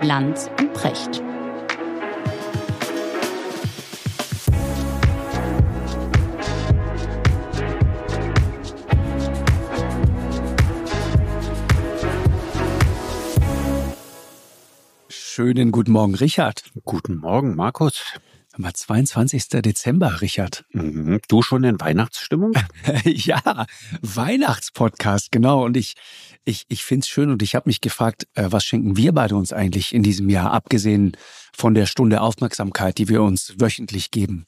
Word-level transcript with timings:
Lanz 0.00 0.48
und 0.60 0.72
Precht. 0.74 1.22
Schönen 15.08 15.72
guten 15.72 15.92
Morgen, 15.92 16.14
Richard. 16.14 16.62
Guten 16.84 17.16
Morgen, 17.16 17.56
Markus. 17.56 18.02
Mal 18.56 18.72
22. 18.72 19.48
Dezember, 19.62 20.20
Richard. 20.20 20.64
Mhm. 20.72 21.20
Du 21.28 21.42
schon 21.42 21.62
in 21.62 21.80
Weihnachtsstimmung? 21.80 22.54
ja, 23.04 23.66
Weihnachtspodcast, 24.02 25.30
genau. 25.30 25.64
Und 25.64 25.76
ich, 25.76 25.94
ich, 26.48 26.64
ich 26.68 26.82
finde 26.82 27.04
es 27.04 27.08
schön 27.08 27.30
und 27.30 27.42
ich 27.42 27.54
habe 27.54 27.68
mich 27.68 27.82
gefragt, 27.82 28.26
äh, 28.34 28.46
was 28.48 28.64
schenken 28.64 28.96
wir 28.96 29.12
beide 29.12 29.36
uns 29.36 29.52
eigentlich 29.52 29.94
in 29.94 30.02
diesem 30.02 30.30
Jahr, 30.30 30.50
abgesehen 30.52 31.14
von 31.54 31.74
der 31.74 31.84
Stunde 31.84 32.22
Aufmerksamkeit, 32.22 32.96
die 32.96 33.08
wir 33.08 33.22
uns 33.22 33.54
wöchentlich 33.58 34.10
geben. 34.10 34.46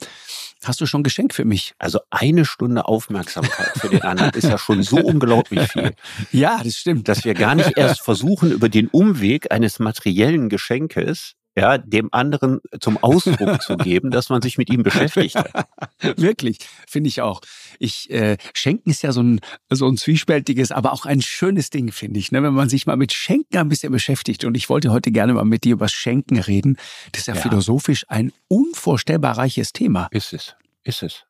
Hast 0.64 0.80
du 0.80 0.86
schon 0.86 1.02
Geschenk 1.02 1.34
für 1.34 1.44
mich? 1.44 1.74
Also 1.78 2.00
eine 2.10 2.46
Stunde 2.46 2.86
Aufmerksamkeit 2.86 3.72
für 3.76 3.90
den 3.90 4.02
anderen 4.02 4.32
ist 4.32 4.44
ja 4.44 4.56
schon 4.56 4.82
so 4.82 4.96
unglaublich 4.96 5.68
viel. 5.68 5.92
Ja, 6.32 6.62
das 6.62 6.76
stimmt. 6.76 7.08
Dass 7.08 7.24
wir 7.24 7.34
gar 7.34 7.54
nicht 7.54 7.76
erst 7.76 8.00
versuchen, 8.00 8.50
über 8.50 8.68
den 8.68 8.88
Umweg 8.88 9.52
eines 9.52 9.78
materiellen 9.78 10.48
Geschenkes 10.48 11.34
ja, 11.60 11.78
dem 11.78 12.08
anderen 12.12 12.60
zum 12.80 12.96
Ausdruck 12.96 13.62
zu 13.62 13.76
geben, 13.76 14.10
dass 14.10 14.30
man 14.30 14.40
sich 14.40 14.56
mit 14.56 14.70
ihm 14.70 14.82
beschäftigt. 14.82 15.36
Wirklich, 16.16 16.58
finde 16.86 17.08
ich 17.08 17.20
auch. 17.20 17.42
Ich 17.78 18.10
äh, 18.10 18.38
Schenken 18.54 18.90
ist 18.90 19.02
ja 19.02 19.12
so 19.12 19.22
ein 19.22 19.40
so 19.68 19.86
ein 19.86 19.96
zwiespältiges, 19.96 20.72
aber 20.72 20.92
auch 20.92 21.04
ein 21.04 21.20
schönes 21.20 21.70
Ding, 21.70 21.92
finde 21.92 22.18
ich, 22.18 22.32
ne? 22.32 22.42
wenn 22.42 22.54
man 22.54 22.68
sich 22.68 22.86
mal 22.86 22.96
mit 22.96 23.12
Schenken 23.12 23.58
ein 23.58 23.68
bisschen 23.68 23.92
beschäftigt. 23.92 24.44
Und 24.44 24.56
ich 24.56 24.68
wollte 24.68 24.90
heute 24.90 25.10
gerne 25.10 25.34
mal 25.34 25.44
mit 25.44 25.64
dir 25.64 25.74
über 25.74 25.88
Schenken 25.88 26.38
reden. 26.38 26.76
Das 27.12 27.22
ist 27.22 27.26
ja, 27.26 27.34
ja. 27.34 27.40
philosophisch 27.40 28.04
ein 28.08 28.32
unvorstellbar 28.48 29.36
reiches 29.36 29.72
Thema. 29.72 30.08
Ist 30.10 30.32
es, 30.32 30.56
ist 30.84 31.02
es. 31.02 31.24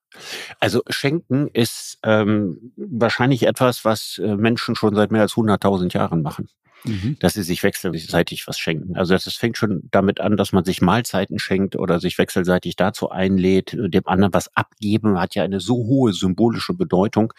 Also 0.59 0.83
Schenken 0.89 1.49
ist 1.53 1.99
ähm, 2.03 2.73
wahrscheinlich 2.77 3.47
etwas, 3.47 3.85
was 3.85 4.21
äh, 4.23 4.37
Menschen 4.37 4.75
schon 4.75 4.95
seit 4.95 5.13
mehr 5.13 5.23
als 5.23 5.35
100.000 5.35 5.95
Jahren 5.95 6.23
machen 6.23 6.49
mhm. 6.85 7.17
dass 7.21 7.35
sie 7.35 7.43
sich 7.43 7.63
wechselseitig 7.63 8.47
was 8.47 8.59
schenken. 8.59 8.97
Also 8.97 9.15
das 9.15 9.25
fängt 9.35 9.57
schon 9.57 9.89
damit 9.91 10.21
an, 10.21 10.37
dass 10.37 10.53
man 10.53 10.65
sich 10.65 10.81
Mahlzeiten 10.81 11.39
schenkt 11.39 11.77
oder 11.77 12.01
sich 12.01 12.19
wechselseitig 12.19 12.77
dazu 12.77 13.11
einlädt, 13.11 13.77
dem 13.77 14.07
anderen 14.07 14.35
was 14.35 14.55
abgeben, 14.57 15.19
hat 15.21 15.35
ja 15.35 15.43
eine 15.43 15.61
so 15.61 15.75
hohe 15.75 16.13
symbolische 16.13 16.75
Bedeutung, 16.75 17.33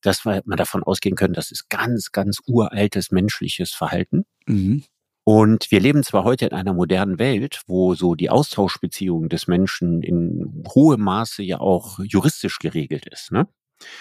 dass 0.00 0.24
mal 0.24 0.42
davon 0.56 0.82
ausgehen 0.82 1.16
können, 1.16 1.34
das 1.34 1.50
ist 1.50 1.68
ganz, 1.70 2.12
ganz 2.12 2.40
uraltes 2.46 3.10
menschliches 3.10 3.72
Verhalten. 3.72 4.24
Mhm. 4.46 4.84
Und 5.24 5.70
wir 5.70 5.78
leben 5.78 6.02
zwar 6.02 6.24
heute 6.24 6.46
in 6.46 6.52
einer 6.52 6.74
modernen 6.74 7.20
Welt, 7.20 7.62
wo 7.68 7.94
so 7.94 8.16
die 8.16 8.28
Austauschbeziehung 8.28 9.28
des 9.28 9.46
Menschen 9.46 10.02
in 10.02 10.64
hohem 10.74 11.02
Maße 11.02 11.44
ja 11.44 11.60
auch 11.60 12.00
juristisch 12.00 12.58
geregelt 12.58 13.06
ist, 13.06 13.30
ne? 13.30 13.46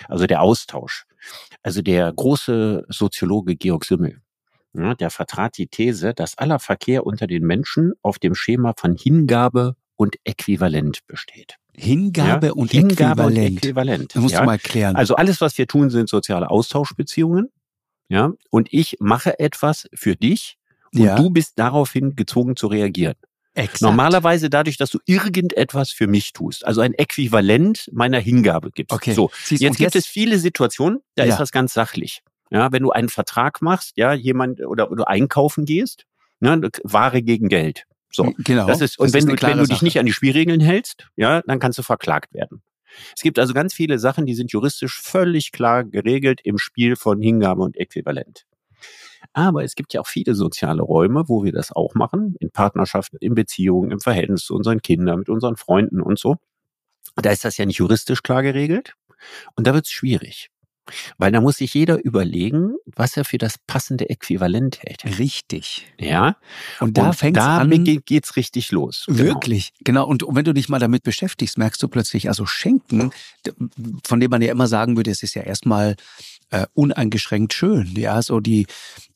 Also 0.07 0.25
der 0.27 0.41
Austausch. 0.41 1.05
Also 1.63 1.81
der 1.81 2.11
große 2.11 2.85
Soziologe 2.89 3.55
Georg 3.55 3.85
Simmel, 3.85 4.21
ja, 4.73 4.95
der 4.95 5.09
vertrat 5.09 5.57
die 5.57 5.67
These, 5.67 6.13
dass 6.13 6.37
aller 6.37 6.59
Verkehr 6.59 7.05
unter 7.05 7.27
den 7.27 7.43
Menschen 7.43 7.93
auf 8.01 8.19
dem 8.19 8.35
Schema 8.35 8.73
von 8.77 8.95
Hingabe 8.95 9.75
und 9.95 10.15
Äquivalent 10.23 10.99
besteht. 11.07 11.55
Hingabe, 11.75 12.47
ja, 12.47 12.53
und, 12.53 12.71
Hingabe 12.71 13.23
Äquivalent. 13.23 13.49
und 13.49 13.57
Äquivalent. 13.57 14.15
Das 14.15 14.21
musst 14.21 14.33
ja. 14.33 14.41
du 14.41 14.45
mal 14.45 14.59
klären. 14.59 14.95
Also 14.95 15.15
alles, 15.15 15.41
was 15.41 15.57
wir 15.57 15.67
tun, 15.67 15.89
sind 15.89 16.09
soziale 16.09 16.49
Austauschbeziehungen. 16.49 17.49
Ja, 18.09 18.33
und 18.49 18.67
ich 18.73 18.97
mache 18.99 19.39
etwas 19.39 19.87
für 19.93 20.17
dich 20.17 20.57
und 20.93 21.03
ja. 21.03 21.15
du 21.15 21.29
bist 21.29 21.53
daraufhin 21.57 22.15
gezwungen 22.17 22.57
zu 22.57 22.67
reagieren. 22.67 23.15
Exakt. 23.53 23.81
Normalerweise 23.81 24.49
dadurch, 24.49 24.77
dass 24.77 24.91
du 24.91 24.99
irgendetwas 25.05 25.91
für 25.91 26.07
mich 26.07 26.31
tust, 26.33 26.65
also 26.65 26.81
ein 26.81 26.93
Äquivalent 26.93 27.89
meiner 27.91 28.19
Hingabe 28.19 28.71
gibst. 28.71 28.93
Okay. 28.93 29.13
So, 29.13 29.29
jetzt, 29.49 29.61
jetzt 29.61 29.77
gibt 29.77 29.95
es 29.95 30.07
viele 30.07 30.39
Situationen, 30.39 30.99
da 31.15 31.25
ja. 31.25 31.31
ist 31.31 31.39
das 31.39 31.51
ganz 31.51 31.73
sachlich. 31.73 32.21
Ja, 32.51 32.71
wenn 32.71 32.83
du 32.83 32.91
einen 32.91 33.09
Vertrag 33.09 33.61
machst, 33.61 33.93
ja, 33.95 34.13
jemand 34.13 34.61
oder, 34.61 34.91
oder 34.91 35.07
einkaufen 35.07 35.65
gehst, 35.65 36.05
ne, 36.39 36.61
Ware 36.83 37.21
gegen 37.21 37.47
Geld. 37.47 37.85
So, 38.11 38.33
genau. 38.39 38.67
Das 38.67 38.81
ist, 38.81 38.99
und 38.99 39.07
das 39.07 39.13
wenn, 39.13 39.33
ist 39.33 39.41
du, 39.41 39.47
wenn 39.47 39.57
du 39.57 39.65
dich 39.65 39.81
nicht 39.81 39.97
an 39.97 40.05
die 40.05 40.13
Spielregeln 40.13 40.59
hältst, 40.59 41.07
ja, 41.15 41.41
dann 41.43 41.59
kannst 41.59 41.79
du 41.79 41.83
verklagt 41.83 42.33
werden. 42.33 42.61
Es 43.15 43.21
gibt 43.21 43.39
also 43.39 43.53
ganz 43.53 43.73
viele 43.73 43.99
Sachen, 43.99 44.25
die 44.25 44.35
sind 44.35 44.51
juristisch 44.51 44.99
völlig 45.01 45.53
klar 45.53 45.85
geregelt 45.85 46.41
im 46.43 46.57
Spiel 46.57 46.97
von 46.97 47.21
Hingabe 47.21 47.61
und 47.61 47.77
Äquivalent. 47.77 48.45
Aber 49.33 49.63
es 49.63 49.75
gibt 49.75 49.93
ja 49.93 50.01
auch 50.01 50.07
viele 50.07 50.35
soziale 50.35 50.81
Räume, 50.81 51.23
wo 51.27 51.43
wir 51.43 51.53
das 51.53 51.71
auch 51.71 51.93
machen, 51.93 52.35
in 52.39 52.51
Partnerschaften, 52.51 53.17
in 53.21 53.33
Beziehungen, 53.33 53.91
im 53.91 53.99
Verhältnis 54.01 54.43
zu 54.43 54.55
unseren 54.55 54.81
Kindern, 54.81 55.19
mit 55.19 55.29
unseren 55.29 55.55
Freunden 55.55 56.01
und 56.01 56.19
so. 56.19 56.35
Da 57.15 57.31
ist 57.31 57.45
das 57.45 57.57
ja 57.57 57.65
nicht 57.65 57.77
juristisch 57.77 58.23
klar 58.23 58.43
geregelt. 58.43 58.93
Und 59.55 59.67
da 59.67 59.73
wird 59.73 59.85
es 59.85 59.91
schwierig. 59.91 60.49
Weil 61.17 61.31
da 61.31 61.41
muss 61.41 61.57
sich 61.57 61.73
jeder 61.73 62.03
überlegen, 62.03 62.75
was 62.85 63.17
er 63.17 63.25
für 63.25 63.37
das 63.37 63.55
passende 63.67 64.09
Äquivalent 64.09 64.79
hält. 64.83 65.19
Richtig. 65.19 65.87
Ja. 65.99 66.37
Und 66.79 66.97
da 66.97 67.13
fängt 67.13 67.37
an. 67.37 67.83
Geht, 67.83 68.05
geht's 68.05 68.35
richtig 68.35 68.71
los. 68.71 69.05
Genau. 69.07 69.19
Wirklich. 69.19 69.71
Genau. 69.83 70.05
Und 70.05 70.23
wenn 70.27 70.45
du 70.45 70.53
dich 70.53 70.69
mal 70.69 70.79
damit 70.79 71.03
beschäftigst, 71.03 71.57
merkst 71.57 71.81
du 71.81 71.87
plötzlich, 71.87 72.27
also 72.27 72.45
Schenken, 72.45 73.11
von 74.05 74.19
dem 74.19 74.29
man 74.29 74.41
ja 74.41 74.51
immer 74.51 74.67
sagen 74.67 74.97
würde, 74.97 75.11
es 75.11 75.23
ist 75.23 75.35
ja 75.35 75.43
erstmal 75.43 75.95
äh, 76.51 76.67
uneingeschränkt 76.73 77.53
schön. 77.53 77.93
Ja, 77.95 78.21
so 78.21 78.39
die, 78.39 78.67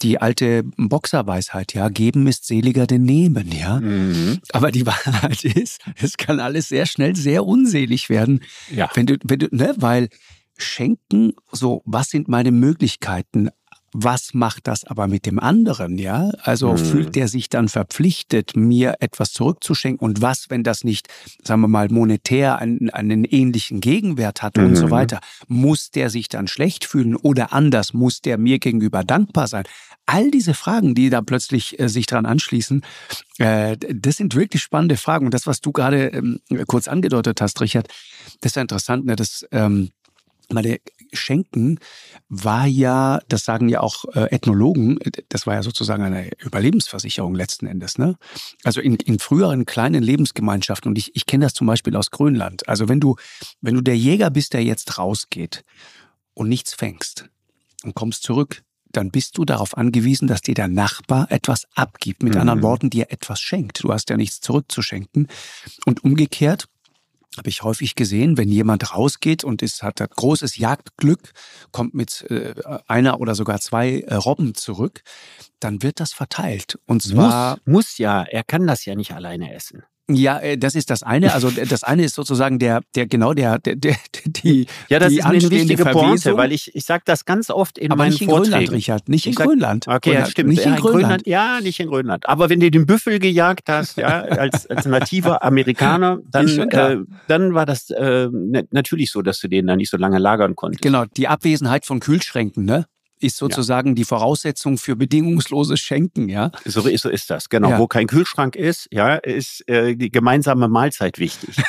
die 0.02 0.20
alte 0.20 0.64
Boxerweisheit, 0.78 1.74
ja, 1.74 1.90
geben 1.90 2.28
ist 2.28 2.48
seliger 2.48 2.88
denn 2.88 3.04
nehmen, 3.04 3.52
ja. 3.52 3.80
Mhm. 3.80 4.40
Aber 4.52 4.72
die 4.72 4.86
Wahrheit 4.86 5.44
ist, 5.44 5.82
es 6.02 6.18
kann 6.18 6.40
alles 6.40 6.70
sehr 6.70 6.86
schnell 6.86 7.16
sehr 7.16 7.46
unselig 7.46 8.10
werden. 8.10 8.42
Ja. 8.74 8.90
Wenn 8.94 9.06
du, 9.06 9.18
wenn 9.24 9.40
du, 9.40 9.48
ne, 9.52 9.76
weil 9.78 10.10
schenken, 10.58 11.34
so, 11.52 11.82
was 11.86 12.10
sind 12.10 12.28
meine 12.28 12.52
Möglichkeiten? 12.52 13.50
Was 13.98 14.34
macht 14.34 14.68
das 14.68 14.84
aber 14.84 15.08
mit 15.08 15.26
dem 15.26 15.40
anderen, 15.40 15.98
ja? 15.98 16.30
Also 16.42 16.74
mhm. 16.74 16.78
fühlt 16.78 17.16
der 17.16 17.30
sich 17.30 17.48
dann 17.48 17.70
verpflichtet, 17.70 18.54
mir 18.54 18.96
etwas 19.00 19.32
zurückzuschenken? 19.32 20.06
Und 20.06 20.22
was, 20.22 20.50
wenn 20.50 20.64
das 20.64 20.84
nicht, 20.84 21.08
sagen 21.42 21.62
wir 21.62 21.70
mal, 21.70 21.88
monetär 21.90 22.58
einen, 22.58 22.90
einen 22.90 23.24
ähnlichen 23.24 23.80
Gegenwert 23.80 24.42
hat 24.42 24.58
mhm. 24.58 24.66
und 24.66 24.76
so 24.76 24.88
mhm. 24.88 24.92
weiter? 24.92 25.22
Muss 25.48 25.92
der 25.92 26.10
sich 26.10 26.28
dann 26.28 26.48
schlecht 26.48 26.84
fühlen 26.84 27.16
oder 27.16 27.54
anders? 27.54 27.94
Muss 27.94 28.20
der 28.20 28.38
mir 28.38 28.60
gegenüber 28.60 29.06
dankbar 29.06 29.48
sein? 29.48 29.64
All 30.06 30.30
diese 30.30 30.56
Fragen, 30.56 30.94
die 30.94 31.10
da 31.10 31.22
plötzlich 31.22 31.80
äh, 31.80 31.88
sich 31.88 32.06
dran 32.06 32.26
anschließen, 32.26 32.82
äh, 33.38 33.78
das 33.78 34.18
sind 34.18 34.36
wirklich 34.36 34.62
spannende 34.62 34.98
Fragen. 34.98 35.26
Und 35.26 35.34
das, 35.34 35.48
was 35.48 35.62
du 35.62 35.72
gerade 35.72 36.08
ähm, 36.08 36.42
kurz 36.68 36.90
angedeutet 36.90 37.40
hast, 37.40 37.62
Richard, 37.62 37.88
das 38.42 38.52
ist 38.52 38.56
ja 38.58 38.62
interessant, 38.62 39.06
ne? 39.06 39.16
Das, 39.16 39.46
ähm, 39.52 39.92
meine 40.52 40.80
Schenken 41.14 41.80
war 42.30 42.66
ja, 42.66 43.20
das 43.28 43.46
sagen 43.46 43.70
ja 43.70 43.82
auch 43.82 44.06
äh, 44.14 44.34
Ethnologen, 44.34 45.00
das 45.30 45.48
war 45.48 45.56
ja 45.56 45.64
sozusagen 45.64 46.04
eine 46.04 46.30
Überlebensversicherung 46.40 47.36
letzten 47.36 47.68
Endes. 47.68 47.98
Ne? 47.98 48.16
Also 48.64 48.82
in, 48.82 48.96
in 48.96 49.20
früheren 49.20 49.66
kleinen 49.66 50.04
Lebensgemeinschaften, 50.04 50.90
und 50.90 50.98
ich, 50.98 51.16
ich 51.16 51.26
kenne 51.26 51.46
das 51.46 51.54
zum 51.54 51.68
Beispiel 51.68 51.96
aus 51.96 52.12
Grönland. 52.12 52.68
Also 52.68 52.90
wenn 52.90 53.00
du, 53.00 53.16
wenn 53.62 53.76
du 53.76 53.82
der 53.82 53.98
Jäger 53.98 54.30
bist, 54.30 54.54
der 54.54 54.64
jetzt 54.64 54.98
rausgeht 54.98 55.64
und 56.34 56.50
nichts 56.50 56.74
fängst 56.74 57.30
und 57.84 57.96
kommst 57.96 58.24
zurück, 58.24 58.64
dann 58.96 59.12
bist 59.12 59.38
du 59.38 59.46
darauf 59.46 59.78
angewiesen, 59.78 60.28
dass 60.28 60.42
dir 60.42 60.56
der 60.56 60.68
Nachbar 60.68 61.30
etwas 61.30 61.68
abgibt. 61.76 62.24
Mit 62.24 62.36
mhm. 62.36 62.42
anderen 62.42 62.62
Worten, 62.62 62.90
dir 62.90 63.12
etwas 63.12 63.40
schenkt. 63.42 63.84
Du 63.84 63.92
hast 63.92 64.10
ja 64.10 64.18
nichts 64.18 64.40
zurückzuschenken. 64.40 65.28
Und 65.86 66.04
umgekehrt, 66.04 66.68
habe 67.38 67.50
ich 67.50 67.64
häufig 67.64 67.96
gesehen, 67.96 68.38
wenn 68.38 68.50
jemand 68.50 68.94
rausgeht 68.94 69.44
und 69.44 69.62
ist, 69.62 69.84
hat, 69.84 70.02
hat 70.02 70.16
großes 70.16 70.58
Jagdglück, 70.58 71.32
kommt 71.72 71.94
mit 71.94 72.26
äh, 72.30 72.54
einer 72.88 73.20
oder 73.20 73.36
sogar 73.36 73.60
zwei 73.60 74.02
äh, 74.02 74.16
Robben 74.16 74.56
zurück, 74.56 75.02
dann 75.60 75.82
wird 75.84 76.00
das 76.00 76.14
verteilt. 76.14 76.80
Und 76.86 77.02
zwar 77.04 77.58
muss, 77.66 77.74
muss 77.74 77.98
ja, 77.98 78.24
er 78.24 78.44
kann 78.44 78.68
das 78.68 78.86
ja 78.86 78.96
nicht 78.96 79.14
alleine 79.14 79.54
essen. 79.54 79.84
Ja, 80.08 80.40
äh, 80.40 80.58
das 80.58 80.76
ist 80.76 80.92
das 80.92 81.02
eine. 81.02 81.34
Also 81.34 81.50
das 81.50 81.84
eine 81.84 82.04
ist 82.04 82.14
sozusagen 82.14 82.60
der, 82.60 82.82
der 82.96 83.08
genau 83.08 83.34
der, 83.34 83.58
der, 83.58 83.76
der 83.76 83.96
die 84.28 84.68
Ja, 84.88 85.00
das 85.00 85.10
die 85.10 85.18
ist 85.18 85.26
eine 85.26 85.42
wichtige 85.42 85.84
Pointe, 85.84 86.38
weil 86.38 86.52
ich 86.52 86.76
ich 86.76 86.86
sage 86.86 87.02
das 87.06 87.26
ganz 87.26 87.50
oft 87.50 87.80
in 87.80 87.92
Aber 87.92 88.04
meinen 88.04 88.12
nicht 88.12 88.22
in 88.22 88.30
Vorträgen. 88.30 88.52
Grönland, 88.52 88.72
Richard, 88.72 89.10
nicht 89.10 89.26
in 89.26 89.34
sag, 89.34 89.48
Grönland. 89.48 89.88
Okay, 89.88 90.00
Grönland, 90.02 90.28
ja, 90.28 90.32
stimmt. 90.32 90.50
Nicht 90.50 90.66
ja, 90.66 90.76
in 90.76 90.82
Grönland. 90.82 91.02
Grönland. 91.02 91.28
Ja, 91.28 91.60
nicht 91.62 91.80
in 91.80 91.88
Grönland. 91.88 92.30
Aber 92.30 92.50
wenn 92.50 92.60
du 92.60 92.70
den 92.70 92.86
Büffel 92.86 93.18
gejagt 93.18 93.68
hast, 93.68 93.98
ja, 93.98 94.22
als, 94.22 94.68
als 94.68 94.86
nativer 94.86 95.44
Amerikaner, 95.44 96.20
dann 96.32 96.48
äh, 96.48 96.98
dann 97.28 97.56
war 97.56 97.66
das 97.66 97.90
äh, 97.90 98.30
natürlich 98.72 99.12
so, 99.12 99.24
dass 99.24 99.40
du 99.40 99.48
den 99.48 99.66
da 99.66 99.76
nicht 99.76 99.90
so 99.90 99.98
lange 99.98 100.20
lagern 100.20 100.56
konntest. 100.56 100.84
Genau, 100.84 101.06
die 101.18 101.28
Abwesenheit 101.28 101.86
von 101.86 102.00
Kühlschränken, 102.00 102.66
ne? 102.66 102.86
Ist 103.20 103.38
sozusagen 103.38 103.90
ja. 103.90 103.96
die 103.96 104.04
Voraussetzung 104.04 104.78
für 104.78 104.96
bedingungsloses 104.96 105.80
Schenken, 105.80 106.30
ja? 106.30 106.52
So, 106.66 106.82
so 106.82 107.10
ist 107.10 107.30
das, 107.30 107.50
genau. 107.50 107.72
Ja. 107.72 107.80
Wo 107.80 107.88
kein 107.88 108.08
Kühlschrank 108.08 108.56
ist, 108.56 108.88
ja, 108.92 109.16
ist 109.16 109.68
äh, 109.68 109.96
die 109.96 110.12
gemeinsame 110.12 110.68
Mahlzeit 110.68 111.20
wichtig. 111.20 111.56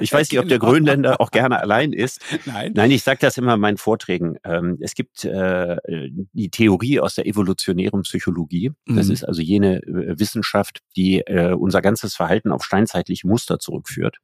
Ich 0.00 0.12
weiß 0.12 0.30
nicht, 0.30 0.40
ob 0.40 0.48
der 0.48 0.58
genau. 0.58 0.72
Grönländer 0.72 1.20
auch 1.20 1.30
gerne 1.30 1.60
allein 1.60 1.92
ist. 1.92 2.20
Nein. 2.44 2.72
Nein, 2.74 2.90
ich 2.90 3.02
sage 3.02 3.18
das 3.20 3.38
immer 3.38 3.54
in 3.54 3.60
meinen 3.60 3.76
Vorträgen. 3.76 4.36
Ähm, 4.44 4.78
es 4.80 4.94
gibt 4.94 5.24
äh, 5.24 5.76
die 6.32 6.50
Theorie 6.50 7.00
aus 7.00 7.14
der 7.14 7.26
evolutionären 7.26 8.02
Psychologie. 8.02 8.72
Das 8.86 9.06
mhm. 9.06 9.12
ist 9.12 9.24
also 9.24 9.40
jene 9.40 9.82
äh, 9.82 10.18
Wissenschaft, 10.18 10.80
die 10.96 11.20
äh, 11.20 11.52
unser 11.52 11.82
ganzes 11.82 12.14
Verhalten 12.14 12.52
auf 12.52 12.64
steinzeitliche 12.64 13.26
Muster 13.26 13.58
zurückführt. 13.58 14.18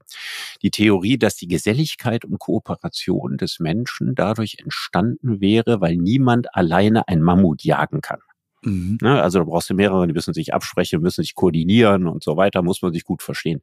Die 0.63 0.71
Theorie, 0.71 1.19
dass 1.19 1.37
die 1.37 1.49
Geselligkeit 1.49 2.25
und 2.25 2.39
Kooperation 2.39 3.37
des 3.37 3.61
Menschen 3.61 4.15
dadurch 4.15 4.59
entstanden 4.59 5.41
wäre, 5.41 5.81
weil 5.81 5.97
niemand 5.97 6.55
alleine 6.63 7.09
ein 7.09 7.21
Mammut 7.21 7.65
jagen 7.65 8.01
kann. 8.01 8.21
Mhm. 8.63 8.99
Ne, 9.01 9.21
also 9.21 9.41
da 9.41 9.45
brauchst 9.45 9.71
du 9.71 9.75
mehrere, 9.75 10.07
die 10.07 10.13
müssen 10.13 10.35
sich 10.35 10.55
absprechen, 10.55 11.03
müssen 11.03 11.23
sich 11.23 11.35
koordinieren 11.35 12.07
und 12.07 12.23
so 12.23 12.37
weiter, 12.37 12.63
muss 12.63 12.81
man 12.83 12.93
sich 12.93 13.05
gut 13.05 13.23
verstehen. 13.23 13.61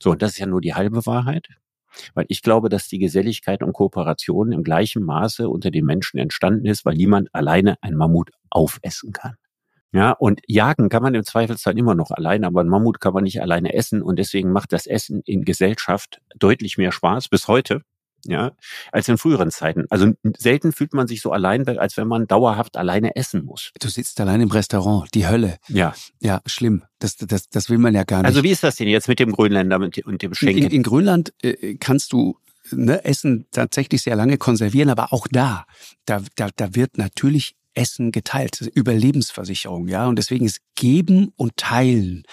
So, 0.00 0.10
und 0.10 0.22
das 0.22 0.32
ist 0.32 0.38
ja 0.38 0.46
nur 0.46 0.60
die 0.60 0.74
halbe 0.74 1.06
Wahrheit. 1.06 1.48
Weil 2.14 2.26
ich 2.28 2.42
glaube, 2.42 2.68
dass 2.68 2.86
die 2.86 2.98
Geselligkeit 2.98 3.62
und 3.62 3.72
Kooperation 3.72 4.52
im 4.52 4.62
gleichen 4.62 5.02
Maße 5.02 5.48
unter 5.48 5.70
den 5.72 5.84
Menschen 5.84 6.18
entstanden 6.18 6.66
ist, 6.66 6.84
weil 6.84 6.94
niemand 6.94 7.34
alleine 7.34 7.76
ein 7.82 7.96
Mammut 7.96 8.30
aufessen 8.48 9.12
kann. 9.12 9.34
Ja, 9.92 10.12
und 10.12 10.40
jagen 10.46 10.88
kann 10.88 11.02
man 11.02 11.16
im 11.16 11.24
Zweifelsfall 11.24 11.76
immer 11.76 11.96
noch 11.96 12.12
alleine, 12.12 12.46
aber 12.46 12.60
ein 12.60 12.68
Mammut 12.68 13.00
kann 13.00 13.12
man 13.12 13.24
nicht 13.24 13.42
alleine 13.42 13.74
essen 13.74 14.02
und 14.02 14.20
deswegen 14.20 14.52
macht 14.52 14.72
das 14.72 14.86
Essen 14.86 15.20
in 15.24 15.44
Gesellschaft 15.44 16.20
deutlich 16.38 16.78
mehr 16.78 16.92
Spaß 16.92 17.28
bis 17.28 17.48
heute 17.48 17.82
ja, 18.24 18.52
als 18.92 19.08
in 19.08 19.18
früheren 19.18 19.50
Zeiten. 19.50 19.86
Also 19.90 20.12
selten 20.36 20.72
fühlt 20.72 20.94
man 20.94 21.06
sich 21.06 21.20
so 21.20 21.32
allein, 21.32 21.66
als 21.66 21.96
wenn 21.96 22.08
man 22.08 22.26
dauerhaft 22.26 22.76
alleine 22.76 23.16
essen 23.16 23.44
muss. 23.44 23.72
Du 23.80 23.88
sitzt 23.88 24.20
allein 24.20 24.40
im 24.40 24.50
Restaurant, 24.50 25.08
die 25.14 25.26
Hölle. 25.26 25.58
Ja. 25.68 25.94
Ja, 26.20 26.40
schlimm. 26.46 26.82
Das, 26.98 27.16
das, 27.16 27.48
das 27.48 27.70
will 27.70 27.78
man 27.78 27.94
ja 27.94 28.04
gar 28.04 28.18
nicht. 28.18 28.26
Also 28.26 28.42
wie 28.42 28.50
ist 28.50 28.62
das 28.62 28.76
denn 28.76 28.88
jetzt 28.88 29.08
mit 29.08 29.18
dem 29.18 29.32
Grönländer 29.32 29.76
und 29.76 30.22
dem 30.22 30.34
Schenken? 30.34 30.64
In, 30.64 30.70
in 30.70 30.82
Grönland 30.82 31.32
äh, 31.42 31.76
kannst 31.76 32.12
du 32.12 32.36
ne, 32.70 33.04
Essen 33.04 33.46
tatsächlich 33.50 34.02
sehr 34.02 34.16
lange 34.16 34.38
konservieren, 34.38 34.90
aber 34.90 35.12
auch 35.12 35.26
da, 35.30 35.64
da, 36.04 36.22
da, 36.36 36.50
da 36.54 36.74
wird 36.74 36.98
natürlich 36.98 37.56
Essen 37.74 38.12
geteilt, 38.12 38.60
Überlebensversicherung, 38.74 39.88
ja. 39.88 40.06
Und 40.06 40.16
deswegen 40.16 40.44
ist 40.44 40.60
Geben 40.74 41.32
und 41.36 41.56
Teilen 41.56 42.24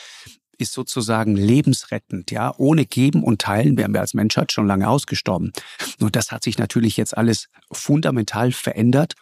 ist 0.58 0.74
sozusagen 0.74 1.36
lebensrettend. 1.36 2.32
Ja, 2.32 2.54
ohne 2.58 2.86
Geben 2.86 3.24
und 3.24 3.42
Teilen 3.42 3.78
wären 3.78 3.94
wir 3.94 4.02
als 4.02 4.14
Menschheit 4.14 4.52
schon 4.52 4.68
lange 4.68 4.88
ausgestorben. 4.88 5.52
Nur 6.00 6.12
das 6.12 6.32
hat 6.32 6.44
sich 6.44 6.58
natürlich 6.58 6.98
jetzt 6.98 7.18
alles 7.18 7.50
fundamental 7.72 8.52
verändert. 8.52 9.14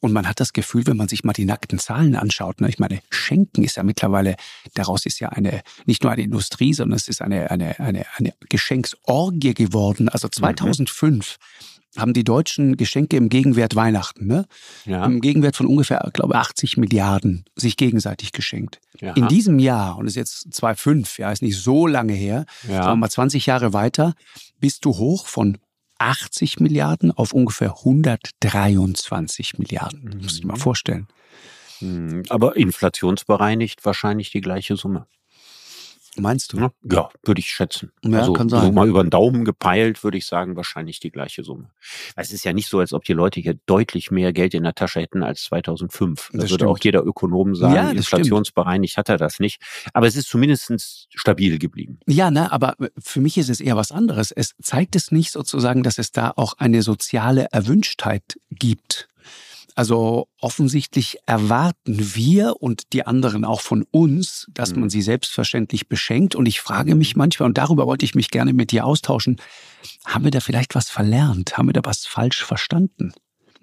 Und 0.00 0.12
man 0.12 0.28
hat 0.28 0.40
das 0.40 0.52
Gefühl, 0.52 0.86
wenn 0.88 0.96
man 0.96 1.06
sich 1.06 1.22
mal 1.22 1.32
die 1.32 1.44
nackten 1.44 1.78
Zahlen 1.78 2.16
anschaut, 2.16 2.60
ne, 2.60 2.68
ich 2.68 2.80
meine, 2.80 3.00
Schenken 3.10 3.62
ist 3.62 3.76
ja 3.76 3.84
mittlerweile, 3.84 4.34
daraus 4.74 5.06
ist 5.06 5.20
ja 5.20 5.28
eine, 5.28 5.62
nicht 5.86 6.02
nur 6.02 6.10
eine 6.10 6.22
Industrie, 6.22 6.74
sondern 6.74 6.96
es 6.96 7.06
ist 7.06 7.22
eine, 7.22 7.52
eine, 7.52 7.78
eine, 7.78 8.04
eine 8.16 8.34
Geschenksorgie 8.48 9.54
geworden. 9.54 10.08
Also 10.08 10.28
2005 10.28 11.38
mhm 11.38 11.71
haben 11.96 12.12
die 12.14 12.24
Deutschen 12.24 12.76
Geschenke 12.76 13.16
im 13.16 13.28
Gegenwert 13.28 13.76
Weihnachten, 13.76 14.26
ne? 14.26 14.46
Ja. 14.86 15.04
Im 15.04 15.20
Gegenwert 15.20 15.56
von 15.56 15.66
ungefähr, 15.66 16.08
glaube 16.12 16.36
80 16.36 16.76
Milliarden 16.76 17.44
sich 17.54 17.76
gegenseitig 17.76 18.32
geschenkt. 18.32 18.80
Ja. 19.00 19.12
In 19.12 19.28
diesem 19.28 19.58
Jahr, 19.58 19.96
und 19.98 20.06
das 20.06 20.12
ist 20.12 20.44
jetzt 20.44 20.62
2,5, 20.62 21.20
ja, 21.20 21.30
ist 21.30 21.42
nicht 21.42 21.58
so 21.58 21.86
lange 21.86 22.14
her, 22.14 22.46
ja. 22.66 22.82
sagen 22.82 22.92
wir 22.92 22.96
mal 22.96 23.10
20 23.10 23.46
Jahre 23.46 23.72
weiter, 23.72 24.14
bist 24.58 24.84
du 24.84 24.90
hoch 24.96 25.26
von 25.26 25.58
80 25.98 26.60
Milliarden 26.60 27.12
auf 27.12 27.32
ungefähr 27.32 27.76
123 27.78 29.58
Milliarden. 29.58 30.04
Mhm. 30.04 30.22
Muss 30.22 30.38
ich 30.38 30.44
mal 30.44 30.56
vorstellen. 30.56 31.06
Mhm. 31.80 32.24
Aber 32.28 32.56
inflationsbereinigt 32.56 33.84
wahrscheinlich 33.84 34.30
die 34.30 34.40
gleiche 34.40 34.76
Summe. 34.76 35.06
Meinst 36.16 36.52
du? 36.52 36.70
Ja, 36.84 37.08
würde 37.24 37.40
ich 37.40 37.48
schätzen. 37.48 37.90
Ja, 38.04 38.20
also 38.20 38.34
kann 38.34 38.50
sein. 38.50 38.66
So 38.66 38.72
mal 38.72 38.86
über 38.86 39.02
den 39.02 39.08
Daumen 39.08 39.46
gepeilt, 39.46 40.04
würde 40.04 40.18
ich 40.18 40.26
sagen, 40.26 40.56
wahrscheinlich 40.56 41.00
die 41.00 41.10
gleiche 41.10 41.42
Summe. 41.42 41.70
Es 42.16 42.32
ist 42.32 42.44
ja 42.44 42.52
nicht 42.52 42.68
so, 42.68 42.80
als 42.80 42.92
ob 42.92 43.04
die 43.04 43.14
Leute 43.14 43.40
hier 43.40 43.58
deutlich 43.64 44.10
mehr 44.10 44.34
Geld 44.34 44.52
in 44.52 44.62
der 44.64 44.74
Tasche 44.74 45.00
hätten 45.00 45.22
als 45.22 45.44
2005. 45.44 46.30
Das, 46.32 46.42
das 46.42 46.50
würde 46.50 46.68
auch 46.68 46.78
jeder 46.82 47.02
Ökonom 47.02 47.54
sagen. 47.54 47.74
Ja, 47.74 47.90
inflationsbereinigt 47.90 48.98
hat 48.98 49.08
er 49.08 49.16
das 49.16 49.40
nicht. 49.40 49.62
Aber 49.94 50.06
es 50.06 50.14
ist 50.14 50.28
zumindest 50.28 51.08
stabil 51.14 51.58
geblieben. 51.58 51.98
Ja, 52.06 52.30
ne, 52.30 52.52
aber 52.52 52.76
für 52.98 53.20
mich 53.22 53.38
ist 53.38 53.48
es 53.48 53.60
eher 53.60 53.76
was 53.76 53.90
anderes. 53.90 54.32
Es 54.32 54.52
zeigt 54.60 54.96
es 54.96 55.12
nicht 55.12 55.32
sozusagen, 55.32 55.82
dass 55.82 55.96
es 55.96 56.12
da 56.12 56.32
auch 56.36 56.54
eine 56.58 56.82
soziale 56.82 57.46
Erwünschtheit 57.52 58.38
gibt. 58.50 59.08
Also 59.74 60.28
offensichtlich 60.38 61.18
erwarten 61.26 62.14
wir 62.14 62.60
und 62.60 62.92
die 62.92 63.06
anderen 63.06 63.44
auch 63.44 63.60
von 63.60 63.84
uns, 63.90 64.46
dass 64.52 64.72
man 64.72 64.84
mhm. 64.84 64.90
sie 64.90 65.02
selbstverständlich 65.02 65.88
beschenkt. 65.88 66.34
Und 66.34 66.46
ich 66.46 66.60
frage 66.60 66.94
mich 66.94 67.16
manchmal, 67.16 67.48
und 67.48 67.58
darüber 67.58 67.86
wollte 67.86 68.04
ich 68.04 68.14
mich 68.14 68.30
gerne 68.30 68.52
mit 68.52 68.70
dir 68.70 68.84
austauschen, 68.84 69.40
haben 70.04 70.24
wir 70.24 70.30
da 70.30 70.40
vielleicht 70.40 70.74
was 70.74 70.90
verlernt? 70.90 71.56
Haben 71.56 71.68
wir 71.68 71.72
da 71.72 71.80
was 71.84 72.06
falsch 72.06 72.44
verstanden? 72.44 73.12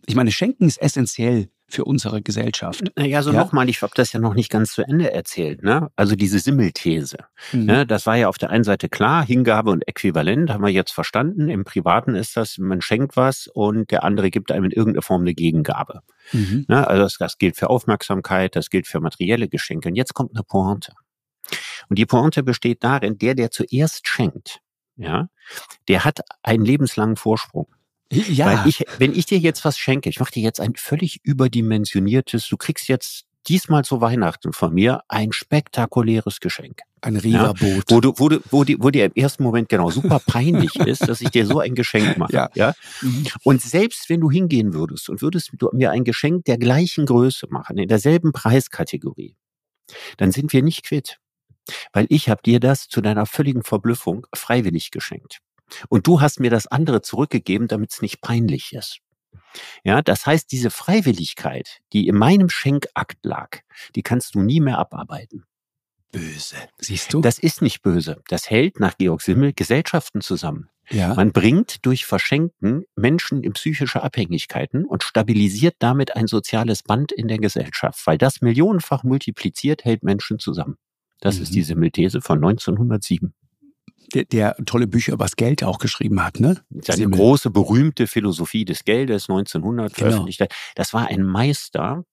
Ich 0.05 0.15
meine, 0.15 0.31
Schenken 0.31 0.67
ist 0.67 0.81
essentiell 0.81 1.49
für 1.69 1.85
unsere 1.85 2.21
Gesellschaft. 2.21 2.83
Naja, 2.95 3.21
so 3.21 3.31
ja? 3.31 3.39
nochmal, 3.39 3.69
ich 3.69 3.81
habe 3.81 3.93
das 3.95 4.13
ja 4.13 4.19
noch 4.19 4.33
nicht 4.33 4.49
ganz 4.49 4.73
zu 4.73 4.81
Ende 4.81 5.11
erzählt. 5.11 5.63
Ne? 5.63 5.89
Also 5.95 6.15
diese 6.15 6.39
Simmelthese. 6.39 7.17
Mhm. 7.51 7.65
Ne? 7.65 7.85
Das 7.85 8.05
war 8.05 8.15
ja 8.15 8.27
auf 8.27 8.37
der 8.37 8.49
einen 8.49 8.63
Seite 8.63 8.89
klar, 8.89 9.25
Hingabe 9.25 9.71
und 9.71 9.87
Äquivalent 9.87 10.49
haben 10.49 10.63
wir 10.63 10.71
jetzt 10.71 10.91
verstanden. 10.91 11.49
Im 11.49 11.63
Privaten 11.63 12.15
ist 12.15 12.37
das, 12.37 12.57
man 12.57 12.81
schenkt 12.81 13.15
was 13.15 13.47
und 13.47 13.91
der 13.91 14.03
andere 14.03 14.31
gibt 14.31 14.51
einem 14.51 14.65
in 14.65 14.71
irgendeiner 14.71 15.01
Form 15.01 15.21
eine 15.21 15.33
Gegengabe. 15.33 16.01
Mhm. 16.31 16.65
Ne? 16.67 16.87
Also 16.87 17.03
das, 17.03 17.17
das 17.17 17.37
gilt 17.37 17.57
für 17.57 17.69
Aufmerksamkeit, 17.69 18.55
das 18.55 18.69
gilt 18.69 18.87
für 18.87 18.99
materielle 18.99 19.47
Geschenke. 19.47 19.89
Und 19.89 19.95
jetzt 19.95 20.13
kommt 20.13 20.35
eine 20.35 20.43
Pointe. 20.43 20.93
Und 21.89 21.97
die 21.97 22.05
Pointe 22.05 22.43
besteht 22.43 22.83
darin, 22.83 23.17
der, 23.17 23.35
der 23.35 23.51
zuerst 23.51 24.07
schenkt, 24.07 24.59
ja, 24.95 25.29
der 25.87 26.03
hat 26.03 26.19
einen 26.43 26.65
lebenslangen 26.65 27.15
Vorsprung. 27.15 27.67
Ja. 28.11 28.45
Weil 28.45 28.67
ich, 28.67 28.85
wenn 28.97 29.13
ich 29.13 29.25
dir 29.27 29.37
jetzt 29.37 29.63
was 29.65 29.77
schenke, 29.77 30.09
ich 30.09 30.19
mache 30.19 30.31
dir 30.31 30.43
jetzt 30.43 30.59
ein 30.59 30.73
völlig 30.75 31.19
überdimensioniertes, 31.23 32.47
du 32.47 32.57
kriegst 32.57 32.87
jetzt 32.87 33.25
diesmal 33.47 33.83
zu 33.83 34.01
Weihnachten 34.01 34.53
von 34.53 34.73
mir 34.73 35.01
ein 35.07 35.31
spektakuläres 35.31 36.39
Geschenk. 36.39 36.81
Ein 37.01 37.15
Riva-Boot. 37.15 37.61
Ja, 37.61 37.95
wo, 37.95 38.01
du, 38.01 38.13
wo, 38.17 38.29
du, 38.29 38.39
wo, 38.51 38.63
die, 38.63 38.77
wo 38.79 38.89
dir 38.89 39.05
im 39.05 39.13
ersten 39.15 39.43
Moment 39.43 39.69
genau 39.69 39.89
super 39.89 40.19
peinlich 40.25 40.75
ist, 40.75 41.07
dass 41.07 41.21
ich 41.21 41.29
dir 41.29 41.45
so 41.45 41.59
ein 41.59 41.75
Geschenk 41.75 42.17
mache. 42.17 42.33
Ja. 42.33 42.49
ja? 42.55 42.73
Mhm. 43.01 43.27
Und 43.43 43.61
selbst 43.61 44.09
wenn 44.09 44.19
du 44.19 44.29
hingehen 44.29 44.73
würdest 44.73 45.09
und 45.09 45.21
würdest 45.21 45.51
du 45.53 45.69
mir 45.71 45.91
ein 45.91 46.03
Geschenk 46.03 46.45
der 46.45 46.57
gleichen 46.57 47.05
Größe 47.05 47.47
machen, 47.49 47.77
in 47.77 47.87
derselben 47.87 48.33
Preiskategorie, 48.33 49.35
dann 50.17 50.31
sind 50.31 50.51
wir 50.51 50.61
nicht 50.61 50.85
quitt. 50.85 51.19
Weil 51.93 52.07
ich 52.09 52.29
habe 52.29 52.41
dir 52.43 52.59
das 52.59 52.87
zu 52.87 52.99
deiner 53.01 53.25
völligen 53.25 53.63
Verblüffung 53.63 54.25
freiwillig 54.33 54.91
geschenkt. 54.91 55.39
Und 55.89 56.07
du 56.07 56.21
hast 56.21 56.39
mir 56.39 56.49
das 56.49 56.67
andere 56.67 57.01
zurückgegeben, 57.01 57.67
damit 57.67 57.91
es 57.93 58.01
nicht 58.01 58.21
peinlich 58.21 58.73
ist. 58.73 58.99
Ja, 59.83 60.01
das 60.01 60.25
heißt, 60.25 60.51
diese 60.51 60.69
Freiwilligkeit, 60.69 61.79
die 61.93 62.07
in 62.07 62.15
meinem 62.15 62.49
Schenkakt 62.49 63.23
lag, 63.23 63.59
die 63.95 64.03
kannst 64.03 64.35
du 64.35 64.41
nie 64.41 64.59
mehr 64.59 64.77
abarbeiten. 64.77 65.45
Böse. 66.11 66.55
Siehst 66.79 67.13
du? 67.13 67.21
Das 67.21 67.37
ist 67.37 67.61
nicht 67.61 67.81
böse. 67.81 68.21
Das 68.27 68.49
hält 68.49 68.79
nach 68.79 68.97
Georg 68.97 69.21
Simmel 69.21 69.53
Gesellschaften 69.53 70.21
zusammen. 70.21 70.69
Ja. 70.89 71.13
Man 71.13 71.31
bringt 71.31 71.85
durch 71.85 72.07
Verschenken 72.07 72.83
Menschen 72.95 73.43
in 73.43 73.53
psychische 73.53 74.01
Abhängigkeiten 74.01 74.85
und 74.85 75.03
stabilisiert 75.03 75.75
damit 75.77 76.15
ein 76.15 76.25
soziales 76.25 76.81
Band 76.81 77.11
in 77.11 77.27
der 77.27 77.37
Gesellschaft, 77.37 78.05
weil 78.07 78.17
das 78.17 78.41
millionenfach 78.41 79.03
multipliziert 79.03 79.85
hält 79.85 80.01
Menschen 80.03 80.39
zusammen. 80.39 80.77
Das 81.19 81.37
mhm. 81.37 81.43
ist 81.43 81.53
die 81.53 81.61
Simmelthese 81.61 82.21
von 82.21 82.37
1907 82.37 83.35
der, 84.13 84.25
der 84.25 84.55
tolle 84.65 84.87
Bücher 84.87 85.13
über 85.13 85.25
das 85.25 85.35
Geld 85.35 85.63
auch 85.63 85.77
geschrieben 85.79 86.23
hat, 86.23 86.39
ne? 86.39 86.61
Seine 86.81 86.97
Simmel. 86.97 87.19
große, 87.19 87.49
berühmte 87.49 88.07
Philosophie 88.07 88.65
des 88.65 88.83
Geldes 88.83 89.29
1900 89.29 89.93
genau. 89.93 90.09
veröffentlicht. 90.09 90.45
Das 90.75 90.93
war 90.93 91.07
ein 91.07 91.23
Meister. 91.23 92.03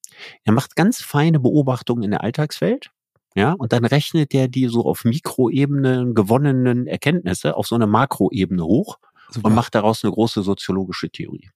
Er 0.43 0.53
macht 0.53 0.75
ganz 0.75 1.01
feine 1.01 1.39
Beobachtungen 1.39 2.03
in 2.03 2.11
der 2.11 2.23
Alltagswelt. 2.23 2.91
Ja, 3.35 3.53
und 3.53 3.71
dann 3.71 3.85
rechnet 3.85 4.33
er 4.33 4.47
die 4.47 4.67
so 4.67 4.83
auf 4.85 5.03
Mikroebene 5.03 6.13
gewonnenen 6.15 6.87
Erkenntnisse 6.87 7.55
auf 7.55 7.67
so 7.67 7.75
eine 7.75 7.85
Makroebene 7.85 8.63
hoch 8.63 8.97
Super. 9.29 9.47
und 9.47 9.53
macht 9.53 9.75
daraus 9.75 10.03
eine 10.03 10.11
große 10.11 10.41
soziologische 10.41 11.11
Theorie. 11.11 11.51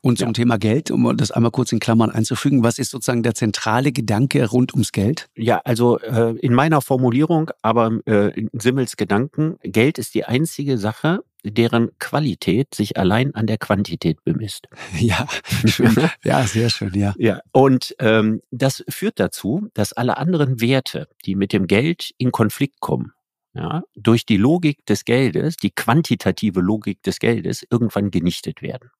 Und 0.00 0.18
zum 0.18 0.28
ja. 0.28 0.32
Thema 0.32 0.58
Geld, 0.58 0.90
um 0.92 1.16
das 1.16 1.32
einmal 1.32 1.50
kurz 1.50 1.72
in 1.72 1.80
Klammern 1.80 2.10
einzufügen, 2.10 2.62
was 2.62 2.78
ist 2.78 2.90
sozusagen 2.90 3.24
der 3.24 3.34
zentrale 3.34 3.90
Gedanke 3.90 4.48
rund 4.48 4.72
ums 4.72 4.92
Geld? 4.92 5.28
Ja, 5.34 5.60
also 5.64 5.98
äh, 5.98 6.36
in 6.38 6.54
meiner 6.54 6.80
Formulierung, 6.82 7.50
aber 7.62 7.98
äh, 8.06 8.38
in 8.38 8.48
Simmels 8.52 8.96
Gedanken, 8.96 9.56
Geld 9.62 9.98
ist 9.98 10.14
die 10.14 10.24
einzige 10.24 10.78
Sache, 10.78 11.20
deren 11.44 11.90
Qualität 11.98 12.74
sich 12.74 12.96
allein 12.96 13.34
an 13.34 13.46
der 13.46 13.58
Quantität 13.58 14.22
bemisst. 14.24 14.68
Ja, 14.98 15.26
schön. 15.64 15.94
ja, 16.24 16.42
sehr 16.44 16.70
schön, 16.70 16.92
ja. 16.94 17.14
Ja, 17.18 17.40
und 17.52 17.94
ähm, 17.98 18.40
das 18.50 18.84
führt 18.88 19.20
dazu, 19.20 19.68
dass 19.74 19.92
alle 19.92 20.16
anderen 20.16 20.60
Werte, 20.60 21.08
die 21.24 21.34
mit 21.34 21.52
dem 21.52 21.66
Geld 21.66 22.10
in 22.18 22.32
Konflikt 22.32 22.80
kommen, 22.80 23.12
ja, 23.54 23.82
durch 23.94 24.26
die 24.26 24.36
Logik 24.36 24.84
des 24.86 25.04
Geldes, 25.04 25.56
die 25.56 25.70
quantitative 25.70 26.60
Logik 26.60 27.02
des 27.02 27.18
Geldes, 27.18 27.64
irgendwann 27.70 28.10
genichtet 28.10 28.62
werden. 28.62 28.90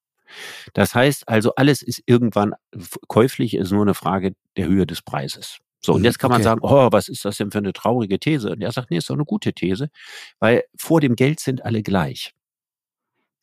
Das 0.75 0.94
heißt 0.94 1.28
also, 1.28 1.54
alles 1.56 1.82
ist 1.82 2.02
irgendwann 2.06 2.54
käuflich, 3.08 3.54
ist 3.54 3.73
nur 3.73 3.82
eine 3.82 3.94
Frage 3.94 4.35
der 4.56 4.66
Höhe 4.66 4.87
des 4.87 5.02
Preises. 5.02 5.58
So, 5.80 5.94
und 5.94 6.00
mhm, 6.00 6.06
jetzt 6.06 6.18
kann 6.18 6.30
man 6.30 6.40
okay. 6.40 6.44
sagen, 6.44 6.61
oh, 6.62 6.88
was 6.90 7.08
ist 7.08 7.25
das 7.25 7.37
denn 7.37 7.50
für 7.50 7.58
eine 7.58 7.73
traurige 7.73 8.18
These? 8.18 8.50
Und 8.50 8.62
er 8.62 8.73
sagt, 8.73 8.90
nee, 8.90 8.99
ist 8.99 9.08
doch 9.11 9.14
eine 9.14 9.25
gute 9.25 9.52
These, 9.52 9.90
weil 10.40 10.64
vor 10.76 11.00
dem 11.00 11.14
Geld 11.14 11.40
sind 11.40 11.64
alle 11.64 11.82
gleich. 11.82 12.35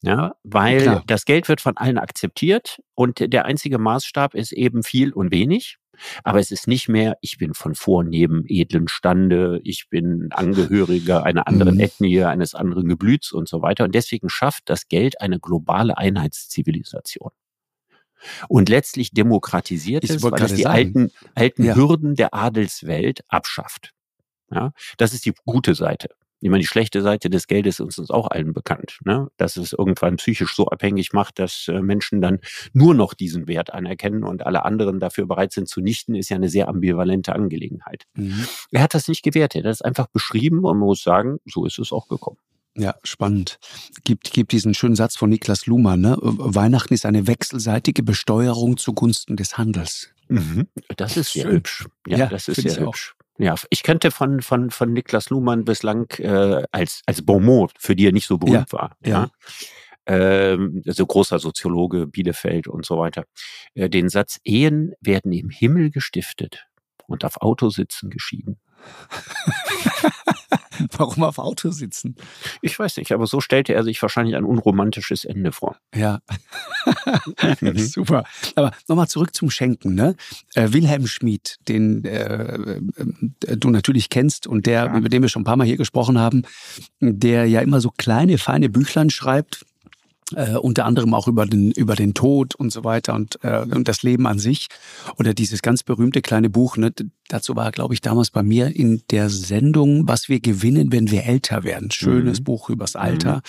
Ja, 0.01 0.35
weil 0.43 0.81
Klar. 0.81 1.03
das 1.07 1.25
Geld 1.25 1.49
wird 1.49 1.61
von 1.61 1.77
allen 1.77 1.97
akzeptiert 1.97 2.79
und 2.93 3.33
der 3.33 3.45
einzige 3.45 3.79
Maßstab 3.79 4.35
ist 4.35 4.51
eben 4.51 4.83
viel 4.83 5.11
und 5.11 5.31
wenig. 5.31 5.77
Aber 6.23 6.39
es 6.39 6.51
ist 6.51 6.67
nicht 6.67 6.89
mehr, 6.89 7.17
ich 7.21 7.37
bin 7.37 7.53
von 7.53 7.75
vornehmen, 7.75 8.43
edlen 8.47 8.87
Stande, 8.87 9.59
ich 9.63 9.87
bin 9.89 10.29
Angehöriger 10.31 11.23
einer 11.23 11.47
anderen 11.47 11.75
mhm. 11.75 11.81
Ethnie, 11.81 12.23
eines 12.23 12.55
anderen 12.55 12.87
Geblüts 12.87 13.31
und 13.31 13.47
so 13.47 13.61
weiter. 13.61 13.83
Und 13.83 13.95
deswegen 13.95 14.29
schafft 14.29 14.63
das 14.69 14.87
Geld 14.87 15.21
eine 15.21 15.39
globale 15.39 15.97
Einheitszivilisation. 15.97 17.31
Und 18.47 18.69
letztlich 18.69 19.11
demokratisiert 19.11 20.03
ich 20.03 20.09
es, 20.09 20.23
weil 20.23 20.33
es 20.41 20.53
die 20.53 20.63
sagen. 20.63 20.75
alten, 20.75 21.11
alten 21.35 21.63
ja. 21.63 21.75
Hürden 21.75 22.15
der 22.15 22.33
Adelswelt 22.33 23.21
abschafft. 23.27 23.91
Ja, 24.51 24.71
das 24.97 25.13
ist 25.13 25.25
die 25.25 25.33
gute 25.45 25.75
Seite. 25.75 26.09
Ich 26.45 26.51
meine, 26.51 26.61
die 26.61 26.67
schlechte 26.67 27.01
Seite 27.01 27.31
des 27.31 27.47
Geldes 27.47 27.79
ist 27.79 27.97
uns 27.97 28.11
auch 28.11 28.27
allen 28.27 28.53
bekannt, 28.53 28.99
ne? 29.03 29.29
dass 29.35 29.57
es 29.57 29.73
irgendwann 29.73 30.17
psychisch 30.17 30.55
so 30.55 30.67
abhängig 30.67 31.11
macht, 31.11 31.39
dass 31.39 31.67
äh, 31.69 31.81
Menschen 31.81 32.21
dann 32.21 32.37
nur 32.71 32.93
noch 32.93 33.15
diesen 33.15 33.47
Wert 33.47 33.73
anerkennen 33.73 34.23
und 34.23 34.45
alle 34.45 34.63
anderen 34.63 34.99
dafür 34.99 35.25
bereit 35.25 35.53
sind 35.53 35.67
zu 35.67 35.81
nichten, 35.81 36.13
ist 36.13 36.29
ja 36.29 36.35
eine 36.35 36.47
sehr 36.47 36.67
ambivalente 36.67 37.33
Angelegenheit. 37.33 38.03
Mhm. 38.13 38.45
Er 38.69 38.83
hat 38.83 38.93
das 38.93 39.07
nicht 39.07 39.23
gewertet, 39.23 39.63
er 39.63 39.69
hat 39.69 39.73
es 39.73 39.81
einfach 39.81 40.05
beschrieben 40.05 40.57
und 40.57 40.77
man 40.77 40.85
muss 40.85 41.01
sagen, 41.01 41.39
so 41.45 41.65
ist 41.65 41.79
es 41.79 41.91
auch 41.91 42.07
gekommen. 42.09 42.37
Ja, 42.77 42.93
spannend. 43.03 43.57
Gibt, 44.03 44.31
gibt 44.31 44.51
diesen 44.51 44.75
schönen 44.75 44.95
Satz 44.95 45.15
von 45.15 45.31
Niklas 45.31 45.65
Luhmann, 45.65 46.01
ne? 46.01 46.15
Weihnachten 46.21 46.93
ist 46.93 47.07
eine 47.07 47.25
wechselseitige 47.25 48.03
Besteuerung 48.03 48.77
zugunsten 48.77 49.35
des 49.35 49.57
Handels. 49.57 50.11
Mhm. 50.27 50.67
Das 50.95 51.17
ist 51.17 51.33
sehr 51.33 51.49
hübsch. 51.49 51.87
Ja, 52.05 52.19
ja 52.19 52.27
das 52.27 52.47
ist 52.49 52.61
sehr 52.61 52.85
hübsch. 52.85 53.15
Auch. 53.17 53.24
Ja, 53.37 53.55
ich 53.69 53.83
kannte 53.83 54.11
von, 54.11 54.41
von, 54.41 54.71
von 54.71 54.93
Niklas 54.93 55.29
Luhmann 55.29 55.65
bislang 55.65 56.09
äh, 56.19 56.63
als, 56.71 57.01
als 57.05 57.25
Bonmot, 57.25 57.73
für 57.77 57.95
die 57.95 58.07
er 58.07 58.13
nicht 58.13 58.27
so 58.27 58.37
berühmt 58.37 58.71
ja, 58.71 58.77
war. 58.77 58.97
Ja. 59.03 59.11
ja. 59.11 59.29
Ähm, 60.07 60.81
also 60.85 61.05
großer 61.05 61.39
Soziologe, 61.39 62.07
Bielefeld 62.07 62.67
und 62.67 62.85
so 62.85 62.97
weiter. 62.97 63.25
Äh, 63.73 63.89
den 63.89 64.09
Satz, 64.09 64.39
Ehen 64.43 64.93
werden 65.01 65.33
im 65.33 65.49
Himmel 65.49 65.91
gestiftet 65.91 66.67
und 67.07 67.25
auf 67.25 67.41
Autositzen 67.41 68.09
geschieden. 68.09 68.59
Warum 70.97 71.23
auf 71.23 71.37
Auto 71.37 71.71
sitzen? 71.71 72.15
Ich 72.61 72.77
weiß 72.77 72.97
nicht, 72.97 73.11
aber 73.11 73.27
so 73.27 73.41
stellte 73.41 73.73
er 73.73 73.83
sich 73.83 74.01
wahrscheinlich 74.01 74.35
ein 74.35 74.43
unromantisches 74.43 75.25
Ende 75.25 75.51
vor. 75.51 75.77
Ja. 75.95 76.19
Mhm. 77.61 77.77
Super. 77.79 78.25
Aber 78.55 78.71
nochmal 78.87 79.07
zurück 79.07 79.33
zum 79.33 79.49
Schenken. 79.49 79.95
Ne? 79.95 80.15
Äh, 80.53 80.71
Wilhelm 80.71 81.07
Schmid, 81.07 81.57
den 81.67 82.03
äh, 82.05 82.55
äh, 82.55 83.57
du 83.57 83.69
natürlich 83.69 84.09
kennst 84.09 84.45
und 84.47 84.65
der, 84.65 84.85
ja. 84.85 84.97
über 84.97 85.09
den 85.09 85.21
wir 85.21 85.29
schon 85.29 85.41
ein 85.41 85.45
paar 85.45 85.57
Mal 85.57 85.65
hier 85.65 85.77
gesprochen 85.77 86.19
haben, 86.19 86.43
der 86.99 87.45
ja 87.45 87.61
immer 87.61 87.81
so 87.81 87.91
kleine, 87.91 88.37
feine 88.37 88.69
Büchlein 88.69 89.09
schreibt, 89.09 89.65
äh, 90.33 90.55
unter 90.55 90.85
anderem 90.85 91.13
auch 91.13 91.27
über 91.27 91.45
den, 91.45 91.71
über 91.71 91.95
den 91.95 92.13
Tod 92.13 92.55
und 92.55 92.71
so 92.71 92.83
weiter 92.83 93.13
und, 93.13 93.37
äh, 93.43 93.59
und 93.59 93.87
das 93.87 94.03
Leben 94.03 94.25
an 94.27 94.39
sich. 94.39 94.67
Oder 95.17 95.33
dieses 95.33 95.61
ganz 95.61 95.83
berühmte 95.83 96.21
kleine 96.21 96.49
Buch, 96.49 96.77
ne, 96.77 96.91
dazu 97.27 97.55
war, 97.55 97.71
glaube 97.71 97.93
ich, 97.93 98.01
damals 98.01 98.31
bei 98.31 98.43
mir 98.43 98.75
in 98.75 99.03
der 99.11 99.29
Sendung, 99.29 100.07
was 100.07 100.29
wir 100.29 100.39
gewinnen, 100.39 100.91
wenn 100.91 101.11
wir 101.11 101.25
älter 101.25 101.63
werden. 101.63 101.91
Schönes 101.91 102.39
mhm. 102.39 102.43
Buch 102.45 102.69
übers 102.69 102.95
Alter. 102.95 103.37
Mhm. 103.37 103.41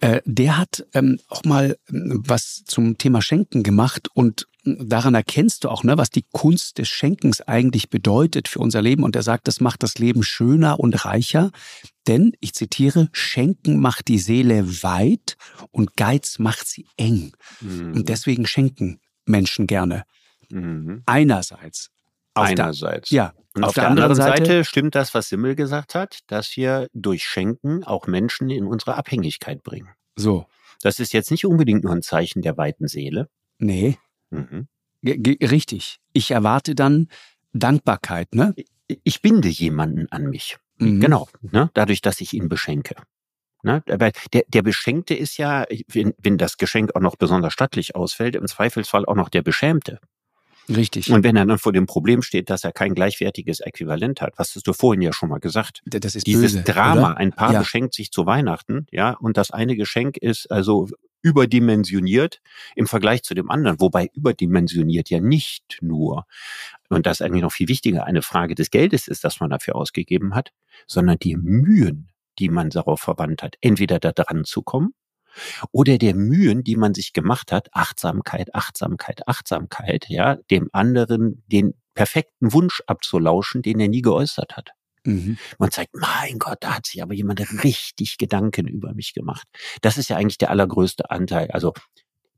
Äh, 0.00 0.22
der 0.24 0.58
hat 0.58 0.86
ähm, 0.94 1.18
auch 1.28 1.44
mal 1.44 1.76
ähm, 1.88 2.22
was 2.26 2.64
zum 2.64 2.98
Thema 2.98 3.22
Schenken 3.22 3.62
gemacht 3.62 4.08
und 4.14 4.46
daran 4.64 5.14
erkennst 5.14 5.64
du 5.64 5.68
auch, 5.68 5.84
ne, 5.84 5.96
was 5.98 6.10
die 6.10 6.24
Kunst 6.32 6.78
des 6.78 6.88
Schenkens 6.88 7.40
eigentlich 7.40 7.90
bedeutet 7.90 8.48
für 8.48 8.58
unser 8.58 8.82
Leben. 8.82 9.02
Und 9.02 9.16
er 9.16 9.22
sagt, 9.22 9.48
das 9.48 9.60
macht 9.60 9.82
das 9.82 9.98
Leben 9.98 10.22
schöner 10.22 10.80
und 10.80 11.04
reicher. 11.04 11.50
Denn, 12.06 12.32
ich 12.40 12.54
zitiere, 12.54 13.08
Schenken 13.12 13.78
macht 13.78 14.08
die 14.08 14.18
Seele 14.18 14.82
weit 14.82 15.36
und 15.70 15.96
Geiz 15.96 16.38
macht 16.38 16.66
sie 16.68 16.86
eng. 16.96 17.32
Mhm. 17.60 17.92
Und 17.94 18.08
deswegen 18.08 18.46
schenken 18.46 19.00
Menschen 19.26 19.66
gerne. 19.66 20.04
Mhm. 20.50 21.02
Einerseits. 21.06 21.90
Einerseits. 22.34 23.10
Der, 23.10 23.16
ja. 23.16 23.34
Und 23.54 23.64
auf, 23.64 23.70
auf 23.70 23.74
der, 23.74 23.82
der, 23.82 23.90
anderen 23.90 24.14
Seite, 24.14 24.46
Seite, 24.46 24.64
stimmt 24.64 24.94
das, 24.94 25.12
was 25.14 25.28
Simmel 25.28 25.56
gesagt 25.56 25.94
hat, 25.94 26.20
dass 26.28 26.56
wir 26.56 26.88
durch 26.92 27.24
Schenken 27.24 27.82
auch 27.84 28.06
Menschen 28.06 28.48
in 28.48 28.64
unsere 28.64 28.96
Abhängigkeit 28.96 29.62
bringen. 29.62 29.88
So. 30.16 30.46
Das 30.82 30.98
ist 30.98 31.12
jetzt 31.12 31.30
nicht 31.30 31.44
unbedingt 31.44 31.84
nur 31.84 31.92
ein 31.92 32.02
Zeichen 32.02 32.42
der 32.42 32.56
weiten 32.56 32.88
Seele. 32.88 33.28
Nee. 33.58 33.98
Mhm. 34.30 34.66
Richtig. 35.04 35.98
Ich 36.12 36.30
erwarte 36.30 36.74
dann 36.74 37.08
Dankbarkeit, 37.52 38.34
ne? 38.34 38.54
Ich 39.04 39.22
binde 39.22 39.48
jemanden 39.48 40.10
an 40.10 40.28
mich. 40.28 40.58
Mhm. 40.78 41.00
Genau. 41.00 41.28
Ne? 41.42 41.70
Dadurch, 41.74 42.00
dass 42.00 42.20
ich 42.20 42.32
ihn 42.32 42.48
beschenke. 42.48 42.96
Ne? 43.62 43.82
Aber 43.88 44.10
der, 44.32 44.44
der 44.48 44.62
Beschenkte 44.62 45.14
ist 45.14 45.36
ja, 45.36 45.66
wenn, 45.88 46.14
wenn 46.18 46.38
das 46.38 46.56
Geschenk 46.56 46.94
auch 46.96 47.00
noch 47.00 47.16
besonders 47.16 47.52
stattlich 47.52 47.94
ausfällt, 47.94 48.34
im 48.34 48.46
Zweifelsfall 48.46 49.04
auch 49.04 49.14
noch 49.14 49.28
der 49.28 49.42
Beschämte. 49.42 50.00
Richtig. 50.68 51.10
Und 51.10 51.24
wenn 51.24 51.36
er 51.36 51.44
dann 51.46 51.58
vor 51.58 51.72
dem 51.72 51.86
Problem 51.86 52.22
steht, 52.22 52.48
dass 52.48 52.64
er 52.64 52.72
kein 52.72 52.94
gleichwertiges 52.94 53.60
Äquivalent 53.60 54.20
hat, 54.20 54.34
was 54.36 54.54
hast 54.54 54.66
du 54.66 54.72
vorhin 54.72 55.02
ja 55.02 55.12
schon 55.12 55.28
mal 55.28 55.40
gesagt. 55.40 55.82
Das 55.84 56.14
ist 56.14 56.26
Dieses 56.26 56.52
böse, 56.52 56.64
Drama, 56.64 57.10
oder? 57.10 57.16
ein 57.16 57.32
Paar 57.32 57.52
ja. 57.52 57.58
beschenkt 57.58 57.94
sich 57.94 58.12
zu 58.12 58.24
Weihnachten, 58.26 58.86
ja, 58.90 59.12
und 59.14 59.36
das 59.36 59.50
eine 59.50 59.76
Geschenk 59.76 60.16
ist 60.16 60.50
also 60.50 60.88
überdimensioniert 61.22 62.40
im 62.74 62.86
Vergleich 62.86 63.22
zu 63.22 63.34
dem 63.34 63.50
anderen, 63.50 63.80
wobei 63.80 64.08
überdimensioniert 64.14 65.10
ja 65.10 65.20
nicht 65.20 65.78
nur, 65.80 66.26
und 66.88 67.06
das 67.06 67.20
ist 67.20 67.26
eigentlich 67.26 67.42
noch 67.42 67.52
viel 67.52 67.68
wichtiger, 67.68 68.04
eine 68.04 68.22
Frage 68.22 68.54
des 68.54 68.70
Geldes 68.70 69.08
ist, 69.08 69.24
das 69.24 69.40
man 69.40 69.50
dafür 69.50 69.76
ausgegeben 69.76 70.34
hat, 70.34 70.52
sondern 70.86 71.18
die 71.18 71.36
Mühen, 71.36 72.08
die 72.38 72.48
man 72.48 72.70
darauf 72.70 73.00
verwandt 73.00 73.42
hat, 73.42 73.56
entweder 73.60 73.98
da 73.98 74.12
dran 74.12 74.44
zu 74.44 74.62
kommen 74.62 74.94
oder 75.72 75.98
der 75.98 76.14
Mühen, 76.14 76.64
die 76.64 76.76
man 76.76 76.94
sich 76.94 77.12
gemacht 77.12 77.52
hat, 77.52 77.68
Achtsamkeit, 77.72 78.54
Achtsamkeit, 78.54 79.26
Achtsamkeit, 79.28 80.06
ja, 80.08 80.36
dem 80.50 80.68
anderen 80.72 81.44
den 81.46 81.74
perfekten 81.94 82.52
Wunsch 82.52 82.82
abzulauschen, 82.86 83.62
den 83.62 83.80
er 83.80 83.88
nie 83.88 84.02
geäußert 84.02 84.56
hat. 84.56 84.70
Mhm. 85.04 85.38
Man 85.58 85.70
zeigt, 85.70 85.94
mein 85.94 86.38
Gott, 86.38 86.58
da 86.60 86.76
hat 86.76 86.86
sich 86.86 87.02
aber 87.02 87.14
jemand 87.14 87.40
richtig 87.64 88.18
Gedanken 88.18 88.66
über 88.66 88.92
mich 88.94 89.14
gemacht. 89.14 89.48
Das 89.80 89.96
ist 89.98 90.10
ja 90.10 90.16
eigentlich 90.16 90.38
der 90.38 90.50
allergrößte 90.50 91.10
Anteil. 91.10 91.50
Also 91.50 91.72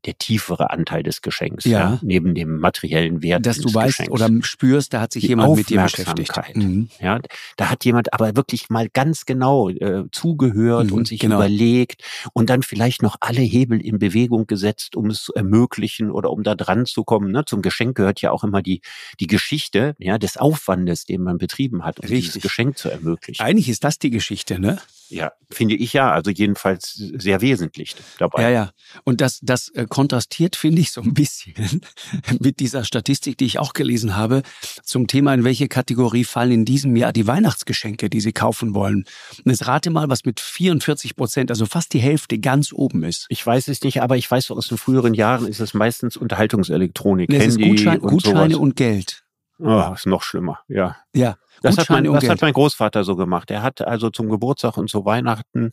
der 0.05 0.17
tiefere 0.17 0.69
Anteil 0.69 1.03
des 1.03 1.21
Geschenks, 1.21 1.65
ja. 1.65 1.79
ja 1.79 1.99
neben 2.01 2.35
dem 2.35 2.59
materiellen 2.59 3.21
Wert. 3.21 3.45
Dass 3.45 3.57
du 3.57 3.73
weißt 3.73 3.99
Geschenks. 3.99 4.11
oder 4.11 4.29
spürst, 4.41 4.93
da 4.93 5.01
hat 5.01 5.13
sich 5.13 5.21
Die 5.21 5.29
jemand 5.29 5.55
mit 5.55 5.69
dir 5.69 5.81
beschäftigt. 5.81 6.31
Mhm. 6.55 6.89
Ja, 6.99 7.19
da 7.57 7.69
hat 7.69 7.85
jemand 7.85 8.13
aber 8.13 8.35
wirklich 8.35 8.69
mal 8.69 8.89
ganz 8.89 9.25
genau 9.25 9.69
äh, 9.69 10.03
zugehört 10.11 10.87
mhm, 10.87 10.93
und 10.93 11.07
sich 11.07 11.19
genau. 11.19 11.37
überlegt 11.37 12.03
und 12.33 12.49
dann 12.49 12.63
vielleicht 12.63 13.01
noch 13.01 13.17
alle 13.19 13.41
Hebel 13.41 13.79
in 13.81 13.99
Bewegung 13.99 14.47
gesetzt, 14.47 14.95
um 14.95 15.09
es 15.09 15.23
zu 15.23 15.33
ermöglichen 15.33 16.11
oder 16.11 16.31
um 16.31 16.43
da 16.43 16.55
dran 16.55 16.85
zu 16.85 17.03
kommen. 17.03 17.31
Ne? 17.31 17.45
Zum 17.45 17.61
Geschenk 17.61 17.95
gehört 17.95 18.21
ja 18.21 18.31
auch 18.31 18.43
immer 18.43 18.61
die, 18.61 18.81
die 19.19 19.27
Geschichte 19.27 19.95
ja, 19.99 20.17
des 20.17 20.37
Aufwandes, 20.37 21.05
den 21.05 21.23
man 21.23 21.37
betrieben 21.37 21.83
hat, 21.83 21.99
um 21.99 22.03
Richtig. 22.07 22.25
dieses 22.25 22.41
Geschenk 22.41 22.77
zu 22.77 22.89
ermöglichen. 22.89 23.43
Eigentlich 23.43 23.69
ist 23.69 23.83
das 23.83 23.99
die 23.99 24.09
Geschichte, 24.09 24.59
ne? 24.59 24.79
Ja, 25.09 25.31
finde 25.51 25.75
ich 25.75 25.93
ja, 25.93 26.11
also 26.11 26.31
jedenfalls 26.31 26.93
sehr 26.93 27.41
wesentlich 27.41 27.95
dabei. 28.17 28.43
Ja, 28.43 28.49
ja. 28.49 28.71
Und 29.03 29.21
das, 29.21 29.39
das 29.41 29.69
äh, 29.69 29.85
kontrastiert, 29.87 30.55
finde 30.55 30.81
ich, 30.81 30.91
so 30.91 31.01
ein 31.01 31.13
bisschen 31.13 31.81
mit 32.39 32.59
dieser 32.59 32.83
Statistik, 32.83 33.37
die 33.37 33.45
ich 33.45 33.59
auch 33.59 33.73
gelesen 33.73 34.15
habe, 34.15 34.41
zum 34.83 35.07
Thema, 35.07 35.33
in 35.33 35.43
welche 35.43 35.67
Kategorie 35.67 36.23
fallen 36.23 36.51
in 36.51 36.65
diesem 36.65 36.95
Jahr 36.95 37.13
die 37.13 37.27
Weihnachtsgeschenke, 37.27 38.09
die 38.09 38.21
Sie 38.21 38.33
kaufen 38.33 38.73
wollen. 38.73 39.05
Und 39.43 39.51
jetzt 39.51 39.67
rate 39.67 39.89
mal, 39.89 40.09
was 40.09 40.25
mit 40.25 40.39
44 40.39 41.15
Prozent, 41.15 41.51
also 41.51 41.65
fast 41.65 41.93
die 41.93 41.99
Hälfte, 41.99 42.39
ganz 42.39 42.73
oben 42.73 43.03
ist. 43.03 43.25
Ich 43.29 43.45
weiß 43.45 43.67
es 43.67 43.81
nicht, 43.83 44.01
aber 44.01 44.17
ich 44.17 44.29
weiß, 44.29 44.51
aus 44.51 44.67
den 44.67 44.77
früheren 44.77 45.13
Jahren 45.13 45.47
ist 45.47 45.59
es 45.59 45.73
meistens 45.73 46.17
Unterhaltungselektronik, 46.17 47.29
nee, 47.29 47.39
Handy 47.39 47.69
Gutschein, 47.69 47.99
und 47.99 48.09
Gutscheine 48.09 48.53
sowas. 48.55 48.55
und 48.55 48.75
Geld. 48.75 49.22
Oh, 49.65 49.93
ist 49.93 50.05
noch 50.05 50.23
schlimmer, 50.23 50.59
ja. 50.67 50.97
Ja, 51.15 51.37
das, 51.61 51.77
hat 51.77 51.89
mein, 51.89 52.03
das 52.05 52.27
hat 52.27 52.41
mein 52.41 52.53
Großvater 52.53 53.03
so 53.03 53.15
gemacht. 53.15 53.49
Er 53.51 53.61
hat 53.61 53.81
also 53.81 54.09
zum 54.09 54.29
Geburtstag 54.29 54.77
und 54.77 54.89
zu 54.89 55.05
Weihnachten 55.05 55.71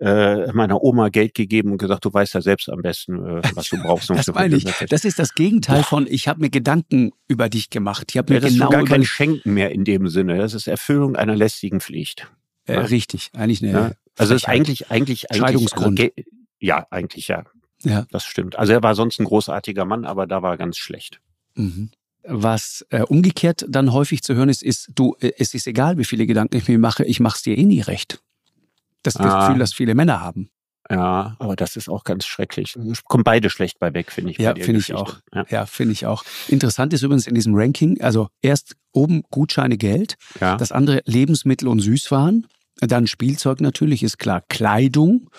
äh, 0.00 0.50
meiner 0.52 0.82
Oma 0.82 1.10
Geld 1.10 1.34
gegeben 1.34 1.72
und 1.72 1.78
gesagt, 1.78 2.04
du 2.04 2.12
weißt 2.12 2.34
ja 2.34 2.40
selbst 2.40 2.68
am 2.68 2.82
besten, 2.82 3.24
äh, 3.24 3.42
was 3.54 3.68
du 3.68 3.80
brauchst. 3.80 4.10
das 4.10 4.26
meine 4.28 4.56
ich. 4.56 4.64
Das 4.64 5.04
ist 5.04 5.18
das 5.18 5.34
Gegenteil 5.34 5.84
von, 5.84 6.06
ich 6.08 6.26
habe 6.26 6.40
mir 6.40 6.50
Gedanken 6.50 7.12
über 7.28 7.48
dich 7.48 7.70
gemacht. 7.70 8.06
Ich 8.10 8.18
habe 8.18 8.32
mir 8.32 8.40
ja, 8.40 8.40
das 8.40 8.52
genau 8.52 8.66
ist 8.66 8.72
gar 8.72 8.84
kein 8.84 9.04
Schenken 9.04 9.54
mehr 9.54 9.70
in 9.70 9.84
dem 9.84 10.08
Sinne. 10.08 10.38
Das 10.38 10.54
ist 10.54 10.66
Erfüllung 10.66 11.14
einer 11.14 11.36
lästigen 11.36 11.80
Pflicht. 11.80 12.28
Äh, 12.66 12.74
ja. 12.74 12.80
Richtig, 12.80 13.30
eigentlich 13.34 13.62
eine. 13.62 13.72
Ja. 13.72 13.92
Also 14.18 14.34
ist 14.34 14.48
eigentlich 14.48 14.90
eigentlich 14.90 15.26
Scheidungsgrund. 15.32 16.00
Also, 16.00 16.12
ja, 16.58 16.86
eigentlich 16.90 17.28
ja. 17.28 17.44
Ja, 17.84 18.06
das 18.10 18.24
stimmt. 18.24 18.56
Also 18.56 18.72
er 18.72 18.82
war 18.82 18.94
sonst 18.94 19.20
ein 19.20 19.24
großartiger 19.24 19.84
Mann, 19.84 20.04
aber 20.04 20.26
da 20.26 20.42
war 20.42 20.52
er 20.52 20.56
ganz 20.56 20.78
schlecht. 20.78 21.20
Mhm. 21.54 21.90
Was 22.24 22.86
äh, 22.90 23.02
umgekehrt 23.02 23.64
dann 23.68 23.92
häufig 23.92 24.22
zu 24.22 24.34
hören 24.34 24.48
ist, 24.48 24.62
ist, 24.62 24.90
du, 24.94 25.16
äh, 25.20 25.32
es 25.38 25.54
ist 25.54 25.66
egal, 25.66 25.98
wie 25.98 26.04
viele 26.04 26.26
Gedanken 26.26 26.56
ich 26.56 26.68
mir 26.68 26.78
mache, 26.78 27.04
ich 27.04 27.20
mache 27.20 27.36
es 27.36 27.42
dir 27.42 27.58
eh 27.58 27.64
nie 27.64 27.80
recht. 27.80 28.22
Das 29.02 29.14
ist 29.14 29.20
ah. 29.20 29.24
das 29.24 29.46
Gefühl, 29.46 29.58
das 29.58 29.74
viele 29.74 29.94
Männer 29.94 30.20
haben. 30.20 30.50
Ja, 30.90 31.36
aber 31.38 31.56
das 31.56 31.76
ist 31.76 31.88
auch 31.88 32.04
ganz 32.04 32.26
schrecklich. 32.26 32.76
Kommen 33.04 33.24
beide 33.24 33.50
schlecht 33.50 33.78
bei 33.78 33.94
weg, 33.94 34.10
finde 34.12 34.32
ich. 34.32 34.38
Ja, 34.38 34.54
finde 34.54 34.80
ich 34.80 34.92
auch. 34.94 35.18
Ja, 35.32 35.46
ja 35.48 35.66
finde 35.66 35.92
ich 35.92 36.06
auch. 36.06 36.24
Interessant 36.48 36.92
ist 36.92 37.02
übrigens 37.02 37.26
in 37.26 37.34
diesem 37.34 37.54
Ranking, 37.54 38.00
also 38.00 38.28
erst 38.42 38.76
oben 38.92 39.22
Gutscheine 39.30 39.78
Geld, 39.78 40.16
ja. 40.40 40.56
das 40.56 40.72
andere 40.72 41.00
Lebensmittel 41.04 41.68
und 41.68 41.80
Süßwaren, 41.80 42.46
dann 42.80 43.06
Spielzeug 43.06 43.60
natürlich, 43.60 44.02
ist 44.02 44.18
klar, 44.18 44.42
Kleidung, 44.48 45.30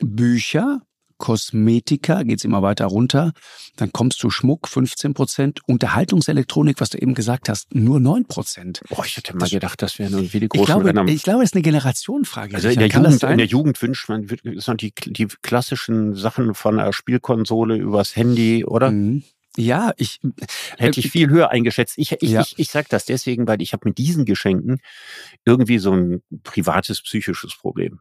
Bücher, 0.00 0.82
Kosmetika 1.18 2.22
geht 2.22 2.38
es 2.38 2.44
immer 2.44 2.62
weiter 2.62 2.86
runter. 2.86 3.32
Dann 3.76 3.92
kommst 3.92 4.22
du 4.22 4.30
Schmuck 4.30 4.68
15 4.68 5.14
Prozent, 5.14 5.60
Unterhaltungselektronik, 5.66 6.80
was 6.80 6.90
du 6.90 6.98
eben 6.98 7.14
gesagt 7.14 7.48
hast, 7.48 7.74
nur 7.74 8.00
9 8.00 8.26
Prozent. 8.26 8.82
Boah, 8.88 9.04
ich 9.04 9.16
hätte 9.16 9.34
mal 9.34 9.40
das, 9.40 9.50
gedacht, 9.50 9.82
das 9.82 9.98
wären 9.98 10.12
irgendwie 10.12 10.40
die 10.40 10.48
großen 10.48 10.62
ich 10.62 10.66
glaube, 10.66 10.84
Rennen. 10.86 11.08
Ich 11.08 11.22
glaube, 11.22 11.42
es 11.42 11.50
ist 11.50 11.54
eine 11.54 11.62
Generationenfrage. 11.62 12.54
Also 12.54 12.68
in 12.68 12.78
der, 12.78 12.88
Jugend, 12.88 13.22
in 13.22 13.38
der 13.38 13.46
Jugend 13.46 13.80
wünscht 13.82 14.08
man 14.08 14.26
sind 14.28 14.82
die, 14.82 14.92
die 15.06 15.26
klassischen 15.42 16.14
Sachen 16.14 16.54
von 16.54 16.78
einer 16.78 16.92
Spielkonsole 16.92 17.76
übers 17.76 18.16
Handy, 18.16 18.64
oder? 18.64 18.90
Mhm. 18.90 19.24
Ja, 19.56 19.92
ich 19.96 20.20
hätte 20.78 20.98
ich 20.98 21.10
viel 21.10 21.28
höher 21.28 21.50
eingeschätzt. 21.50 21.96
Ich, 21.96 22.10
ich, 22.12 22.30
ja. 22.30 22.40
ich, 22.40 22.58
ich 22.58 22.70
sage 22.70 22.86
das 22.90 23.04
deswegen, 23.04 23.46
weil 23.46 23.62
ich 23.62 23.72
habe 23.72 23.88
mit 23.88 23.98
diesen 23.98 24.24
Geschenken 24.24 24.80
irgendwie 25.44 25.78
so 25.78 25.92
ein 25.92 26.22
privates 26.42 27.02
psychisches 27.02 27.54
Problem. 27.54 28.00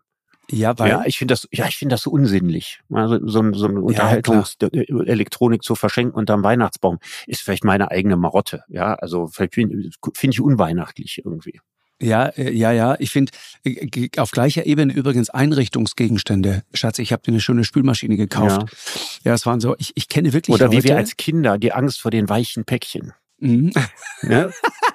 Ja, 0.52 0.78
weil. 0.78 0.90
Ja, 0.90 1.04
ich 1.06 1.18
finde 1.18 1.34
das, 1.34 1.48
ja, 1.52 1.68
ich 1.68 1.78
finde 1.78 1.94
das 1.94 2.04
so 2.04 2.12
unsinnlich. 2.12 2.82
Also 2.92 3.20
so, 3.26 3.54
so 3.54 3.68
eine 3.68 3.82
Unterhaltungselektronik 3.82 5.62
ja, 5.64 5.66
zu 5.66 5.76
verschenken 5.76 6.16
unterm 6.16 6.44
Weihnachtsbaum 6.44 7.00
ist 7.28 7.42
vielleicht 7.42 7.64
meine 7.64 7.92
eigene 7.92 8.18
Marotte. 8.18 8.64
Ja, 8.68 8.94
also 8.96 9.28
vielleicht 9.28 9.56
finde 9.56 9.90
find 10.14 10.34
ich 10.34 10.42
unweihnachtlich 10.42 11.22
irgendwie. 11.24 11.60
Ja, 12.02 12.26
äh, 12.26 12.52
ja, 12.52 12.72
ja. 12.72 12.96
Ich 13.00 13.12
finde 13.12 13.32
äh, 13.64 14.10
auf 14.18 14.32
gleicher 14.32 14.66
Ebene 14.66 14.94
übrigens 14.94 15.30
Einrichtungsgegenstände. 15.30 16.64
Schatz, 16.74 17.00
ich 17.00 17.14
habe 17.14 17.24
dir 17.24 17.32
eine 17.32 17.40
schöne 17.40 17.64
Spülmaschine 17.64 18.18
gekauft. 18.18 18.74
Ja, 19.24 19.30
ja 19.30 19.34
es 19.34 19.46
waren 19.46 19.62
so, 19.62 19.76
ich, 19.78 19.94
ich 19.96 20.10
kenne 20.10 20.34
wirklich. 20.34 20.54
Oder 20.54 20.72
wie 20.72 20.84
wir 20.84 20.98
als 20.98 21.16
Kinder 21.16 21.58
die 21.58 21.72
Angst 21.72 22.02
vor 22.02 22.12
den 22.12 22.28
weichen 22.28 22.66
Päckchen. 22.66 23.14
Mhm. 23.40 23.72
Ja? 24.24 24.50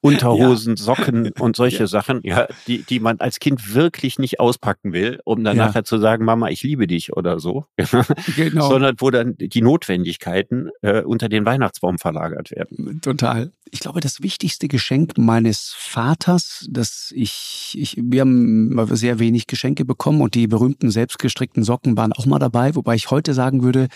Unterhosen, 0.00 0.76
ja. 0.76 0.82
Socken 0.82 1.30
und 1.38 1.56
solche 1.56 1.80
ja. 1.80 1.86
Sachen, 1.86 2.20
ja, 2.22 2.46
die, 2.66 2.82
die 2.82 3.00
man 3.00 3.20
als 3.20 3.38
Kind 3.38 3.74
wirklich 3.74 4.18
nicht 4.18 4.40
auspacken 4.40 4.92
will, 4.92 5.20
um 5.24 5.42
dann 5.44 5.56
nachher 5.56 5.84
zu 5.84 5.98
sagen, 5.98 6.24
Mama, 6.24 6.48
ich 6.48 6.62
liebe 6.62 6.86
dich 6.86 7.16
oder 7.16 7.38
so. 7.38 7.64
Genau. 8.36 8.68
Sondern 8.68 8.96
wo 8.98 9.10
dann 9.10 9.34
die 9.36 9.62
Notwendigkeiten 9.62 10.70
äh, 10.82 11.02
unter 11.02 11.28
den 11.28 11.44
Weihnachtsbaum 11.44 11.98
verlagert 11.98 12.50
werden. 12.50 13.00
Total. 13.00 13.52
Ich 13.70 13.80
glaube, 13.80 14.00
das 14.00 14.22
wichtigste 14.22 14.68
Geschenk 14.68 15.18
meines 15.18 15.74
Vaters, 15.76 16.66
dass 16.70 17.12
ich, 17.14 17.74
ich, 17.76 17.96
wir 18.00 18.20
haben 18.20 18.96
sehr 18.96 19.18
wenig 19.18 19.46
Geschenke 19.46 19.84
bekommen 19.84 20.20
und 20.20 20.34
die 20.34 20.46
berühmten 20.46 20.90
selbstgestrickten 20.90 21.64
Socken 21.64 21.96
waren 21.96 22.12
auch 22.12 22.26
mal 22.26 22.38
dabei, 22.38 22.74
wobei 22.74 22.94
ich 22.94 23.10
heute 23.10 23.34
sagen 23.34 23.62
würde, 23.62 23.88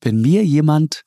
wenn 0.00 0.20
mir 0.20 0.44
jemand 0.44 1.04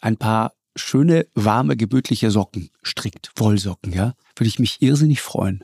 ein 0.00 0.16
paar 0.16 0.52
schöne, 0.76 1.26
warme, 1.34 1.76
gemütliche 1.76 2.30
Socken 2.30 2.70
strickt, 2.82 3.32
Wollsocken, 3.36 3.92
ja, 3.92 4.14
würde 4.36 4.48
ich 4.48 4.58
mich 4.58 4.82
irrsinnig 4.82 5.20
freuen. 5.20 5.62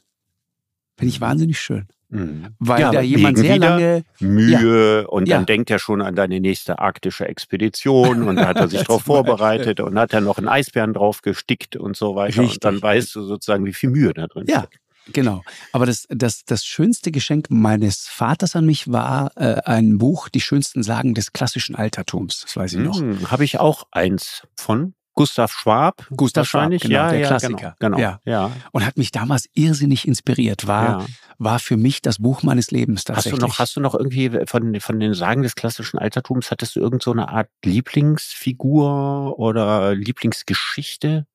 Finde 0.97 1.13
ich 1.13 1.21
mhm. 1.21 1.25
wahnsinnig 1.25 1.61
schön. 1.61 1.89
Mhm. 2.11 2.49
Weil 2.59 2.81
ja, 2.81 2.91
da 2.91 3.01
jemand 3.01 3.39
sehr 3.39 3.59
lange 3.59 4.05
Mühe 4.19 5.03
ja, 5.03 5.09
und 5.09 5.29
dann 5.29 5.43
ja. 5.43 5.47
denkt 5.47 5.71
er 5.71 5.79
schon 5.79 6.03
an 6.03 6.17
deine 6.17 6.41
nächste 6.41 6.81
arktische 6.81 7.27
Expedition 7.27 8.25
und 8.25 8.37
da 8.37 8.49
hat 8.49 8.57
er 8.57 8.69
sich 8.69 8.83
darauf 8.83 9.05
vorbereitet 9.05 9.81
und 9.81 9.99
hat 9.99 10.13
er 10.13 10.21
noch 10.21 10.39
einen 10.39 10.49
Eisbären 10.49 10.93
drauf 10.93 11.23
gestickt 11.23 11.77
und 11.77 11.97
so 11.97 12.17
weiter. 12.17 12.43
Richtig. 12.43 12.57
Und 12.57 12.65
dann 12.65 12.83
weißt 12.83 13.15
du 13.15 13.23
sozusagen, 13.23 13.65
wie 13.65 13.73
viel 13.73 13.91
Mühe 13.91 14.13
da 14.13 14.27
drin 14.27 14.45
ja. 14.49 14.59
steckt. 14.59 14.81
Genau. 15.13 15.43
Aber 15.73 15.87
das, 15.87 16.07
das, 16.11 16.45
das 16.45 16.65
schönste 16.65 17.11
Geschenk 17.11 17.47
meines 17.51 18.07
Vaters 18.07 18.55
an 18.55 18.67
mich 18.67 18.91
war 18.93 19.33
äh, 19.37 19.63
ein 19.65 19.99
Buch, 19.99 20.29
Die 20.29 20.41
schönsten 20.41 20.83
Sagen 20.83 21.15
des 21.15 21.33
klassischen 21.33 21.75
Altertums. 21.75 22.43
Das 22.43 22.57
weiß 22.57 22.75
ich 22.75 22.81
noch. 22.81 22.99
Hm, 22.99 23.31
Habe 23.31 23.45
ich 23.45 23.59
auch 23.59 23.87
eins 23.93 24.43
von. 24.57 24.95
Gustav 25.21 25.53
Schwab. 25.53 26.07
Gustav 26.17 26.49
Schwab, 26.49 26.71
genau, 26.71 26.89
ja, 26.89 27.11
der 27.11 27.21
ja, 27.21 27.27
Klassiker. 27.27 27.77
Genau, 27.79 27.97
genau, 27.97 27.99
ja. 27.99 28.21
ja. 28.25 28.51
Und 28.73 28.87
hat 28.87 28.97
mich 28.97 29.11
damals 29.11 29.49
irrsinnig 29.55 30.09
inspiriert. 30.09 30.67
War, 30.67 31.01
ja. 31.01 31.07
war 31.39 31.59
für 31.59 31.77
mich 31.77 32.01
das 32.01 32.19
Buch 32.19 32.43
meines 32.43 32.71
Lebens 32.71 33.05
tatsächlich. 33.05 33.35
Hast 33.35 33.43
du 33.43 33.47
noch, 33.47 33.59
hast 33.59 33.77
du 33.77 33.81
noch 33.81 33.95
irgendwie 33.95 34.47
von, 34.47 34.81
von 34.81 34.99
den 34.99 35.15
Sagen 35.15 35.43
des 35.43 35.55
klassischen 35.55 35.99
Altertums, 35.99 36.51
hattest 36.51 36.77
du 36.77 36.81
irgend 36.81 37.03
so 37.03 37.13
eine 37.13 37.29
Art 37.29 37.49
Lieblingsfigur 37.65 39.39
oder 39.39 39.95
Lieblingsgeschichte? 39.95 41.27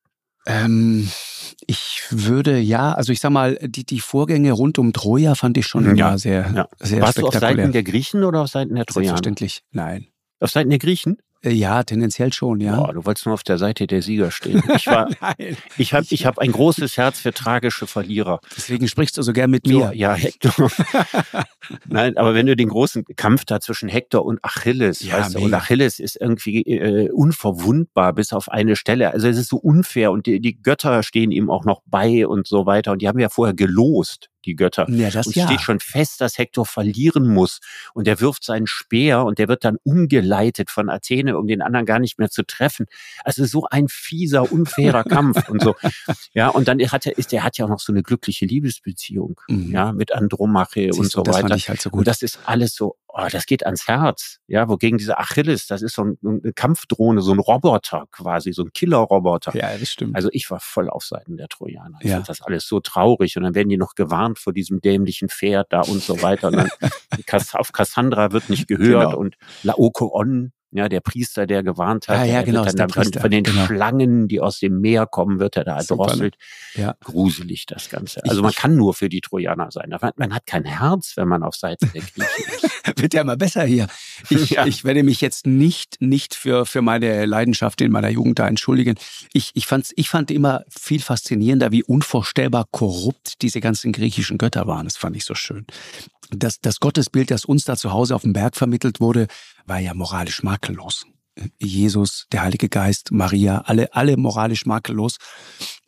Ähm, 0.48 1.10
ich 1.66 2.04
würde 2.10 2.60
ja, 2.60 2.94
also 2.94 3.12
ich 3.12 3.20
sag 3.20 3.32
mal, 3.32 3.58
die, 3.62 3.86
die 3.86 4.00
Vorgänge 4.00 4.52
rund 4.52 4.78
um 4.78 4.94
Troja 4.94 5.36
fand 5.36 5.58
ich 5.58 5.66
schon 5.66 5.86
ja, 5.86 6.10
immer 6.10 6.18
sehr, 6.20 6.52
ja. 6.54 6.68
sehr 6.80 7.02
Warst 7.02 7.14
spektakulär. 7.14 7.14
Warst 7.14 7.18
du 7.18 7.28
auf 7.28 7.40
Seiten 7.40 7.72
der 7.72 7.84
Griechen 7.84 8.24
oder 8.24 8.42
auf 8.42 8.50
Seiten 8.50 8.76
der 8.76 8.86
Trojaner? 8.86 9.10
Selbstverständlich, 9.10 9.64
nein. 9.72 10.08
Auf 10.40 10.52
Seiten 10.52 10.70
der 10.70 10.80
Griechen? 10.80 11.18
Äh, 11.44 11.52
ja, 11.52 11.84
tendenziell 11.84 12.34
schon, 12.34 12.60
ja. 12.60 12.78
Boah, 12.78 12.94
du 12.94 13.06
wolltest 13.06 13.26
nur 13.26 13.34
auf 13.34 13.44
der 13.44 13.58
Seite 13.58 13.88
der 13.88 14.02
Sieger 14.02 14.32
stehen. 14.32 14.64
Ich 14.76 14.88
war, 14.88 15.10
ich 15.78 15.94
habe, 15.94 16.06
ich 16.10 16.26
habe 16.26 16.42
ein 16.42 16.52
großes 16.52 16.98
Herz 16.98 17.20
für 17.20 17.34
tragische 17.34 17.88
Verlierer. 17.88 18.40
Deswegen 18.56 18.88
sprichst 18.88 19.18
du 19.18 19.22
so 19.22 19.34
gern 19.34 19.52
mit 19.52 19.68
mir. 19.68 19.88
So, 19.88 19.94
ja, 19.94 20.14
Hector. 20.14 20.72
Nein, 21.86 22.18
aber 22.18 22.34
wenn 22.34 22.46
du 22.46 22.56
den 22.56 22.70
großen 22.70 23.06
Kampf 23.16 23.46
da 23.46 23.60
zwischen 23.60 23.90
Hector 23.90 24.26
und 24.26 24.44
Achilles, 24.44 25.02
ja, 25.02 25.20
weißt 25.20 25.36
du, 25.36 25.40
und 25.40 25.54
Achilles 25.54 26.00
ist 26.00 26.20
irgendwie 26.20 26.62
äh, 26.62 27.10
unverwundbar 27.12 28.14
bis 28.14 28.34
auf 28.34 28.50
eine 28.50 28.76
Stelle. 28.76 29.12
Also 29.12 29.28
es 29.28 29.38
ist 29.38 29.50
so 29.50 29.58
unfair 29.58 30.12
und 30.12 30.26
die, 30.26 30.40
die 30.40 30.62
Götter 30.62 31.04
stehen 31.04 31.32
ihm 31.32 31.50
auch 31.50 31.66
noch 31.66 31.82
bei 31.86 32.28
und 32.28 32.48
so 32.48 32.66
weiter. 32.66 32.92
Und 32.92 33.02
die 33.02 33.08
haben 33.08 33.20
ja 33.20 33.30
vorher 33.30 33.54
gelost 33.54 34.30
die 34.46 34.56
Götter. 34.56 34.90
Ja, 34.90 35.10
das 35.10 35.28
und 35.28 35.36
ja. 35.36 35.48
steht 35.48 35.62
schon 35.62 35.80
fest, 35.80 36.22
dass 36.22 36.38
Hektor 36.38 36.66
verlieren 36.66 37.28
muss. 37.28 37.60
Und 37.94 38.08
er 38.08 38.22
wirft 38.22 38.44
seinen 38.44 38.68
Speer 38.68 39.24
und 39.26 39.40
der 39.40 39.48
wird 39.48 39.66
dann 39.66 39.78
umgeleitet 39.84 40.70
von 40.70 40.90
Athene, 40.90 41.38
um 41.38 41.48
den 41.48 41.62
anderen 41.62 41.86
gar 41.86 42.00
nicht 42.00 42.20
mehr 42.20 42.30
zu 42.30 42.44
treffen. 42.44 42.86
Also 43.24 43.46
so 43.46 43.66
ein 43.70 43.88
fieser, 43.88 44.52
unfairer 44.52 45.04
Kampf 45.16 45.50
und 45.50 45.62
so. 45.62 45.76
Ja, 46.34 46.50
und 46.50 46.68
dann 46.68 46.80
hat 46.80 47.06
er, 47.06 47.18
ist, 47.18 47.32
der 47.32 47.44
hat 47.44 47.58
ja 47.58 47.66
auch 47.66 47.70
noch 47.70 47.80
so 47.80 47.92
eine 47.92 48.04
glückliche 48.04 48.46
Liebesbeziehung, 48.46 49.40
mhm. 49.48 49.72
ja, 49.72 49.92
mit 49.92 50.14
Andromache 50.14 50.82
Siehst 50.92 51.00
und 51.00 51.12
so 51.12 51.26
weiter. 51.26 51.56
Halt 51.56 51.82
so 51.82 51.90
und 51.90 52.08
das 52.08 52.22
ist 52.22 52.40
alles 52.46 52.76
so 52.76 52.96
oh, 53.18 53.28
das 53.32 53.46
geht 53.46 53.66
ans 53.66 53.88
Herz. 53.88 54.40
Ja, 54.48 54.68
wogegen 54.68 54.98
dieser 54.98 55.20
Achilles, 55.20 55.68
das 55.68 55.82
ist 55.82 55.96
so 55.96 56.04
ein, 56.04 56.18
eine 56.24 56.54
Kampfdrohne, 56.54 57.22
so 57.22 57.32
ein 57.32 57.40
Roboter 57.40 58.06
quasi, 58.12 58.52
so 58.52 58.64
ein 58.64 58.74
Killerroboter. 58.74 59.56
Ja, 59.56 59.78
das 59.78 59.90
stimmt. 59.90 60.16
Also 60.16 60.30
ich 60.32 60.52
war 60.52 60.60
voll 60.60 60.90
auf 60.90 61.06
Seiten 61.06 61.38
der 61.38 61.48
Trojaner. 61.48 61.98
Ich 62.02 62.10
ja. 62.10 62.18
fand 62.18 62.30
das 62.30 62.42
alles 62.42 62.68
so 62.68 62.80
traurig 62.80 63.38
und 63.38 63.44
dann 63.44 63.56
werden 63.56 63.70
die 63.70 63.78
noch 63.78 63.96
gewarnt 63.96 64.38
vor 64.38 64.54
diesem 64.54 64.82
dämlichen 64.82 65.30
Pferd 65.30 65.72
da 65.72 65.82
und 65.82 66.02
so 66.02 66.22
weiter. 66.22 66.50
Und 66.50 66.58
dann 66.58 66.70
auf 67.54 67.72
Cassandra 67.72 68.32
wird 68.32 68.50
nicht 68.50 68.68
gehört 68.68 69.12
genau. 69.12 69.18
und 69.18 69.36
Laokoon 69.64 70.52
ja, 70.72 70.90
der 70.90 71.00
Priester, 71.00 71.48
der 71.48 71.64
gewarnt 71.64 72.08
hat, 72.08 72.18
ah, 72.18 72.26
ja, 72.26 72.42
genau, 72.42 72.66
dann 72.66 72.90
von, 72.90 73.12
von, 73.12 73.32
den 73.32 73.44
genau. 73.44 73.66
Schlangen, 73.66 74.28
die 74.28 74.42
aus 74.42 74.60
dem 74.60 74.82
Meer 74.82 75.06
kommen, 75.06 75.40
wird 75.40 75.56
er 75.56 75.64
da 75.64 75.78
erdrosselt. 75.78 76.36
Ja. 76.76 76.96
Gruselig 77.02 77.66
das 77.66 77.90
Ganze. 77.90 78.22
Also 78.26 78.42
man 78.42 78.52
kann 78.52 78.76
nur 78.76 78.94
für 78.94 79.08
die 79.08 79.22
Trojaner 79.22 79.72
sein. 79.72 79.96
Man 80.18 80.34
hat 80.34 80.46
kein 80.46 80.66
Herz, 80.66 81.14
wenn 81.16 81.28
man 81.28 81.44
auf 81.44 81.56
Seiten 81.56 81.90
der 81.94 82.02
Griechen 82.02 82.54
ist. 82.62 82.76
wird 82.98 83.14
ja 83.14 83.22
immer 83.22 83.38
besser 83.38 83.64
hier. 83.64 83.88
Ich, 84.30 84.50
ja. 84.52 84.66
ich 84.66 84.84
werde 84.84 85.04
mich 85.04 85.22
jetzt 85.22 85.48
nicht, 85.48 86.02
nicht 86.02 86.36
für, 86.36 86.66
für 86.66 86.82
meine 86.82 87.26
Leidenschaft 87.26 87.82
in 87.82 87.92
meiner 87.92 88.10
Jugend 88.10 88.40
da 88.40 88.48
entschuldigen. 88.48 88.96
Ich, 89.34 89.52
ich, 89.54 89.68
fand's, 89.68 89.94
ich 89.96 90.10
fand 90.10 90.30
immer 90.30 90.64
viel 90.70 91.00
faszinierender, 91.00 91.72
wie 91.72 91.84
unvorstellbar 91.84 92.66
korrupt 92.72 93.42
diese 93.42 93.62
ganzen 93.62 93.92
griechischen 93.92 94.38
Götter 94.38 94.68
waren. 94.68 94.86
Das 94.86 94.98
fand 94.98 95.16
ich 95.16 95.24
so 95.26 95.36
schön 95.36 95.66
das, 96.32 96.60
das 96.60 96.80
Gottesbild, 96.80 97.32
das 97.32 97.46
uns 97.46 97.66
da 97.66 97.76
zu 97.76 97.92
Hause 97.92 98.16
auf 98.16 98.24
dem 98.24 98.34
Berg 98.34 98.56
vermittelt 98.56 99.00
wurde, 99.00 99.28
war 99.66 99.80
ja 99.80 99.94
moralisch 99.94 100.44
makellos. 100.44 101.06
Jesus, 101.60 102.28
der 102.32 102.44
Heilige 102.44 102.70
Geist, 102.70 103.12
Maria, 103.12 103.60
alle, 103.66 103.94
alle 103.94 104.16
moralisch 104.16 104.66
makellos 104.66 105.18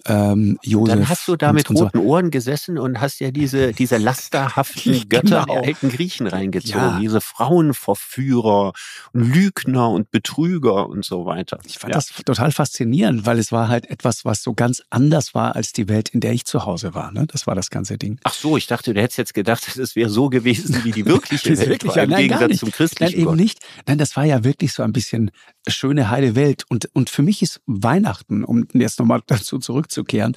ähm, 0.06 0.58
Josef. 0.64 0.96
Dann 0.96 1.10
hast 1.10 1.28
du 1.28 1.36
da 1.36 1.54
mit 1.54 1.70
roten 1.70 2.00
so. 2.00 2.04
Ohren 2.04 2.32
gesessen 2.32 2.78
und 2.78 3.02
hast 3.02 3.20
ja 3.20 3.32
diese, 3.32 3.74
diese 3.74 3.98
lasterhaften 3.98 4.94
Götter 5.10 5.42
genau. 5.42 5.46
der 5.46 5.64
alten 5.64 5.90
Griechen 5.90 6.28
reingezogen. 6.28 6.80
Ja. 6.80 7.00
Diese 7.00 7.22
Frauenverführer 7.22 8.74
und 9.14 9.34
Lügner 9.34 9.90
und 9.90 10.12
Betrüger 10.12 10.88
und 10.88 11.04
so 11.04 11.26
weiter. 11.26 11.60
Ich 11.66 11.80
fand 11.80 11.94
ja. 11.94 11.98
das 11.98 12.08
total 12.26 12.52
faszinierend, 12.52 13.26
weil 13.26 13.40
es 13.40 13.52
war 13.52 13.68
halt 13.68 13.90
etwas, 13.90 14.24
was 14.24 14.42
so 14.42 14.54
ganz 14.54 14.82
anders 14.90 15.34
war 15.34 15.56
als 15.56 15.74
die 15.74 15.88
Welt, 15.88 16.10
in 16.10 16.20
der 16.20 16.34
ich 16.34 16.46
zu 16.46 16.66
Hause 16.66 16.94
war. 16.94 17.12
Ne? 17.12 17.26
Das 17.28 17.48
war 17.48 17.56
das 17.56 17.70
ganze 17.70 17.98
Ding. 17.98 18.20
Ach 18.24 18.34
so, 18.34 18.58
ich 18.58 18.68
dachte, 18.68 18.94
du 18.94 19.02
hättest 19.02 19.18
jetzt 19.18 19.34
gedacht, 19.34 19.68
es 19.78 19.96
wäre 19.96 20.10
so 20.10 20.30
gewesen 20.30 20.84
wie 20.84 20.92
die 20.92 21.06
wirkliche 21.06 21.50
Welt 21.58 21.70
wirklich, 21.70 21.96
war, 21.96 22.04
im 22.04 22.10
nein, 22.12 22.28
Gegensatz 22.28 22.58
zum 22.58 22.72
christlichen 22.72 23.12
Nein, 23.12 23.22
eben 23.22 23.32
Gott. 23.32 23.38
nicht. 23.38 23.60
Nein, 23.86 23.98
das 23.98 24.16
war 24.16 24.26
ja 24.26 24.44
wirklich 24.44 24.74
so 24.74 24.84
ein 24.84 24.94
bisschen 24.94 25.32
schöne 25.72 26.10
heile 26.10 26.36
Welt. 26.36 26.66
Und, 26.70 26.90
und 26.94 27.10
für 27.10 27.22
mich 27.22 27.42
ist 27.42 27.62
Weihnachten, 27.66 28.44
um 28.44 28.68
jetzt 28.74 29.00
nochmal 29.00 29.22
dazu 29.28 29.60
zurückzukehren, 29.60 30.36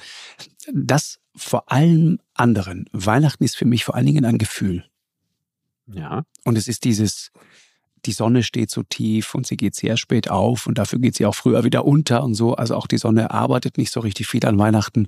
das 0.71 1.19
vor 1.35 1.71
allem 1.71 2.19
anderen. 2.33 2.85
Weihnachten 2.91 3.43
ist 3.43 3.55
für 3.55 3.65
mich 3.65 3.85
vor 3.85 3.95
allen 3.95 4.05
Dingen 4.05 4.25
ein 4.25 4.37
Gefühl. 4.37 4.85
Ja. 5.87 6.23
Und 6.43 6.57
es 6.57 6.67
ist 6.67 6.83
dieses, 6.83 7.31
die 8.05 8.11
Sonne 8.11 8.43
steht 8.43 8.71
so 8.71 8.83
tief 8.83 9.35
und 9.35 9.45
sie 9.45 9.57
geht 9.57 9.75
sehr 9.75 9.97
spät 9.97 10.29
auf 10.29 10.67
und 10.67 10.77
dafür 10.77 10.99
geht 10.99 11.15
sie 11.15 11.25
auch 11.25 11.35
früher 11.35 11.63
wieder 11.63 11.85
unter 11.85 12.23
und 12.23 12.35
so. 12.35 12.55
Also 12.55 12.75
auch 12.75 12.87
die 12.87 12.97
Sonne 12.97 13.31
arbeitet 13.31 13.77
nicht 13.77 13.91
so 13.91 13.99
richtig 13.99 14.27
viel 14.27 14.45
an 14.45 14.57
Weihnachten 14.57 15.07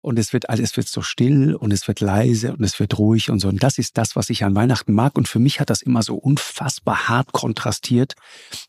und 0.00 0.18
es 0.18 0.32
wird 0.32 0.50
alles 0.50 0.76
wird 0.76 0.88
so 0.88 1.02
still 1.02 1.54
und 1.54 1.72
es 1.72 1.88
wird 1.88 2.00
leise 2.00 2.52
und 2.52 2.62
es 2.62 2.78
wird 2.78 2.98
ruhig 2.98 3.30
und 3.30 3.40
so. 3.40 3.48
Und 3.48 3.62
das 3.62 3.78
ist 3.78 3.96
das, 3.96 4.16
was 4.16 4.30
ich 4.30 4.44
an 4.44 4.54
Weihnachten 4.54 4.92
mag. 4.92 5.16
Und 5.16 5.28
für 5.28 5.38
mich 5.38 5.60
hat 5.60 5.70
das 5.70 5.82
immer 5.82 6.02
so 6.02 6.16
unfassbar 6.16 7.08
hart 7.08 7.32
kontrastiert 7.32 8.14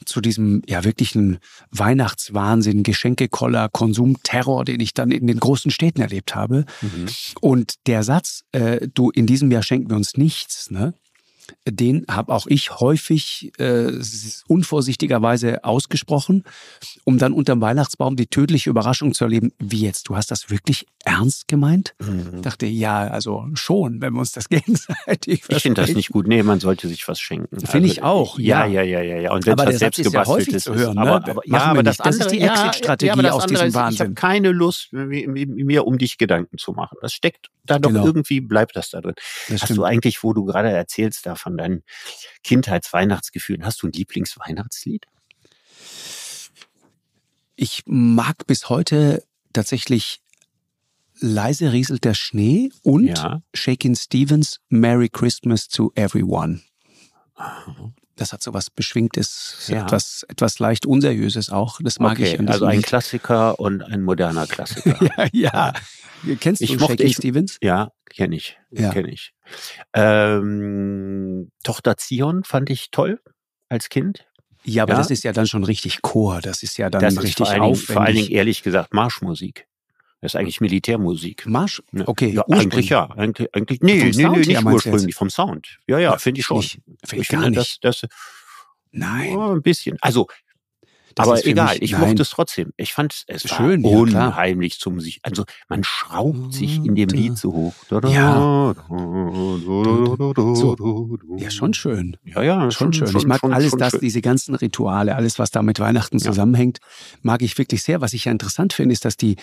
zu 0.05 0.21
diesem 0.21 0.61
ja 0.67 0.83
wirklichen 0.83 1.39
Weihnachtswahnsinn, 1.71 2.83
Geschenkekoller, 2.83 3.69
Konsumterror, 3.69 4.65
den 4.65 4.79
ich 4.79 4.93
dann 4.93 5.11
in 5.11 5.27
den 5.27 5.39
großen 5.39 5.71
Städten 5.71 6.01
erlebt 6.01 6.35
habe. 6.35 6.65
Mhm. 6.81 7.07
Und 7.41 7.87
der 7.87 8.03
Satz, 8.03 8.43
äh, 8.51 8.87
du 8.93 9.09
in 9.09 9.25
diesem 9.25 9.51
Jahr 9.51 9.63
schenken 9.63 9.89
wir 9.89 9.97
uns 9.97 10.15
nichts, 10.15 10.71
ne? 10.71 10.93
Den 11.67 12.05
habe 12.09 12.33
auch 12.33 12.47
ich 12.47 12.79
häufig 12.79 13.51
äh, 13.57 13.91
unvorsichtigerweise 14.47 15.63
ausgesprochen, 15.63 16.43
um 17.03 17.17
dann 17.17 17.33
unterm 17.33 17.61
Weihnachtsbaum 17.61 18.15
die 18.15 18.27
tödliche 18.27 18.69
Überraschung 18.69 19.13
zu 19.13 19.25
erleben. 19.25 19.51
Wie 19.59 19.81
jetzt? 19.81 20.09
Du 20.09 20.15
hast 20.15 20.31
das 20.31 20.49
wirklich 20.49 20.85
ernst 21.03 21.47
gemeint? 21.47 21.93
Mhm. 21.99 22.41
Dachte, 22.41 22.65
ja, 22.65 23.07
also 23.07 23.45
schon, 23.53 24.01
wenn 24.01 24.13
wir 24.13 24.19
uns 24.19 24.31
das 24.31 24.49
gegenseitig 24.49 25.43
Ich 25.47 25.61
finde 25.61 25.81
das 25.81 25.93
nicht 25.93 26.09
gut. 26.09 26.27
Nee, 26.27 26.43
man 26.43 26.59
sollte 26.59 26.87
sich 26.87 27.07
was 27.07 27.19
schenken. 27.19 27.59
Finde 27.59 27.73
also, 27.73 27.85
ich 27.85 28.03
auch. 28.03 28.39
Ja, 28.39 28.65
ja, 28.65 28.81
ja, 28.81 29.01
ja, 29.01 29.17
ja. 29.17 29.33
Und 29.33 29.45
wenn 29.45 29.53
aber 29.53 29.65
das 29.65 29.79
selbst 29.79 30.03
gebastelt 30.03 30.49
ist, 30.49 30.63
zu 30.63 30.75
hören, 30.75 30.97
aber, 30.97 31.19
ne? 31.19 31.31
aber, 31.31 31.41
ja, 31.45 31.59
aber 31.59 31.83
das, 31.83 31.97
das, 31.97 32.17
ist 32.17 32.31
die 32.31 32.41
Exit-Strategie 32.41 33.15
ja, 33.15 33.23
ja, 33.23 33.31
aus 33.31 33.45
diesem 33.45 33.73
Wahnsinn. 33.73 33.93
Ich 33.95 34.01
habe 34.01 34.13
keine 34.13 34.51
Lust, 34.51 34.91
mir 34.91 35.85
um 35.85 35.97
dich 35.97 36.17
Gedanken 36.17 36.57
zu 36.57 36.73
machen. 36.73 36.97
Das 37.01 37.13
steckt 37.13 37.49
da 37.65 37.79
doch 37.79 37.89
genau. 37.89 38.05
irgendwie, 38.05 38.41
bleibt 38.41 38.75
das 38.75 38.89
da 38.89 39.01
drin. 39.01 39.15
Das 39.15 39.61
hast 39.61 39.63
stimmt. 39.65 39.79
du 39.79 39.83
eigentlich, 39.83 40.23
wo 40.23 40.33
du 40.33 40.45
gerade 40.45 40.69
erzählst, 40.69 41.25
da 41.25 41.34
von 41.35 41.57
deinen 41.57 41.83
Kindheitsweihnachtsgefühlen, 42.43 43.65
hast 43.65 43.81
du 43.81 43.87
ein 43.87 43.91
Lieblingsweihnachtslied? 43.91 45.05
Ich 47.55 47.83
mag 47.85 48.47
bis 48.47 48.69
heute 48.69 49.23
tatsächlich 49.53 50.21
Leise 51.19 51.71
rieselt 51.71 52.03
der 52.03 52.13
Schnee 52.13 52.71
und 52.83 53.05
ja. 53.05 53.41
Shakin' 53.53 53.95
Stevens 53.95 54.59
Merry 54.69 55.09
Christmas 55.09 55.67
to 55.69 55.91
Everyone. 55.95 56.61
Das 58.17 58.33
hat 58.33 58.43
so 58.43 58.53
was 58.53 58.69
Beschwingtes, 58.69 59.67
ja. 59.67 59.83
etwas, 59.83 60.25
etwas 60.29 60.59
leicht 60.59 60.85
Unseriöses 60.85 61.49
auch. 61.49 61.79
Das 61.81 61.99
mag 61.99 62.13
okay, 62.13 62.37
ich. 62.39 62.49
Also 62.49 62.65
ein 62.65 62.81
Klassiker 62.81 63.59
und 63.59 63.81
ein 63.81 64.01
moderner 64.03 64.47
Klassiker. 64.47 64.97
ja, 65.33 65.73
ja. 66.23 66.35
Kennst 66.39 66.61
ich 66.61 66.71
du 66.71 66.79
mochte, 66.79 66.97
Shakin' 66.97 67.13
Stevens? 67.13 67.57
Ja, 67.61 67.91
kenne 68.09 68.35
ich. 68.35 68.57
Ja. 68.71 68.91
Kenn 68.91 69.07
ich. 69.07 69.33
Ähm, 69.93 71.51
Tochter 71.63 71.97
Zion 71.97 72.43
fand 72.43 72.69
ich 72.69 72.91
toll 72.91 73.19
als 73.69 73.89
Kind. 73.89 74.25
Ja, 74.63 74.83
aber 74.83 74.93
ja. 74.93 74.97
das 74.97 75.11
ist 75.11 75.23
ja 75.23 75.31
dann 75.31 75.47
schon 75.47 75.63
richtig 75.63 76.01
Chor. 76.01 76.41
Das 76.41 76.63
ist 76.63 76.77
ja 76.77 76.89
dann 76.89 77.01
das 77.01 77.21
richtig 77.21 77.29
ist 77.29 77.37
vor 77.37 77.47
allen 77.47 77.61
Dingen, 77.61 77.71
aufwendig. 77.71 77.93
Vor 77.93 78.01
allen 78.01 78.15
Dingen 78.15 78.31
ehrlich 78.31 78.63
gesagt 78.63 78.93
Marschmusik. 78.93 79.67
Das 80.21 80.33
ist 80.33 80.39
eigentlich 80.39 80.59
Militärmusik. 80.59 81.45
Marsch? 81.45 81.83
Okay. 82.05 82.29
Ja, 82.29 82.45
eigentlich 82.49 82.89
ja. 82.89 83.11
Eigentlich, 83.11 83.53
eigentlich 83.53 83.81
nee, 83.81 84.11
nee, 84.15 84.27
nee, 84.27 84.39
nicht 84.39 84.63
ursprünglich. 84.63 85.13
Vom 85.13 85.29
Sound. 85.29 85.77
Ja, 85.87 85.99
ja, 85.99 86.17
finde 86.17 86.39
ich 86.39 86.47
schon. 86.47 86.57
Nicht, 86.57 86.81
find 87.03 87.21
ich 87.21 87.27
gar 87.27 87.43
finde, 87.43 87.59
nicht. 87.59 87.83
Das, 87.83 87.99
das, 88.01 88.09
Nein. 88.91 89.35
Oh, 89.35 89.51
ein 89.51 89.61
bisschen. 89.61 89.97
Also, 90.01 90.27
das 91.15 91.27
aber 91.27 91.45
egal, 91.45 91.73
mich, 91.75 91.93
ich 91.93 91.97
mochte 91.97 92.21
es 92.21 92.29
trotzdem. 92.29 92.73
Ich 92.75 92.93
fand 92.93 93.23
es 93.27 93.43
Schön, 93.43 93.83
war 93.83 93.91
unheimlich 93.91 94.73
ja, 94.73 94.79
zum 94.79 94.99
sich. 94.99 95.19
Also 95.23 95.45
man 95.69 95.85
schraubt 95.85 96.53
sich 96.53 96.83
in 96.83 96.93
dem 96.95 97.07
Lied 97.07 97.37
so 97.37 97.53
hoch. 97.53 97.73
Ja. 97.89 98.75
So. 100.55 100.75
ja, 101.37 101.49
schon 101.49 101.73
schön. 101.73 102.17
Ja, 102.25 102.43
ja, 102.43 102.69
schon, 102.69 102.91
schön. 102.91 103.07
Schon, 103.07 103.21
ich 103.21 103.27
mag 103.27 103.39
schon, 103.39 103.53
alles 103.53 103.71
das, 103.77 103.91
schön. 103.91 104.01
diese 104.01 104.21
ganzen 104.21 104.55
Rituale, 104.55 105.15
alles, 105.15 105.39
was 105.39 105.51
da 105.51 105.61
mit 105.61 105.79
Weihnachten 105.79 106.17
ja. 106.17 106.25
zusammenhängt, 106.25 106.79
mag 107.21 107.41
ich 107.41 107.57
wirklich 107.57 107.81
sehr. 107.81 108.01
Was 108.01 108.11
ich 108.13 108.25
ja 108.25 108.33
interessant 108.33 108.73
finde, 108.73 108.91
ist, 108.91 109.05
dass 109.05 109.15
die, 109.15 109.37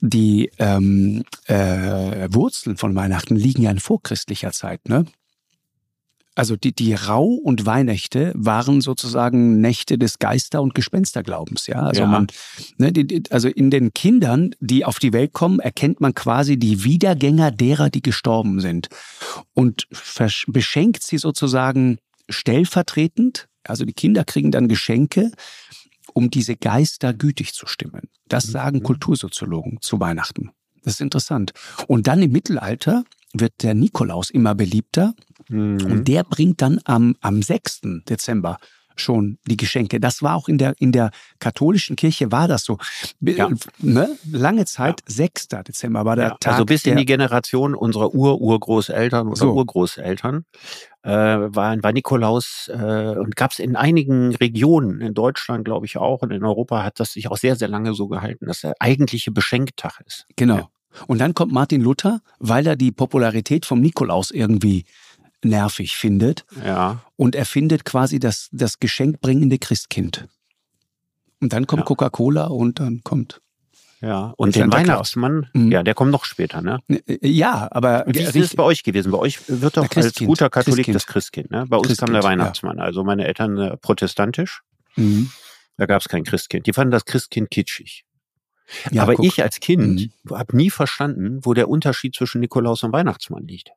die 0.00 0.52
ähm, 0.58 1.24
äh, 1.46 2.28
Wurzeln 2.30 2.76
von 2.76 2.94
Weihnachten 2.94 3.34
liegen 3.34 3.62
ja 3.62 3.72
in 3.72 3.80
vorchristlicher 3.80 4.52
Zeit. 4.52 4.88
Ne? 4.88 5.04
Also 6.38 6.54
die, 6.54 6.72
die 6.72 6.94
Rau- 6.94 7.34
und 7.34 7.66
Weihnächte 7.66 8.32
waren 8.36 8.80
sozusagen 8.80 9.60
Nächte 9.60 9.98
des 9.98 10.20
Geister- 10.20 10.62
und 10.62 10.72
Gespensterglaubens. 10.72 11.66
Ja, 11.66 11.80
also 11.82 12.02
ja. 12.02 12.06
man, 12.06 12.28
ne, 12.76 12.92
die, 12.92 13.24
also 13.30 13.48
in 13.48 13.72
den 13.72 13.92
Kindern, 13.92 14.54
die 14.60 14.84
auf 14.84 15.00
die 15.00 15.12
Welt 15.12 15.32
kommen, 15.32 15.58
erkennt 15.58 16.00
man 16.00 16.14
quasi 16.14 16.56
die 16.56 16.84
Wiedergänger 16.84 17.50
derer, 17.50 17.90
die 17.90 18.02
gestorben 18.02 18.60
sind 18.60 18.88
und 19.52 19.88
beschenkt 20.46 21.02
sie 21.02 21.18
sozusagen 21.18 21.98
stellvertretend. 22.28 23.48
Also 23.64 23.84
die 23.84 23.92
Kinder 23.92 24.22
kriegen 24.22 24.52
dann 24.52 24.68
Geschenke, 24.68 25.32
um 26.12 26.30
diese 26.30 26.54
Geister 26.54 27.14
gütig 27.14 27.52
zu 27.52 27.66
stimmen. 27.66 28.02
Das 28.28 28.46
mhm. 28.46 28.52
sagen 28.52 28.82
Kultursoziologen 28.84 29.78
zu 29.80 29.98
Weihnachten. 29.98 30.52
Das 30.84 30.94
ist 30.94 31.00
interessant. 31.00 31.52
Und 31.88 32.06
dann 32.06 32.22
im 32.22 32.30
Mittelalter 32.30 33.02
wird 33.34 33.62
der 33.62 33.74
Nikolaus 33.74 34.30
immer 34.30 34.54
beliebter. 34.54 35.14
Mhm. 35.48 35.84
Und 35.84 36.08
der 36.08 36.24
bringt 36.24 36.62
dann 36.62 36.80
am, 36.84 37.16
am 37.20 37.42
6. 37.42 37.80
Dezember 38.08 38.58
schon 39.00 39.38
die 39.46 39.56
Geschenke. 39.56 40.00
Das 40.00 40.22
war 40.22 40.34
auch 40.34 40.48
in 40.48 40.58
der, 40.58 40.74
in 40.78 40.92
der 40.92 41.10
katholischen 41.38 41.96
Kirche 41.96 42.32
war 42.32 42.48
das 42.48 42.64
so. 42.64 42.78
Ja. 43.20 43.48
Ne? 43.78 44.16
Lange 44.30 44.64
Zeit, 44.66 45.02
ja. 45.08 45.14
6. 45.14 45.48
Dezember 45.48 46.04
war 46.04 46.16
der 46.16 46.28
ja. 46.28 46.36
Tag. 46.40 46.54
Also 46.54 46.64
bis 46.64 46.84
in 46.84 46.96
die 46.96 47.06
Generation 47.06 47.74
unserer 47.74 48.14
Ur-Urgroßeltern 48.14 49.28
oder 49.28 49.36
so. 49.36 49.52
Urgroßeltern 49.52 50.44
äh, 51.02 51.10
war, 51.10 51.82
war 51.82 51.92
Nikolaus 51.92 52.70
äh, 52.72 53.16
und 53.16 53.36
gab 53.36 53.52
es 53.52 53.58
in 53.58 53.76
einigen 53.76 54.34
Regionen, 54.34 55.00
in 55.00 55.14
Deutschland 55.14 55.64
glaube 55.64 55.86
ich 55.86 55.96
auch 55.96 56.22
und 56.22 56.32
in 56.32 56.44
Europa 56.44 56.82
hat 56.82 57.00
das 57.00 57.12
sich 57.12 57.30
auch 57.30 57.36
sehr, 57.36 57.56
sehr 57.56 57.68
lange 57.68 57.94
so 57.94 58.08
gehalten, 58.08 58.46
dass 58.46 58.60
der 58.60 58.74
eigentliche 58.80 59.30
Beschenktag 59.30 60.00
ist. 60.06 60.26
Genau. 60.36 60.68
Und 61.06 61.18
dann 61.18 61.34
kommt 61.34 61.52
Martin 61.52 61.82
Luther, 61.82 62.20
weil 62.38 62.66
er 62.66 62.74
die 62.74 62.90
Popularität 62.90 63.66
vom 63.66 63.80
Nikolaus 63.80 64.30
irgendwie 64.30 64.84
nervig 65.44 65.96
findet. 65.96 66.44
Ja. 66.64 67.02
Und 67.16 67.34
er 67.34 67.44
findet 67.44 67.84
quasi 67.84 68.18
das, 68.18 68.48
das 68.52 68.78
geschenkbringende 68.78 69.58
Christkind. 69.58 70.28
Und 71.40 71.52
dann 71.52 71.66
kommt 71.66 71.80
ja. 71.80 71.86
Coca-Cola 71.86 72.46
und 72.46 72.80
dann 72.80 73.02
kommt. 73.04 73.40
Ja, 74.00 74.32
und 74.36 74.54
den 74.54 74.72
Weihnachtsmann, 74.72 75.48
mhm. 75.52 75.72
ja, 75.72 75.82
der 75.82 75.94
kommt 75.94 76.12
noch 76.12 76.24
später, 76.24 76.62
ne? 76.62 76.78
Äh, 76.88 77.18
ja, 77.28 77.66
aber. 77.72 78.04
Wie 78.06 78.20
ist 78.20 78.36
es 78.36 78.54
bei 78.54 78.62
euch 78.62 78.84
gewesen? 78.84 79.10
Bei 79.10 79.18
euch 79.18 79.40
wird 79.48 79.76
doch 79.76 79.88
als 79.96 80.14
guter 80.14 80.50
Katholik 80.50 80.86
Christkind. 80.86 80.94
das 80.94 81.06
Christkind, 81.06 81.50
ne? 81.50 81.66
Bei 81.68 81.78
uns 81.78 81.88
Christkind, 81.88 82.12
kam 82.12 82.14
der 82.14 82.22
Weihnachtsmann. 82.22 82.78
Ja. 82.78 82.84
Also 82.84 83.02
meine 83.02 83.26
Eltern 83.26 83.58
äh, 83.58 83.76
protestantisch. 83.76 84.62
Mhm. 84.94 85.30
Da 85.78 85.86
gab 85.86 86.00
es 86.00 86.08
kein 86.08 86.22
Christkind. 86.22 86.66
Die 86.66 86.72
fanden 86.72 86.92
das 86.92 87.06
Christkind 87.06 87.50
kitschig. 87.50 88.04
Ja, 88.90 89.02
Aber 89.02 89.14
guck. 89.14 89.24
ich 89.24 89.42
als 89.42 89.58
Kind 89.60 90.12
mhm. 90.24 90.36
habe 90.36 90.56
nie 90.56 90.70
verstanden, 90.70 91.40
wo 91.42 91.54
der 91.54 91.68
Unterschied 91.68 92.14
zwischen 92.14 92.40
Nikolaus 92.40 92.82
und 92.82 92.92
Weihnachtsmann 92.92 93.46
liegt. 93.46 93.70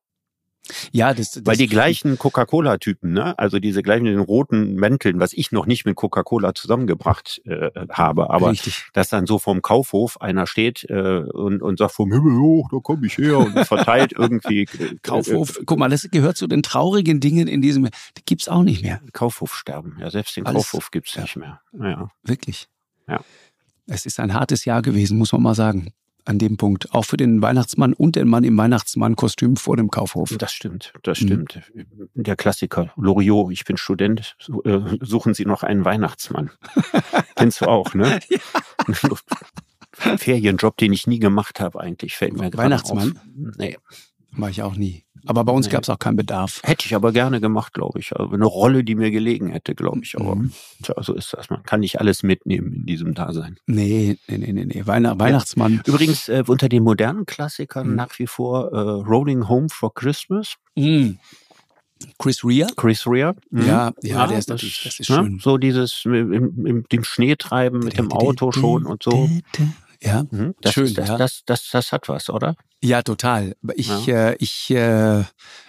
Ja, 0.91 1.13
das, 1.13 1.31
das 1.31 1.45
weil 1.45 1.57
die 1.57 1.67
gleichen 1.67 2.17
Coca-Cola-Typen, 2.17 3.13
ne? 3.13 3.37
Also 3.37 3.59
diese 3.59 3.81
gleichen 3.81 4.05
den 4.05 4.19
roten 4.19 4.75
Mänteln, 4.75 5.19
was 5.19 5.33
ich 5.33 5.51
noch 5.51 5.65
nicht 5.65 5.85
mit 5.85 5.95
Coca-Cola 5.95 6.53
zusammengebracht 6.53 7.41
äh, 7.45 7.71
habe, 7.89 8.29
aber 8.29 8.51
Richtig. 8.51 8.85
dass 8.93 9.09
dann 9.09 9.25
so 9.25 9.39
vom 9.39 9.61
Kaufhof 9.61 10.21
einer 10.21 10.47
steht 10.47 10.85
äh, 10.89 11.23
und, 11.23 11.61
und 11.61 11.79
sagt 11.79 11.93
vom 11.93 12.11
Himmel 12.11 12.39
hoch, 12.39 12.69
da 12.71 12.77
komme 12.77 13.07
ich 13.07 13.17
her 13.17 13.39
und 13.39 13.65
verteilt 13.65 14.13
irgendwie 14.17 14.61
äh, 14.63 14.95
Kaufhof. 15.01 15.57
Äh, 15.57 15.63
guck 15.65 15.79
mal, 15.79 15.89
das 15.89 16.07
gehört 16.11 16.37
zu 16.37 16.47
den 16.47 16.63
traurigen 16.63 17.19
Dingen 17.19 17.47
in 17.47 17.61
diesem. 17.61 17.85
Die 18.17 18.25
gibt's 18.25 18.47
auch 18.47 18.63
nicht 18.63 18.83
mehr. 18.83 19.01
Kaufhof 19.13 19.55
sterben, 19.55 19.97
ja 19.99 20.09
selbst 20.11 20.37
den 20.37 20.45
Alles, 20.45 20.63
Kaufhof 20.63 20.91
gibt's 20.91 21.15
ja. 21.15 21.21
nicht 21.23 21.35
mehr. 21.35 21.61
Ja. 21.73 22.09
Wirklich. 22.23 22.67
Ja. 23.07 23.21
Es 23.87 24.05
ist 24.05 24.19
ein 24.19 24.33
hartes 24.33 24.65
Jahr 24.65 24.81
gewesen, 24.81 25.17
muss 25.17 25.33
man 25.33 25.41
mal 25.41 25.55
sagen. 25.55 25.91
An 26.31 26.39
dem 26.39 26.55
Punkt. 26.55 26.93
Auch 26.93 27.03
für 27.03 27.17
den 27.17 27.41
Weihnachtsmann 27.41 27.91
und 27.91 28.15
den 28.15 28.29
Mann 28.29 28.45
im 28.45 28.57
Weihnachtsmannkostüm 28.57 29.57
vor 29.57 29.75
dem 29.75 29.91
Kaufhof. 29.91 30.33
Das 30.37 30.53
stimmt, 30.53 30.93
das 31.03 31.19
mhm. 31.19 31.25
stimmt. 31.25 31.61
Mhm. 31.73 32.09
Der 32.13 32.37
Klassiker. 32.37 32.93
Loriot, 32.95 33.51
ich 33.51 33.65
bin 33.65 33.75
Student, 33.75 34.37
äh, 34.63 34.79
suchen 35.01 35.33
Sie 35.33 35.43
noch 35.43 35.63
einen 35.63 35.83
Weihnachtsmann. 35.83 36.49
Kennst 37.35 37.59
du 37.59 37.65
auch, 37.65 37.93
ne? 37.93 38.21
Ja. 38.29 38.39
Ferienjob, 40.17 40.77
den 40.77 40.93
ich 40.93 41.05
nie 41.05 41.19
gemacht 41.19 41.59
habe, 41.59 41.81
eigentlich, 41.81 42.15
fällt 42.15 42.31
mir 42.31 42.49
gerade 42.49 42.57
Weihnachtsmann? 42.57 43.17
Auf. 43.17 43.57
Nee. 43.57 43.77
War 44.33 44.49
ich 44.49 44.61
auch 44.63 44.75
nie. 44.75 45.03
Aber 45.27 45.43
bei 45.43 45.51
uns 45.51 45.67
nee. 45.67 45.71
gab 45.71 45.83
es 45.83 45.89
auch 45.89 45.99
keinen 45.99 46.15
Bedarf. 46.15 46.61
Hätte 46.63 46.85
ich 46.85 46.95
aber 46.95 47.11
gerne 47.11 47.41
gemacht, 47.41 47.73
glaube 47.73 47.99
ich. 47.99 48.15
Also 48.15 48.33
eine 48.33 48.45
Rolle, 48.45 48.83
die 48.83 48.95
mir 48.95 49.11
gelegen 49.11 49.49
hätte, 49.49 49.75
glaube 49.75 49.99
ich. 50.03 50.15
Aber 50.17 50.35
mhm. 50.35 50.51
tja, 50.81 50.95
so 51.01 51.13
ist 51.13 51.33
das. 51.33 51.49
Man 51.49 51.63
kann 51.63 51.81
nicht 51.81 51.99
alles 51.99 52.23
mitnehmen 52.23 52.73
in 52.73 52.85
diesem 52.85 53.13
Dasein. 53.13 53.57
Nee, 53.67 54.17
nee, 54.27 54.37
nee, 54.37 54.53
nee. 54.53 54.65
nee. 54.65 54.87
Weihn 54.87 55.03
Weihnachtsmann. 55.19 55.75
Ja. 55.75 55.81
Übrigens 55.85 56.27
äh, 56.27 56.43
unter 56.47 56.69
den 56.69 56.83
modernen 56.83 57.25
Klassikern 57.25 57.89
mhm. 57.89 57.95
nach 57.95 58.17
wie 58.17 58.27
vor 58.27 58.71
äh, 58.71 58.77
Rolling 58.77 59.47
Home 59.47 59.67
for 59.69 59.93
Christmas. 59.93 60.55
Mhm. 60.75 61.19
Chris 62.17 62.43
Rea. 62.43 62.67
Chris 62.75 63.05
Rea. 63.05 63.35
Mhm. 63.51 63.67
Ja, 63.67 63.91
ja, 64.01 64.15
ja, 64.15 64.27
der 64.27 64.37
ist 64.39 64.49
das, 64.49 64.61
das 64.61 64.99
ist 64.99 65.09
ne? 65.09 65.15
schön. 65.17 65.39
So 65.39 65.57
dieses 65.57 66.01
im, 66.05 66.65
im, 66.65 66.85
dem 66.91 67.03
Schneetreiben 67.03 67.79
mit 67.79 67.97
dem 67.97 68.11
Auto 68.11 68.51
schon 68.51 68.87
und 68.87 69.03
so. 69.03 69.29
Ja, 70.03 70.25
mhm. 70.31 70.55
das, 70.61 70.73
schön. 70.73 70.93
Das, 70.95 71.09
ja. 71.09 71.17
Das, 71.17 71.43
das, 71.45 71.69
das, 71.71 71.91
hat 71.91 72.09
was, 72.09 72.29
oder? 72.29 72.55
Ja, 72.83 73.03
total. 73.03 73.55
Ich, 73.75 74.07
ja. 74.07 74.29
Äh, 74.29 74.35
ich 74.39 74.71
äh, 74.71 75.23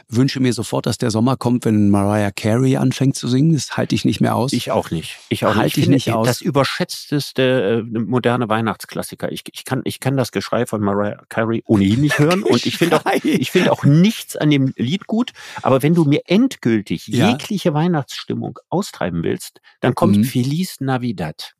wünsche 0.08 0.40
mir 0.40 0.54
sofort, 0.54 0.86
dass 0.86 0.96
der 0.96 1.10
Sommer 1.10 1.36
kommt, 1.36 1.66
wenn 1.66 1.90
Mariah 1.90 2.30
Carey 2.30 2.78
anfängt 2.78 3.14
zu 3.14 3.28
singen. 3.28 3.52
Das 3.52 3.76
halte 3.76 3.94
ich 3.94 4.06
nicht 4.06 4.22
mehr 4.22 4.34
aus. 4.34 4.54
Ich 4.54 4.70
auch 4.70 4.90
nicht. 4.90 5.18
Ich 5.28 5.44
auch 5.44 5.54
halte 5.54 5.80
ich 5.80 5.88
nicht 5.88 6.10
aus. 6.12 6.26
Das 6.26 6.40
überschätzteste 6.40 7.84
äh, 7.94 7.98
moderne 7.98 8.48
Weihnachtsklassiker. 8.48 9.30
Ich, 9.30 9.42
ich, 9.52 9.66
kann, 9.66 9.82
ich 9.84 10.00
kann 10.00 10.16
das 10.16 10.32
Geschrei 10.32 10.64
von 10.64 10.80
Mariah 10.80 11.22
Carey 11.28 11.62
ohnehin 11.66 12.00
nicht 12.02 12.18
hören 12.18 12.42
und 12.42 12.64
ich 12.64 12.78
finde 12.78 12.96
auch, 12.96 13.04
ich 13.22 13.50
finde 13.50 13.70
auch 13.70 13.84
nichts 13.84 14.36
an 14.36 14.48
dem 14.48 14.72
Lied 14.76 15.06
gut. 15.06 15.32
Aber 15.60 15.82
wenn 15.82 15.94
du 15.94 16.04
mir 16.04 16.22
endgültig 16.24 17.06
ja. 17.08 17.30
jegliche 17.30 17.74
Weihnachtsstimmung 17.74 18.58
austreiben 18.70 19.22
willst, 19.22 19.60
dann 19.80 19.94
kommt 19.94 20.16
mhm. 20.16 20.24
Feliz 20.24 20.80
Navidad. 20.80 21.54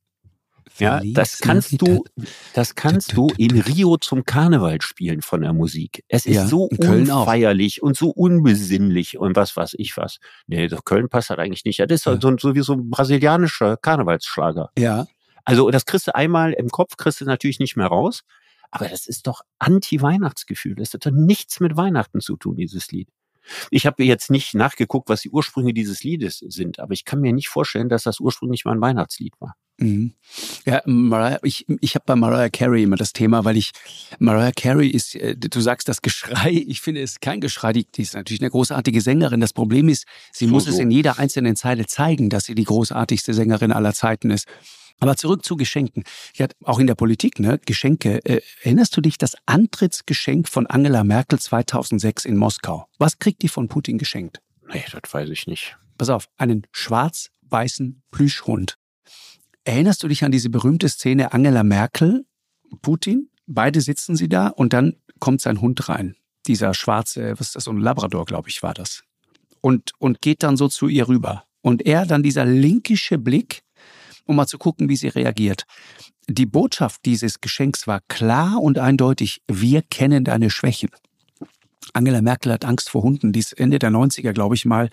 Ja, 0.79 1.01
das 1.05 1.39
kannst 1.39 1.81
du, 1.81 2.05
das 2.55 2.75
kannst 2.75 3.17
du 3.17 3.29
in 3.37 3.61
Rio 3.61 3.97
zum 3.99 4.25
Karneval 4.25 4.81
spielen 4.81 5.23
von 5.23 5.43
der 5.43 5.53
Musik. 5.53 6.05
Es 6.09 6.27
ist 6.27 6.37
ja, 6.37 6.47
so 6.47 6.65
unfeierlich 6.65 7.83
auch. 7.83 7.87
und 7.87 7.97
so 7.97 8.11
unbesinnlich 8.11 9.19
und 9.19 9.37
was 9.37 9.57
weiß 9.57 9.75
ich 9.79 9.97
was. 9.97 10.19
Nee, 10.47 10.69
doch 10.69 10.85
Köln 10.85 11.09
passt 11.09 11.31
halt 11.31 11.41
eigentlich 11.41 11.65
nicht. 11.65 11.81
Das 11.81 11.91
ist 11.91 12.07
halt 12.07 12.23
so, 12.23 12.37
so 12.39 12.55
wie 12.55 12.63
so 12.63 12.75
ein 12.75 12.91
brasilianischer 12.91 13.77
Karnevalsschlager. 13.77 14.71
Ja. 14.79 15.07
Also 15.45 15.71
das 15.71 15.85
kriegst 15.85 16.07
du 16.07 16.15
einmal 16.15 16.53
im 16.53 16.69
Kopf, 16.69 16.97
kriegst 16.97 17.21
du 17.21 17.25
natürlich 17.25 17.59
nicht 17.59 17.77
mehr 17.77 17.87
raus. 17.87 18.23
Aber 18.71 18.89
das 18.89 19.07
ist 19.07 19.27
doch 19.27 19.43
Anti-Weihnachtsgefühl. 19.59 20.75
Das 20.77 20.95
hat 20.95 21.05
doch 21.05 21.11
nichts 21.11 21.61
mit 21.61 21.77
Weihnachten 21.77 22.21
zu 22.21 22.37
tun, 22.37 22.57
dieses 22.57 22.91
Lied. 22.91 23.09
Ich 23.71 23.87
habe 23.87 24.05
jetzt 24.05 24.31
nicht 24.31 24.55
nachgeguckt, 24.55 25.09
was 25.09 25.23
die 25.23 25.31
Ursprünge 25.31 25.75
dieses 25.75 26.03
Liedes 26.03 26.39
sind, 26.39 26.79
aber 26.79 26.93
ich 26.93 27.05
kann 27.05 27.21
mir 27.21 27.33
nicht 27.33 27.49
vorstellen, 27.49 27.89
dass 27.89 28.05
das 28.05 28.21
ursprünglich 28.21 28.65
mal 28.65 28.73
ein 28.73 28.81
Weihnachtslied 28.81 29.35
war. 29.41 29.57
Mhm. 29.79 30.15
Ja, 30.65 30.83
Mariah, 30.85 31.39
ich, 31.43 31.67
ich 31.81 31.95
habe 31.95 32.05
bei 32.07 32.15
Mariah 32.15 32.51
Carey 32.51 32.83
immer 32.85 32.97
das 32.97 33.13
Thema, 33.13 33.45
weil 33.45 33.57
ich, 33.57 33.73
Mariah 34.19 34.53
Carey 34.53 34.89
ist, 34.89 35.15
äh, 35.17 35.37
du 35.37 35.61
sagst 35.61 35.89
das 35.89 36.03
Geschrei, 36.03 36.51
ich 36.51 36.81
finde 36.81 37.03
es 37.03 37.21
kein 37.21 37.41
Geschrei, 37.41 37.73
die, 37.73 37.87
die 37.91 38.03
ist 38.03 38.15
natürlich 38.15 38.41
eine 38.41 38.51
großartige 38.51 39.01
Sängerin. 39.01 39.41
Das 39.41 39.53
Problem 39.53 39.89
ist, 39.89 40.07
sie 40.31 40.47
so, 40.47 40.53
muss 40.53 40.65
so. 40.65 40.71
es 40.71 40.79
in 40.79 40.91
jeder 40.91 41.19
einzelnen 41.19 41.57
Zeile 41.57 41.87
zeigen, 41.87 42.31
dass 42.31 42.45
sie 42.45 42.55
die 42.55 42.65
großartigste 42.65 43.35
Sängerin 43.35 43.73
aller 43.73 43.95
Zeiten 43.95 44.31
ist. 44.31 44.47
Aber 45.03 45.17
zurück 45.17 45.45
zu 45.45 45.57
Geschenken. 45.57 46.05
Ja, 46.37 46.47
auch 46.63 46.79
in 46.79 46.87
der 46.87 46.95
Politik, 46.95 47.41
ne? 47.41 47.59
Geschenke. 47.67 48.25
Äh, 48.25 48.41
erinnerst 48.63 48.97
du 48.97 49.01
dich 49.01 49.19
das 49.19 49.35
Antrittsgeschenk 49.47 50.49
von 50.49 50.69
Angela 50.69 51.03
Merkel 51.03 51.41
2006 51.41 52.25
in 52.25 52.37
Moskau? 52.37 52.87
Was 52.99 53.19
kriegt 53.19 53.43
die 53.43 53.49
von 53.49 53.67
Putin 53.67 53.99
geschenkt? 53.99 54.41
Nee, 54.73 54.85
das 54.93 55.13
weiß 55.13 55.29
ich 55.31 55.49
nicht. 55.49 55.77
Pass 55.99 56.09
auf, 56.09 56.29
einen 56.37 56.69
schwarz-weißen 56.71 58.01
Plüschhund. 58.13 58.79
Erinnerst 59.65 60.05
du 60.05 60.09
dich 60.09 60.23
an 60.23 60.31
diese 60.31 60.51
berühmte 60.51 60.89
Szene 60.89 61.33
Angela 61.33 61.65
Merkel, 61.65 62.25
Putin? 62.81 63.29
Beide 63.49 63.81
sitzen 63.81 64.15
sie 64.15 64.29
da 64.29 64.47
und 64.47 64.73
dann 64.73 64.95
kommt 65.19 65.41
sein 65.41 65.61
Hund 65.61 65.89
rein. 65.89 66.15
Dieser 66.47 66.75
schwarze, 66.75 67.33
was 67.33 67.49
ist 67.49 67.57
das, 67.57 67.65
so 67.65 67.73
ein 67.73 67.79
Labrador, 67.79 68.25
glaube 68.25 68.51
ich, 68.51 68.63
war 68.63 68.73
das. 68.73 69.03
Und, 69.61 69.95
und 69.99 70.23
geht 70.23 70.45
dann 70.45 70.57
so 70.57 70.69
zu 70.69 70.87
ihr 70.87 71.09
rüber. 71.09 71.43
Und 71.61 71.87
er 71.87 72.07
dann 72.07 72.23
dieser 72.23 72.45
linkische 72.45 73.19
Blick, 73.19 73.63
um 74.27 74.37
mal 74.37 74.47
zu 74.47 74.59
gucken, 74.59 74.89
wie 74.89 74.97
sie 74.97 75.09
reagiert. 75.09 75.65
Die 76.29 76.47
Botschaft 76.47 77.05
dieses 77.05 77.41
Geschenks 77.41 77.87
war 77.87 78.01
klar 78.09 78.61
und 78.61 78.79
eindeutig, 78.79 79.43
wir 79.49 79.83
kennen 79.83 80.25
deine 80.25 80.51
Schwächen. 80.51 80.91
Angela 81.93 82.23
Merkel 82.23 82.53
hat 82.53 82.65
Angst 82.65 82.91
vor 82.91 83.03
Hunden. 83.03 83.33
Die 83.33 83.41
ist 83.41 83.53
Ende 83.53 83.79
der 83.79 83.91
90er, 83.91 84.33
glaube 84.33 84.55
ich 84.55 84.65
mal, 84.65 84.89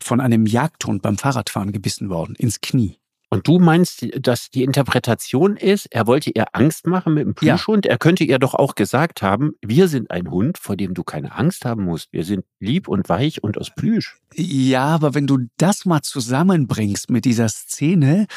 von 0.00 0.20
einem 0.20 0.46
Jagdhund 0.46 1.02
beim 1.02 1.18
Fahrradfahren 1.18 1.72
gebissen 1.72 2.10
worden, 2.10 2.36
ins 2.36 2.60
Knie. 2.60 2.98
Und 3.34 3.48
du 3.48 3.58
meinst, 3.58 4.06
dass 4.16 4.48
die 4.50 4.62
Interpretation 4.62 5.56
ist, 5.56 5.86
er 5.86 6.06
wollte 6.06 6.30
ihr 6.30 6.44
Angst 6.52 6.86
machen 6.86 7.14
mit 7.14 7.24
dem 7.24 7.34
Plüschhund? 7.34 7.84
Ja. 7.84 7.90
Er 7.90 7.98
könnte 7.98 8.22
ihr 8.22 8.38
doch 8.38 8.54
auch 8.54 8.76
gesagt 8.76 9.22
haben, 9.22 9.54
wir 9.60 9.88
sind 9.88 10.12
ein 10.12 10.30
Hund, 10.30 10.56
vor 10.56 10.76
dem 10.76 10.94
du 10.94 11.02
keine 11.02 11.34
Angst 11.34 11.64
haben 11.64 11.82
musst. 11.82 12.12
Wir 12.12 12.22
sind 12.22 12.44
lieb 12.60 12.86
und 12.86 13.08
weich 13.08 13.42
und 13.42 13.58
aus 13.58 13.74
Plüsch. 13.74 14.18
Ja, 14.36 14.84
aber 14.84 15.14
wenn 15.14 15.26
du 15.26 15.38
das 15.56 15.84
mal 15.84 16.02
zusammenbringst 16.02 17.10
mit 17.10 17.24
dieser 17.24 17.48
Szene, 17.48 18.28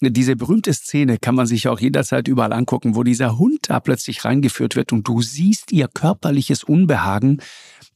diese 0.00 0.36
berühmte 0.36 0.74
Szene 0.74 1.16
kann 1.16 1.34
man 1.34 1.46
sich 1.46 1.68
auch 1.68 1.80
jederzeit 1.80 2.28
überall 2.28 2.52
angucken, 2.52 2.94
wo 2.94 3.04
dieser 3.04 3.38
Hund 3.38 3.70
da 3.70 3.80
plötzlich 3.80 4.24
reingeführt 4.24 4.76
wird 4.76 4.92
und 4.92 5.08
du 5.08 5.22
siehst 5.22 5.72
ihr 5.72 5.88
körperliches 5.88 6.62
Unbehagen, 6.62 7.40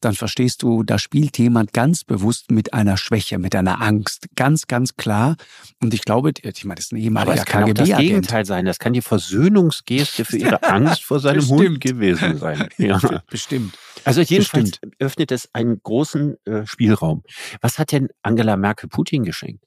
dann 0.01 0.14
verstehst 0.14 0.62
du, 0.62 0.83
da 0.83 0.99
spielt 0.99 1.38
jemand 1.38 1.73
ganz 1.73 2.05
bewusst 2.05 2.51
mit 2.51 2.75
einer 2.75 2.97
Schwäche, 2.97 3.38
mit 3.38 3.55
einer 3.55 3.81
Angst. 3.81 4.27
Ganz, 4.37 4.66
ganz 4.66 4.97
klar. 4.97 5.37
Und 5.83 5.95
ich 5.95 6.03
glaube, 6.03 6.33
ich 6.54 6.64
meine, 6.64 6.76
das 6.76 6.87
ist 6.87 6.92
ein 6.92 6.96
ehemaliger 6.96 7.32
Aber 7.32 7.40
es 7.40 7.46
kann 7.46 7.64
auch 7.64 7.74
das 7.74 7.96
Gegenteil 7.96 8.44
sein. 8.44 8.64
Das 8.64 8.78
kann 8.78 8.92
die 8.92 9.02
Versöhnungsgeste 9.02 10.24
für 10.24 10.38
ihre 10.38 10.62
Angst 10.68 11.04
vor 11.04 11.20
seinem 11.20 11.37
Bestimmt. 11.37 11.61
Hund 11.61 11.80
gewesen 11.80 12.38
sein. 12.38 12.68
Ja. 12.78 13.00
Bestimmt. 13.30 13.76
Also 14.04 14.20
jedenfalls 14.20 14.72
Bestimmt. 14.72 14.94
öffnet 14.98 15.32
es 15.32 15.48
einen 15.54 15.80
großen 15.82 16.37
äh, 16.44 16.66
Spielraum. 16.66 17.22
Was 17.61 17.78
hat 17.78 17.92
denn 17.92 18.09
Angela 18.22 18.56
Merkel 18.56 18.88
Putin 18.88 19.24
geschenkt? 19.24 19.66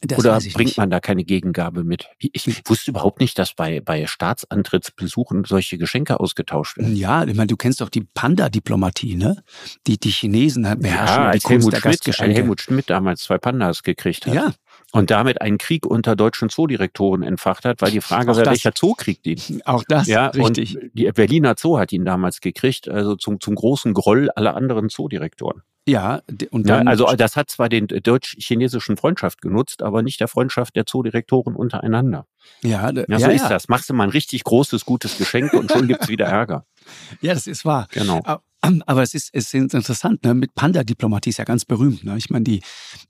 Das 0.00 0.18
Oder 0.18 0.38
bringt 0.38 0.58
nicht. 0.58 0.76
man 0.76 0.90
da 0.90 1.00
keine 1.00 1.24
Gegengabe 1.24 1.82
mit? 1.82 2.06
Ich 2.20 2.62
wusste 2.68 2.92
überhaupt 2.92 3.20
nicht, 3.20 3.36
dass 3.38 3.54
bei, 3.54 3.80
bei 3.80 4.06
Staatsantrittsbesuchen 4.06 5.44
solche 5.44 5.76
Geschenke 5.76 6.20
ausgetauscht 6.20 6.76
werden. 6.76 6.94
Ja, 6.94 7.24
ich 7.24 7.34
meine, 7.34 7.48
du 7.48 7.56
kennst 7.56 7.80
doch 7.80 7.88
die 7.88 8.02
Panda-Diplomatie, 8.14 9.16
ne? 9.16 9.42
Die, 9.88 9.98
die 9.98 10.10
Chinesen 10.10 10.62
beherrschen 10.62 11.22
ja, 11.22 11.30
als 11.30 11.42
die 11.42 11.48
Helmut 11.48 11.76
Schmidt, 11.76 12.18
Helmut 12.18 12.60
Schmidt 12.60 12.90
damals 12.90 13.22
zwei 13.22 13.38
Pandas 13.38 13.82
gekriegt 13.82 14.26
hat. 14.26 14.34
Ja. 14.34 14.52
Und 14.92 15.10
damit 15.10 15.42
einen 15.42 15.58
Krieg 15.58 15.84
unter 15.84 16.16
deutschen 16.16 16.48
Zoodirektoren 16.48 17.22
entfacht 17.22 17.66
hat, 17.66 17.82
weil 17.82 17.90
die 17.90 18.00
Frage 18.00 18.34
war, 18.34 18.46
welcher 18.46 18.72
Zoo 18.74 18.94
kriegt 18.94 19.26
ihn? 19.26 19.60
Auch 19.66 19.84
das, 19.86 20.06
ja, 20.06 20.28
richtig. 20.28 20.76
Und 20.76 20.90
die 20.94 21.12
Berliner 21.12 21.56
Zoo 21.58 21.78
hat 21.78 21.92
ihn 21.92 22.06
damals 22.06 22.40
gekriegt, 22.40 22.88
also 22.88 23.14
zum, 23.14 23.38
zum 23.38 23.54
großen 23.54 23.92
Groll 23.92 24.30
aller 24.30 24.56
anderen 24.56 24.88
Zoodirektoren. 24.88 25.62
Ja, 25.86 26.20
und 26.50 26.68
dann, 26.68 26.86
ja, 26.86 26.90
also 26.90 27.06
das 27.16 27.34
hat 27.34 27.50
zwar 27.50 27.70
den 27.70 27.86
deutsch-chinesischen 27.86 28.98
Freundschaft 28.98 29.40
genutzt, 29.40 29.82
aber 29.82 30.02
nicht 30.02 30.20
der 30.20 30.28
Freundschaft 30.28 30.76
der 30.76 30.84
Zoodirektoren 30.84 31.54
untereinander. 31.54 32.26
Ja, 32.62 32.90
ja 32.90 33.18
so 33.18 33.26
ja, 33.26 33.28
ist 33.28 33.42
ja. 33.42 33.48
das. 33.48 33.68
Machst 33.68 33.88
du 33.88 33.94
mal 33.94 34.04
ein 34.04 34.10
richtig 34.10 34.44
großes, 34.44 34.84
gutes 34.84 35.16
Geschenk 35.16 35.54
und 35.54 35.72
schon 35.72 35.88
gibt's 35.88 36.08
wieder 36.08 36.26
Ärger. 36.26 36.64
Ja, 37.20 37.34
das 37.34 37.46
ist 37.46 37.66
wahr. 37.66 37.86
Genau. 37.90 38.22
Aber 38.60 39.02
es 39.02 39.14
ist, 39.14 39.30
es 39.32 39.54
ist 39.54 39.72
interessant, 39.72 40.24
ne? 40.24 40.34
Mit 40.34 40.54
Panda-Diplomatie 40.54 41.30
ist 41.30 41.38
ja 41.38 41.44
ganz 41.44 41.64
berühmt. 41.64 42.04
Ne? 42.04 42.16
Ich 42.18 42.28
meine, 42.28 42.44
die, 42.44 42.60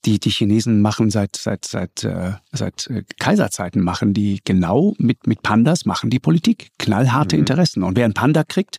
die, 0.05 0.21
die 0.21 0.31
Chinesen 0.31 0.83
machen 0.83 1.11
seit, 1.11 1.37
seit, 1.37 1.65
seit, 1.65 2.05
äh, 2.05 2.33
seit 2.53 2.87
äh, 2.89 3.03
Kaiserzeiten 3.19 3.83
machen 3.83 4.13
die 4.13 4.41
genau 4.45 4.95
mit, 4.99 5.27
mit 5.27 5.43
Pandas 5.43 5.87
machen 5.87 6.11
die 6.11 6.19
Politik. 6.19 6.69
Knallharte 6.79 7.37
mhm. 7.37 7.41
Interessen. 7.41 7.83
Und 7.83 7.97
wer 7.97 8.05
einen 8.05 8.15
Panda 8.15 8.45
kriegt, 8.45 8.79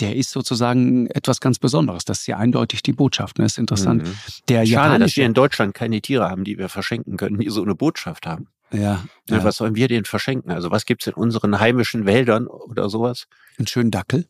der 0.00 0.14
ist 0.14 0.30
sozusagen 0.30 1.06
etwas 1.08 1.40
ganz 1.40 1.58
Besonderes. 1.58 2.04
Das 2.04 2.20
ist 2.20 2.26
ja 2.26 2.36
eindeutig 2.36 2.82
die 2.82 2.92
Botschaft. 2.92 3.38
Ne? 3.38 3.44
Das 3.44 3.52
ist 3.52 3.58
interessant. 3.58 4.02
Mhm. 4.02 4.14
Der 4.48 4.66
Schade, 4.66 4.98
dass 4.98 5.16
wir 5.16 5.24
in 5.24 5.34
Deutschland 5.34 5.74
keine 5.74 6.00
Tiere 6.02 6.28
haben, 6.28 6.44
die 6.44 6.58
wir 6.58 6.68
verschenken 6.68 7.16
können, 7.16 7.38
die 7.38 7.48
so 7.48 7.62
eine 7.62 7.74
Botschaft 7.74 8.26
haben. 8.26 8.48
Ja, 8.70 8.80
ja. 8.80 9.04
ja. 9.30 9.44
Was 9.44 9.56
sollen 9.56 9.76
wir 9.76 9.88
denen 9.88 10.04
verschenken? 10.04 10.50
Also 10.50 10.70
was 10.70 10.84
gibt's 10.84 11.06
in 11.06 11.14
unseren 11.14 11.58
heimischen 11.58 12.04
Wäldern 12.04 12.46
oder 12.46 12.90
sowas? 12.90 13.26
Einen 13.58 13.66
schönen 13.66 13.90
Dackel. 13.90 14.26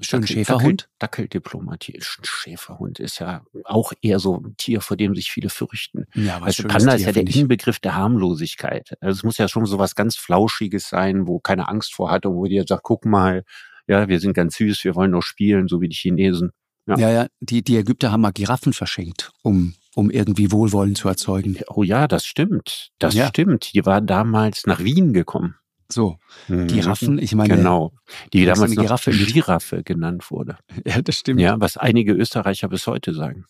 Schön 0.00 0.22
Dackel, 0.22 0.36
Schäferhund? 0.36 0.88
Dackel, 0.98 1.24
Dackeldiplomatie. 1.28 1.94
Ein 1.96 2.24
Schäferhund 2.24 2.98
ist 2.98 3.20
ja 3.20 3.44
auch 3.64 3.92
eher 4.02 4.18
so 4.18 4.36
ein 4.36 4.56
Tier, 4.56 4.80
vor 4.80 4.96
dem 4.96 5.14
sich 5.14 5.30
viele 5.30 5.50
fürchten. 5.50 6.06
Ja, 6.14 6.36
aber 6.36 6.46
also 6.46 6.64
Panda 6.64 6.94
ist 6.94 7.04
ja 7.04 7.12
der 7.12 7.26
Inbegriff 7.26 7.78
der 7.78 7.94
Harmlosigkeit. 7.94 8.96
Also 9.00 9.18
es 9.18 9.22
muss 9.22 9.38
ja 9.38 9.46
schon 9.46 9.66
so 9.66 9.78
was 9.78 9.94
ganz 9.94 10.16
Flauschiges 10.16 10.88
sein, 10.88 11.28
wo 11.28 11.38
keine 11.38 11.68
Angst 11.68 11.94
vor 11.94 12.10
hat 12.10 12.26
und 12.26 12.34
wo 12.34 12.44
dir 12.46 12.64
sagt, 12.66 12.82
guck 12.82 13.04
mal, 13.04 13.44
ja, 13.86 14.08
wir 14.08 14.18
sind 14.18 14.34
ganz 14.34 14.56
süß, 14.56 14.82
wir 14.84 14.96
wollen 14.96 15.12
noch 15.12 15.22
spielen, 15.22 15.68
so 15.68 15.80
wie 15.80 15.88
die 15.88 15.96
Chinesen. 15.96 16.50
Ja, 16.86 16.98
ja, 16.98 17.10
ja 17.10 17.26
die, 17.40 17.62
die 17.62 17.76
Ägypter 17.76 18.10
haben 18.10 18.22
mal 18.22 18.32
Giraffen 18.32 18.72
verschenkt, 18.72 19.30
um 19.42 19.74
um 19.98 20.10
irgendwie 20.10 20.52
Wohlwollen 20.52 20.94
zu 20.94 21.08
erzeugen. 21.08 21.58
Oh 21.66 21.82
ja, 21.82 22.06
das 22.06 22.24
stimmt. 22.24 22.90
Das 23.00 23.14
ja. 23.14 23.26
stimmt. 23.26 23.74
Die 23.74 23.84
war 23.84 24.00
damals 24.00 24.64
nach 24.64 24.78
Wien 24.78 25.12
gekommen. 25.12 25.56
So, 25.90 26.18
mhm. 26.48 26.66
Giraffen, 26.66 27.18
ich 27.18 27.34
meine. 27.34 27.56
Genau. 27.56 27.92
Die 28.32 28.44
damals 28.44 28.74
noch 28.74 28.82
Giraffe, 28.82 29.10
Giraffe 29.10 29.82
genannt 29.82 30.30
wurde. 30.30 30.58
Ja, 30.84 31.00
das 31.00 31.16
stimmt. 31.16 31.40
Ja, 31.40 31.58
was 31.60 31.76
einige 31.76 32.12
Österreicher 32.12 32.68
bis 32.68 32.86
heute 32.86 33.14
sagen. 33.14 33.46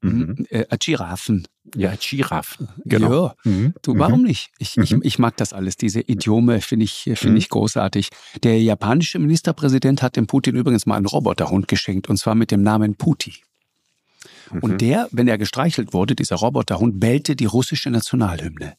Mhm. 0.00 0.10
mhm. 0.10 0.46
Äh, 0.50 0.66
Giraffen. 0.78 1.46
Ja, 1.74 1.94
Giraffen. 1.98 2.68
Genau. 2.84 3.26
Ja, 3.26 3.34
mhm. 3.44 3.74
du, 3.82 3.98
warum 3.98 4.20
mhm. 4.20 4.26
nicht? 4.26 4.50
Ich, 4.58 4.76
ich, 4.76 4.92
ich 4.92 5.18
mag 5.18 5.36
das 5.36 5.52
alles. 5.52 5.76
Diese 5.76 6.00
Idiome 6.00 6.60
finde 6.60 6.84
ich, 6.84 7.10
finde 7.14 7.38
ich 7.38 7.48
großartig. 7.48 8.08
Der 8.42 8.60
japanische 8.60 9.18
Ministerpräsident 9.18 10.02
hat 10.02 10.16
dem 10.16 10.26
Putin 10.26 10.56
übrigens 10.56 10.86
mal 10.86 10.96
einen 10.96 11.06
Roboterhund 11.06 11.68
geschenkt 11.68 12.08
und 12.08 12.16
zwar 12.16 12.34
mit 12.34 12.50
dem 12.50 12.62
Namen 12.62 12.96
Puti. 12.96 13.42
Und 14.60 14.80
der, 14.80 15.08
wenn 15.12 15.28
er 15.28 15.38
gestreichelt 15.38 15.94
wurde, 15.94 16.14
dieser 16.14 16.36
Roboterhund, 16.36 17.00
bellte 17.00 17.36
die 17.36 17.46
russische 17.46 17.90
Nationalhymne. 17.90 18.74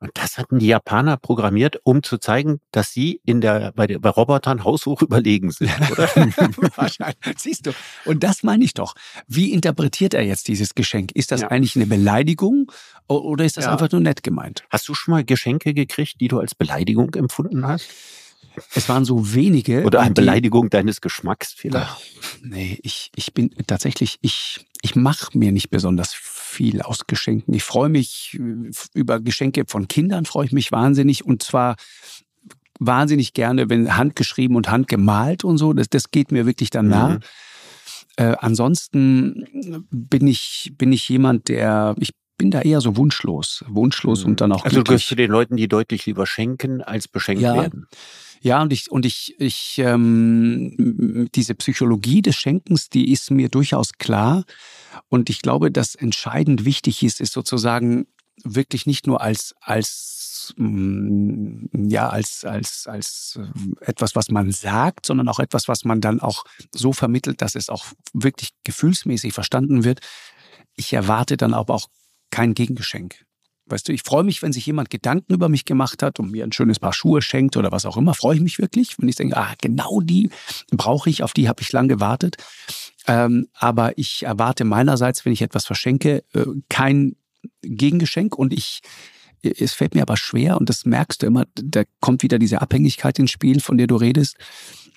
Und 0.00 0.12
das 0.14 0.38
hatten 0.38 0.58
die 0.58 0.66
Japaner 0.66 1.18
programmiert, 1.18 1.78
um 1.84 2.02
zu 2.02 2.16
zeigen, 2.16 2.60
dass 2.72 2.90
sie 2.90 3.20
in 3.26 3.42
der, 3.42 3.72
bei, 3.72 3.86
der, 3.86 3.98
bei 3.98 4.08
Robotern 4.08 4.64
haushoch 4.64 5.02
überlegen 5.02 5.50
sind, 5.50 5.70
oder? 5.90 6.08
Wahrscheinlich. 6.76 7.18
Siehst 7.36 7.66
du. 7.66 7.72
Und 8.06 8.24
das 8.24 8.42
meine 8.42 8.64
ich 8.64 8.72
doch. 8.72 8.94
Wie 9.28 9.52
interpretiert 9.52 10.14
er 10.14 10.22
jetzt 10.22 10.48
dieses 10.48 10.74
Geschenk? 10.74 11.12
Ist 11.12 11.32
das 11.32 11.42
ja. 11.42 11.48
eigentlich 11.48 11.76
eine 11.76 11.86
Beleidigung 11.86 12.72
oder 13.08 13.44
ist 13.44 13.58
das 13.58 13.66
ja. 13.66 13.72
einfach 13.72 13.92
nur 13.92 14.00
nett 14.00 14.22
gemeint? 14.22 14.64
Hast 14.70 14.88
du 14.88 14.94
schon 14.94 15.12
mal 15.12 15.24
Geschenke 15.24 15.74
gekriegt, 15.74 16.20
die 16.20 16.28
du 16.28 16.38
als 16.38 16.54
Beleidigung 16.54 17.14
empfunden 17.14 17.66
hast? 17.66 17.90
Es 18.74 18.88
waren 18.88 19.04
so 19.04 19.34
wenige. 19.34 19.84
Oder 19.84 20.00
eine 20.00 20.14
Beleidigung 20.14 20.64
die, 20.64 20.70
deines 20.70 21.00
Geschmacks 21.00 21.52
vielleicht? 21.52 21.86
Ach, 21.88 22.00
nee, 22.42 22.78
ich, 22.82 23.10
ich 23.16 23.34
bin 23.34 23.50
tatsächlich, 23.66 24.18
ich, 24.20 24.66
ich 24.82 24.96
mache 24.96 25.36
mir 25.36 25.52
nicht 25.52 25.70
besonders 25.70 26.14
viel 26.14 26.82
aus 26.82 27.06
Geschenken. 27.06 27.54
Ich 27.54 27.62
freue 27.62 27.88
mich 27.88 28.38
äh, 28.38 28.70
über 28.94 29.20
Geschenke 29.20 29.64
von 29.66 29.88
Kindern, 29.88 30.24
freue 30.24 30.46
ich 30.46 30.52
mich 30.52 30.72
wahnsinnig. 30.72 31.24
Und 31.24 31.42
zwar 31.42 31.76
wahnsinnig 32.78 33.34
gerne, 33.34 33.70
wenn 33.70 33.96
handgeschrieben 33.96 34.56
und 34.56 34.70
handgemalt 34.70 35.44
und 35.44 35.58
so. 35.58 35.72
Das, 35.72 35.88
das 35.88 36.10
geht 36.10 36.32
mir 36.32 36.46
wirklich 36.46 36.70
dann 36.70 36.88
nah. 36.88 37.08
Mhm. 37.08 37.20
Äh, 38.16 38.36
ansonsten 38.38 39.86
bin 39.90 40.26
ich, 40.26 40.72
bin 40.76 40.92
ich 40.92 41.08
jemand, 41.08 41.48
der, 41.48 41.94
ich 41.98 42.10
bin 42.36 42.50
da 42.50 42.62
eher 42.62 42.80
so 42.80 42.96
wunschlos. 42.96 43.64
Wunschlos 43.68 44.24
mhm. 44.24 44.30
und 44.30 44.40
dann 44.40 44.52
auch. 44.52 44.64
Also 44.64 44.78
du 44.78 44.84
gehörst 44.84 45.06
zu 45.06 45.14
den 45.14 45.30
Leuten, 45.30 45.56
die 45.56 45.68
deutlich 45.68 46.06
lieber 46.06 46.26
schenken, 46.26 46.82
als 46.82 47.06
beschenkt 47.06 47.42
ja. 47.42 47.54
werden. 47.54 47.86
Ja, 48.42 48.62
und 48.62 48.72
ich, 48.72 48.90
und 48.90 49.04
ich, 49.04 49.38
ich, 49.38 49.78
ähm, 49.78 51.28
diese 51.34 51.54
Psychologie 51.54 52.22
des 52.22 52.36
Schenkens, 52.36 52.88
die 52.88 53.12
ist 53.12 53.30
mir 53.30 53.50
durchaus 53.50 53.92
klar. 53.92 54.44
Und 55.08 55.28
ich 55.28 55.42
glaube, 55.42 55.70
dass 55.70 55.94
entscheidend 55.94 56.64
wichtig 56.64 57.02
ist, 57.02 57.20
ist 57.20 57.34
sozusagen 57.34 58.06
wirklich 58.42 58.86
nicht 58.86 59.06
nur 59.06 59.20
als, 59.20 59.54
als, 59.60 60.54
mm, 60.56 61.88
ja, 61.90 62.08
als, 62.08 62.46
als, 62.46 62.86
als 62.86 63.38
etwas, 63.82 64.16
was 64.16 64.30
man 64.30 64.50
sagt, 64.52 65.04
sondern 65.04 65.28
auch 65.28 65.38
etwas, 65.38 65.68
was 65.68 65.84
man 65.84 66.00
dann 66.00 66.20
auch 66.20 66.44
so 66.74 66.94
vermittelt, 66.94 67.42
dass 67.42 67.54
es 67.54 67.68
auch 67.68 67.84
wirklich 68.14 68.50
gefühlsmäßig 68.64 69.34
verstanden 69.34 69.84
wird. 69.84 70.00
Ich 70.76 70.94
erwarte 70.94 71.36
dann 71.36 71.52
aber 71.52 71.74
auch 71.74 71.88
kein 72.30 72.54
Gegengeschenk. 72.54 73.26
Weißt 73.70 73.88
du, 73.88 73.92
ich 73.92 74.02
freue 74.02 74.24
mich, 74.24 74.42
wenn 74.42 74.52
sich 74.52 74.66
jemand 74.66 74.90
Gedanken 74.90 75.32
über 75.32 75.48
mich 75.48 75.64
gemacht 75.64 76.02
hat 76.02 76.18
und 76.20 76.30
mir 76.30 76.44
ein 76.44 76.52
schönes 76.52 76.78
Paar 76.78 76.92
Schuhe 76.92 77.22
schenkt 77.22 77.56
oder 77.56 77.72
was 77.72 77.86
auch 77.86 77.96
immer, 77.96 78.14
freue 78.14 78.36
ich 78.36 78.42
mich 78.42 78.58
wirklich, 78.58 78.98
wenn 78.98 79.08
ich 79.08 79.16
denke, 79.16 79.36
ah, 79.36 79.54
genau 79.60 80.00
die 80.00 80.30
brauche 80.70 81.10
ich, 81.10 81.22
auf 81.22 81.32
die 81.32 81.48
habe 81.48 81.62
ich 81.62 81.72
lang 81.72 81.88
gewartet. 81.88 82.36
Ähm, 83.06 83.48
aber 83.54 83.96
ich 83.98 84.24
erwarte 84.24 84.64
meinerseits, 84.64 85.24
wenn 85.24 85.32
ich 85.32 85.42
etwas 85.42 85.66
verschenke, 85.66 86.24
äh, 86.34 86.44
kein 86.68 87.16
Gegengeschenk 87.62 88.36
und 88.36 88.52
ich 88.52 88.80
es 89.42 89.72
fällt 89.72 89.94
mir 89.94 90.02
aber 90.02 90.16
schwer 90.16 90.58
und 90.58 90.68
das 90.68 90.84
merkst 90.84 91.22
du 91.22 91.26
immer, 91.26 91.44
da 91.54 91.84
kommt 92.00 92.22
wieder 92.22 92.38
diese 92.38 92.60
Abhängigkeit 92.60 93.18
ins 93.18 93.30
Spiel, 93.30 93.60
von 93.60 93.78
der 93.78 93.86
du 93.86 93.96
redest. 93.96 94.36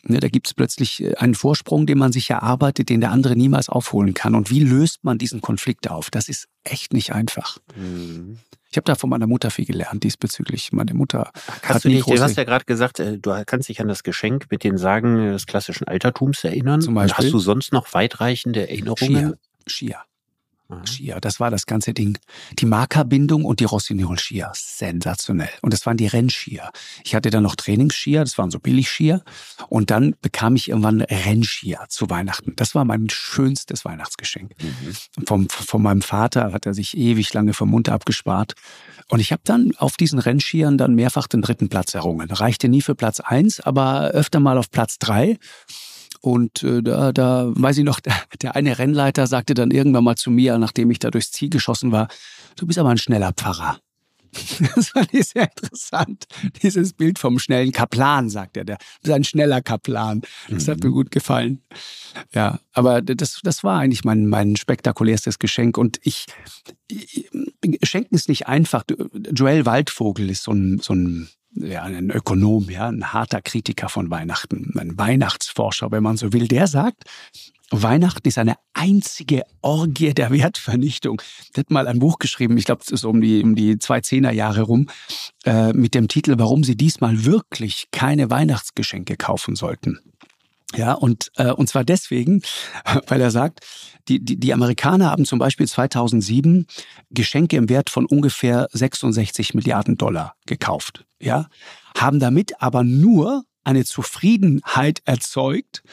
Ne, 0.06 0.20
da 0.20 0.28
gibt 0.28 0.48
es 0.48 0.54
plötzlich 0.54 1.02
äh, 1.02 1.16
einen 1.16 1.34
Vorsprung, 1.34 1.86
den 1.86 1.98
man 1.98 2.12
sich 2.12 2.30
erarbeitet, 2.30 2.90
den 2.90 3.00
der 3.00 3.12
andere 3.12 3.36
niemals 3.36 3.70
aufholen 3.70 4.14
kann. 4.14 4.36
Und 4.36 4.50
wie 4.50 4.60
löst 4.60 5.04
man 5.04 5.18
diesen 5.18 5.40
Konflikt 5.40 5.90
auf? 5.90 6.12
Das 6.12 6.28
ist 6.28 6.48
echt 6.64 6.94
nicht 6.94 7.14
einfach. 7.14 7.58
Mhm. 7.76 8.40
Ich 8.70 8.78
habe 8.78 8.86
da 8.86 8.96
von 8.96 9.10
meiner 9.10 9.28
Mutter 9.28 9.52
viel 9.52 9.66
gelernt 9.66 10.04
diesbezüglich. 10.04 10.72
Meine 10.72 10.94
Mutter 10.94 11.32
kannst 11.62 11.70
hat 11.70 11.84
du 11.86 11.90
nicht, 11.90 12.08
Du 12.08 12.20
hast 12.20 12.36
ja 12.36 12.44
gerade 12.44 12.66
gesagt, 12.66 13.00
äh, 13.00 13.18
du 13.18 13.44
kannst 13.46 13.70
dich 13.70 13.80
an 13.80 13.88
das 13.88 14.04
Geschenk 14.04 14.48
mit 14.50 14.64
den 14.64 14.78
Sagen 14.78 15.32
des 15.32 15.46
klassischen 15.46 15.88
Altertums 15.88 16.44
erinnern. 16.44 16.82
Zum 16.82 16.96
Beispiel. 16.96 17.26
Hast 17.26 17.34
du 17.34 17.40
sonst 17.40 17.72
noch 17.72 17.94
weitreichende 17.94 18.68
Erinnerungen? 18.68 19.36
Skier. 19.68 19.96
Skier. 19.96 20.04
Skier, 20.86 21.20
das 21.22 21.40
war 21.40 21.52
das 21.52 21.66
ganze 21.66 21.94
Ding. 21.94 22.18
Die 22.60 22.66
Markerbindung 22.66 23.46
und 23.46 23.60
die 23.60 23.66
Rossignol 23.66 24.18
Skier, 24.20 24.52
sensationell. 24.54 25.50
Und 25.62 25.74
das 25.74 25.86
waren 25.86 25.98
die 25.98 26.08
Rennskier. 26.08 26.70
Ich 27.04 27.16
hatte 27.16 27.30
dann 27.30 27.44
noch 27.44 27.56
Trainingsskier, 27.56 28.22
das 28.22 28.38
waren 28.38 28.52
so 28.52 28.60
Billigskier. 28.60 29.24
Und 29.70 29.92
dann 29.92 30.16
bekam 30.22 30.56
ich 30.56 30.70
irgendwann 30.70 31.02
Rennskier 31.02 31.86
zu 31.90 32.10
Weihnachten. 32.10 32.54
Das 32.56 32.76
war 32.76 32.86
mein 32.86 33.10
schönstes 33.10 33.86
Weihnachtsgeschenk. 33.86 34.52
Mhm. 34.62 35.26
Vom, 35.26 35.50
von 35.50 35.82
meinem 35.82 36.02
Vater 36.02 36.52
hat 36.54 36.66
er 36.66 36.74
sich 36.74 36.98
ewig 36.98 37.34
lange 37.34 37.54
vom 37.54 37.70
Mund 37.70 37.90
abgespart. 37.90 38.54
Und 39.10 39.20
ich 39.20 39.32
habe 39.32 39.42
dann 39.46 39.74
auf 39.78 39.98
diesen 39.98 40.20
Rennskiern 40.20 40.78
dann 40.78 40.96
mehrfach 40.96 41.28
den 41.28 41.42
dritten 41.42 41.70
Platz 41.70 41.94
errungen. 41.94 42.32
Reichte 42.32 42.70
nie 42.70 42.82
für 42.82 42.96
Platz 42.96 43.20
eins, 43.20 43.60
aber 43.60 44.10
öfter 44.10 44.40
mal 44.40 44.58
auf 44.58 44.72
Platz 44.72 44.98
drei. 44.98 45.38
Und 46.24 46.64
äh, 46.64 46.82
da, 46.82 47.12
da 47.12 47.52
weiß 47.54 47.80
ich 47.80 47.84
noch, 47.84 48.00
der, 48.42 48.56
eine 48.56 48.80
Rennleiter 48.80 49.28
sagte 49.28 49.54
dann 49.54 49.72
irgendwann 49.72 50.06
mal 50.06 50.16
zu 50.16 50.32
mir, 50.32 50.58
nachdem 50.58 50.90
ich 50.90 51.00
da 51.00 51.12
durchs 51.12 51.32
Ziel 51.32 51.50
geschossen 51.50 51.92
war, 51.92 52.08
du 52.56 52.66
bist 52.66 52.80
aber 52.80 52.90
ein 52.90 52.98
schneller 52.98 53.34
Pfarrer. 53.34 53.80
Das 54.76 54.90
fand 54.90 55.14
ich 55.14 55.28
sehr 55.28 55.44
interessant. 55.44 56.26
Dieses 56.64 56.94
Bild 56.94 57.20
vom 57.20 57.38
schnellen 57.38 57.72
Kaplan, 57.72 58.30
sagt 58.30 58.58
er. 58.58 58.64
Der 58.66 58.80
ist 59.04 59.12
ein 59.12 59.24
schneller 59.24 59.62
Kaplan. 59.62 60.22
Das 60.50 60.68
hat 60.68 60.82
mir 60.82 60.90
mhm. 60.90 60.94
gut 60.94 61.12
gefallen. 61.12 61.62
Ja, 62.34 62.60
aber 62.72 63.04
das, 63.04 63.42
das 63.44 63.64
war 63.64 63.80
eigentlich 63.80 64.04
mein, 64.04 64.26
mein 64.26 64.56
spektakulärstes 64.56 65.38
Geschenk. 65.38 65.78
Und 65.78 66.00
ich, 66.02 66.26
ich 66.88 67.30
Schenken 67.84 68.16
ist 68.16 68.28
nicht 68.28 68.48
einfach. 68.48 68.84
Joel 69.32 69.68
Waldvogel 69.68 70.32
ist 70.32 70.44
so 70.44 70.52
ein, 70.52 70.80
so 70.80 70.94
ein 70.94 71.30
ja, 71.56 71.84
ein 71.84 72.10
Ökonom, 72.10 72.70
ja, 72.70 72.88
ein 72.88 73.14
harter 73.14 73.42
Kritiker 73.42 73.90
von 73.90 74.10
Weihnachten, 74.10 74.74
ein 74.78 74.98
Weihnachtsforscher, 74.98 75.92
wenn 75.92 76.04
man 76.04 76.18
so 76.18 76.34
will, 76.34 76.48
der 76.48 76.68
sagt, 76.68 77.04
Weihnachten 77.82 78.28
ist 78.28 78.38
eine 78.38 78.56
einzige 78.74 79.44
Orgie 79.62 80.14
der 80.14 80.32
Wertvernichtung. 80.32 81.22
Der 81.56 81.62
hat 81.62 81.72
mal 81.72 81.88
ein 81.88 82.00
Buch 82.00 82.20
geschrieben, 82.20 82.58
ich 82.58 82.66
glaube, 82.66 82.82
es 82.84 82.92
ist 82.92 83.04
um 83.04 83.20
die, 83.20 83.42
um 83.42 83.56
die 83.56 83.80
zwei 83.80 84.02
Zehnerjahre 84.02 84.62
rum, 84.62 84.90
äh, 85.46 85.74
mit 85.74 85.96
dem 85.96 86.08
Titel, 86.08 86.36
warum 86.38 86.64
Sie 86.64 86.76
diesmal 86.76 87.26
wirklich 87.26 87.88
keine 87.92 88.30
Weihnachtsgeschenke 88.30 89.18
kaufen 89.18 89.56
sollten. 89.56 90.00
Ja, 90.76 90.94
und, 90.94 91.32
äh, 91.36 91.52
und 91.52 91.68
zwar 91.70 91.84
deswegen, 91.84 92.42
weil 93.08 93.22
er 93.22 93.32
sagt, 93.32 93.62
die, 94.08 94.24
die, 94.24 94.40
die 94.40 94.54
Amerikaner 94.54 95.12
haben 95.12 95.26
zum 95.26 95.40
Beispiel 95.40 95.68
2007 95.68 96.66
Geschenke 97.10 97.58
im 97.58 97.70
Wert 97.70 97.90
von 97.90 98.06
ungefähr 98.06 98.68
66 98.72 99.54
Milliarden 99.54 99.98
Dollar 99.98 100.36
gekauft. 100.46 101.06
Ja, 101.20 101.48
haben 101.98 102.20
damit 102.20 102.62
aber 102.62 102.84
nur 102.84 103.44
eine 103.64 103.86
Zufriedenheit 103.86 105.02
erzeugt, 105.06 105.84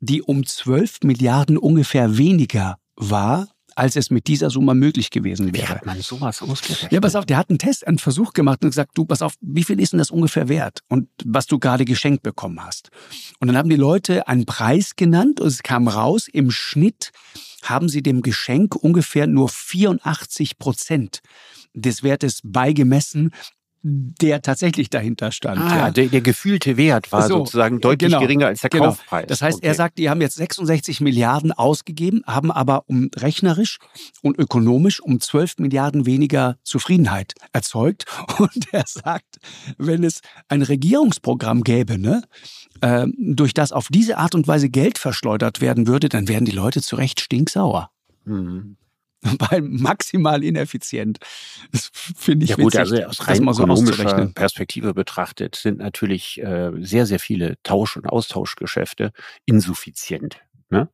die 0.00 0.22
um 0.22 0.44
12 0.44 1.00
Milliarden 1.04 1.56
ungefähr 1.56 2.18
weniger 2.18 2.76
war 2.96 3.48
als 3.76 3.94
es 3.94 4.10
mit 4.10 4.26
dieser 4.26 4.50
Summe 4.50 4.74
möglich 4.74 5.10
gewesen 5.10 5.54
wäre. 5.54 5.64
Wie 5.64 5.68
hat 5.68 5.86
man 5.86 6.00
sowas 6.00 6.42
ausgerechnet? 6.42 6.90
Ja, 6.90 7.00
pass 7.00 7.14
auf, 7.14 7.26
der 7.26 7.36
hat 7.36 7.50
einen 7.50 7.58
Test, 7.58 7.86
einen 7.86 7.98
Versuch 7.98 8.32
gemacht 8.32 8.64
und 8.64 8.70
gesagt, 8.70 8.92
du, 8.94 9.04
pass 9.04 9.22
auf, 9.22 9.34
wie 9.40 9.64
viel 9.64 9.78
ist 9.78 9.92
denn 9.92 9.98
das 9.98 10.10
ungefähr 10.10 10.48
wert? 10.48 10.80
Und 10.88 11.08
was 11.24 11.46
du 11.46 11.58
gerade 11.58 11.84
geschenkt 11.84 12.22
bekommen 12.22 12.64
hast. 12.64 12.90
Und 13.38 13.48
dann 13.48 13.56
haben 13.56 13.68
die 13.68 13.76
Leute 13.76 14.26
einen 14.28 14.46
Preis 14.46 14.96
genannt 14.96 15.40
und 15.40 15.48
es 15.48 15.62
kam 15.62 15.88
raus, 15.88 16.26
im 16.26 16.50
Schnitt 16.50 17.12
haben 17.62 17.88
sie 17.88 18.02
dem 18.02 18.22
Geschenk 18.22 18.74
ungefähr 18.74 19.26
nur 19.26 19.48
84 19.48 20.58
Prozent 20.58 21.20
des 21.74 22.02
Wertes 22.02 22.40
beigemessen, 22.42 23.32
der 23.88 24.42
tatsächlich 24.42 24.90
dahinter 24.90 25.30
stand. 25.30 25.60
Ah, 25.60 25.76
ja. 25.76 25.90
der, 25.92 26.06
der 26.06 26.20
gefühlte 26.20 26.76
Wert 26.76 27.12
war 27.12 27.22
so, 27.22 27.38
sozusagen 27.38 27.80
deutlich 27.80 28.10
genau, 28.10 28.20
geringer 28.20 28.46
als 28.48 28.60
der 28.60 28.70
genau. 28.70 28.86
Kaufpreis. 28.86 29.26
Das 29.28 29.42
heißt, 29.42 29.58
okay. 29.58 29.66
er 29.66 29.74
sagt, 29.74 29.98
die 29.98 30.10
haben 30.10 30.20
jetzt 30.20 30.34
66 30.34 31.00
Milliarden 31.00 31.52
ausgegeben, 31.52 32.22
haben 32.26 32.50
aber 32.50 32.82
um 32.88 33.10
rechnerisch 33.14 33.78
und 34.22 34.38
ökonomisch 34.38 35.00
um 35.00 35.20
12 35.20 35.58
Milliarden 35.58 36.04
weniger 36.04 36.56
Zufriedenheit 36.64 37.34
erzeugt. 37.52 38.06
Und 38.38 38.72
er 38.72 38.84
sagt, 38.86 39.38
wenn 39.78 40.02
es 40.02 40.20
ein 40.48 40.62
Regierungsprogramm 40.62 41.62
gäbe, 41.62 41.96
ne, 41.98 42.22
äh, 42.80 43.06
durch 43.16 43.54
das 43.54 43.70
auf 43.70 43.88
diese 43.88 44.18
Art 44.18 44.34
und 44.34 44.48
Weise 44.48 44.68
Geld 44.68 44.98
verschleudert 44.98 45.60
werden 45.60 45.86
würde, 45.86 46.08
dann 46.08 46.26
wären 46.28 46.44
die 46.44 46.52
Leute 46.52 46.82
zu 46.82 46.96
Recht 46.96 47.20
stinksauer. 47.20 47.90
Mhm. 48.24 48.76
weil 49.50 49.62
maximal 49.62 50.42
ineffizient. 50.44 51.18
Das 51.72 51.90
finde 51.92 52.44
ich 52.44 52.50
ja, 52.50 52.56
gut, 52.56 52.66
witzig, 52.74 52.80
also 52.80 53.02
aus 53.04 53.28
rein 53.28 53.52
so 53.52 53.62
ökonomischer 53.62 54.26
Perspektive 54.34 54.94
betrachtet 54.94 55.56
sind 55.56 55.78
natürlich 55.78 56.40
äh, 56.42 56.72
sehr, 56.80 57.06
sehr 57.06 57.18
viele 57.18 57.56
Tausch- 57.62 57.96
und 57.96 58.06
Austauschgeschäfte 58.06 59.12
insuffizient. 59.44 60.40
Ne? 60.70 60.88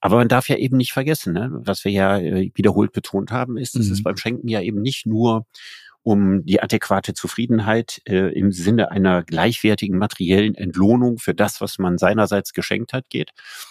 Aber 0.00 0.16
man 0.16 0.28
darf 0.28 0.48
ja 0.48 0.56
eben 0.56 0.76
nicht 0.76 0.92
vergessen, 0.92 1.32
ne? 1.32 1.50
was 1.52 1.84
wir 1.84 1.92
ja 1.92 2.18
äh, 2.18 2.50
wiederholt 2.54 2.92
betont 2.92 3.30
haben, 3.30 3.56
ist, 3.56 3.76
dass 3.76 3.86
mhm. 3.86 3.92
es 3.92 4.02
beim 4.02 4.16
Schenken 4.16 4.48
ja 4.48 4.60
eben 4.60 4.82
nicht 4.82 5.06
nur 5.06 5.46
um 6.02 6.44
die 6.44 6.60
adäquate 6.60 7.14
Zufriedenheit 7.14 8.02
äh, 8.08 8.32
im 8.32 8.50
Sinne 8.52 8.90
einer 8.90 9.22
gleichwertigen 9.22 9.98
materiellen 9.98 10.54
Entlohnung 10.54 11.18
für 11.18 11.34
das, 11.34 11.60
was 11.60 11.78
man 11.78 11.98
seinerseits 11.98 12.52
geschenkt 12.52 12.92
hat, 12.92 13.08
geht, 13.08 13.30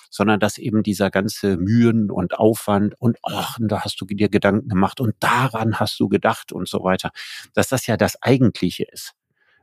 sondern 0.09 0.39
dass 0.39 0.57
eben 0.57 0.83
dieser 0.83 1.09
ganze 1.09 1.57
Mühen 1.57 2.09
und 2.09 2.37
Aufwand 2.37 2.95
und 2.99 3.17
ach, 3.23 3.57
da 3.59 3.81
hast 3.83 3.99
du 3.99 4.05
dir 4.05 4.29
Gedanken 4.29 4.69
gemacht 4.69 5.01
und 5.01 5.15
daran 5.19 5.79
hast 5.79 5.99
du 5.99 6.07
gedacht 6.07 6.51
und 6.53 6.67
so 6.67 6.83
weiter, 6.83 7.11
dass 7.53 7.67
das 7.67 7.87
ja 7.87 7.97
das 7.97 8.21
Eigentliche 8.21 8.85
ist, 8.91 9.13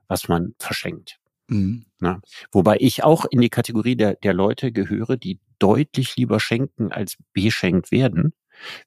was 0.07 0.29
man 0.29 0.55
verschenkt. 0.59 1.19
Mhm. 1.49 1.87
Na, 2.01 2.21
wobei 2.53 2.77
ich 2.79 3.03
auch 3.03 3.25
in 3.31 3.41
die 3.41 3.49
Kategorie 3.49 3.97
der, 3.97 4.15
der 4.17 4.35
Leute 4.35 4.73
gehöre, 4.73 5.17
die 5.17 5.41
deutlich 5.59 6.17
lieber 6.17 6.39
schenken 6.39 6.93
als 6.93 7.17
beschenkt 7.33 7.91
werden, 7.91 8.35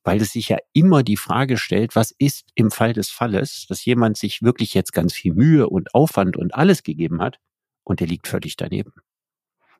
weil 0.03 0.21
es 0.21 0.31
sich 0.31 0.49
ja 0.49 0.57
immer 0.73 1.03
die 1.03 1.17
Frage 1.17 1.57
stellt, 1.57 1.95
was 1.95 2.11
ist 2.17 2.49
im 2.55 2.71
Fall 2.71 2.93
des 2.93 3.09
Falles, 3.09 3.65
dass 3.67 3.85
jemand 3.85 4.17
sich 4.17 4.41
wirklich 4.41 4.73
jetzt 4.73 4.93
ganz 4.93 5.13
viel 5.13 5.33
Mühe 5.33 5.67
und 5.67 5.93
Aufwand 5.93 6.37
und 6.37 6.53
alles 6.53 6.83
gegeben 6.83 7.21
hat 7.21 7.39
und 7.83 7.99
der 7.99 8.07
liegt 8.07 8.27
völlig 8.27 8.55
daneben. 8.55 8.93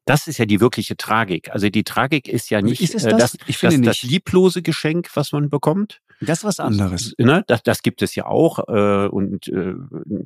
Das 0.06 0.28
ist 0.28 0.40
ja 0.40 0.46
die 0.46 0.60
wirkliche 0.60 0.98
Tragik. 0.98 1.52
Also 1.52 1.70
die 1.70 1.84
Tragik 1.84 2.28
ist 2.28 2.50
ja 2.50 2.62
nicht 2.62 2.82
ist 2.82 2.96
das? 2.96 3.06
Äh, 3.06 3.12
das, 3.12 3.38
das, 3.62 3.82
das 3.82 4.02
lieblose 4.02 4.62
Geschenk, 4.62 5.10
was 5.16 5.32
man 5.32 5.50
bekommt, 5.50 6.02
Das 6.22 6.40
ist 6.40 6.44
was 6.44 6.60
anderes. 6.60 7.16
Ne? 7.18 7.44
Das, 7.48 7.64
das 7.64 7.82
gibt 7.82 8.02
es 8.04 8.14
ja 8.14 8.28
auch 8.28 8.60
äh, 8.68 9.08
und 9.08 9.48
äh, 9.48 9.74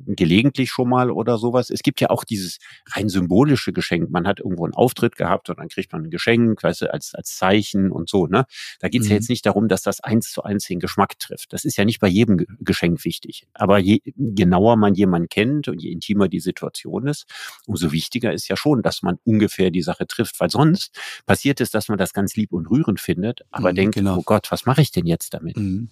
gelegentlich 0.06 0.70
schon 0.70 0.90
mal 0.90 1.10
oder 1.10 1.38
sowas. 1.38 1.70
Es 1.70 1.82
gibt 1.82 2.00
ja 2.00 2.10
auch 2.10 2.24
dieses 2.24 2.58
rein 2.94 3.08
symbolische 3.08 3.72
Geschenk. 3.72 4.10
Man 4.10 4.26
hat 4.26 4.40
irgendwo 4.40 4.64
einen 4.64 4.74
Auftritt 4.74 5.16
gehabt 5.16 5.48
und 5.48 5.58
dann 5.58 5.68
kriegt 5.68 5.92
man 5.92 6.04
ein 6.04 6.10
Geschenk, 6.10 6.62
weißt 6.62 6.82
du, 6.82 6.92
als, 6.92 7.14
als 7.14 7.36
Zeichen 7.36 7.90
und 7.90 8.10
so. 8.10 8.26
Ne? 8.26 8.44
Da 8.80 8.88
geht 8.88 9.02
es 9.02 9.06
mhm. 9.06 9.12
ja 9.12 9.16
jetzt 9.16 9.30
nicht 9.30 9.46
darum, 9.46 9.68
dass 9.68 9.82
das 9.82 10.00
eins 10.00 10.30
zu 10.30 10.42
eins 10.42 10.66
den 10.66 10.80
Geschmack 10.80 11.18
trifft. 11.18 11.54
Das 11.54 11.64
ist 11.64 11.76
ja 11.78 11.86
nicht 11.86 12.00
bei 12.00 12.08
jedem 12.08 12.44
Geschenk 12.60 13.04
wichtig. 13.04 13.46
Aber 13.54 13.78
je 13.78 14.00
genauer 14.16 14.76
man 14.76 14.94
jemanden 14.94 15.28
kennt 15.30 15.68
und 15.68 15.82
je 15.82 15.90
intimer 15.90 16.28
die 16.28 16.40
Situation 16.40 17.06
ist, 17.06 17.24
umso 17.64 17.90
wichtiger 17.90 18.34
ist 18.34 18.48
ja 18.48 18.56
schon, 18.56 18.82
dass 18.82 19.02
man 19.02 19.18
ungefähr 19.24 19.70
die 19.70 19.82
Sache 19.82 20.06
trifft. 20.06 20.38
Weil 20.40 20.50
sonst 20.50 20.94
passiert 21.24 21.62
es, 21.62 21.70
dass 21.70 21.88
man 21.88 21.96
das 21.96 22.12
ganz 22.12 22.36
lieb 22.36 22.52
und 22.52 22.70
rührend 22.70 23.00
findet, 23.00 23.42
aber 23.50 23.72
mhm, 23.72 23.76
denkt, 23.76 23.94
genau. 23.94 24.18
oh 24.18 24.22
Gott, 24.22 24.50
was 24.50 24.66
mache 24.66 24.82
ich 24.82 24.90
denn 24.90 25.06
jetzt 25.06 25.32
damit? 25.32 25.56
Mhm. 25.56 25.85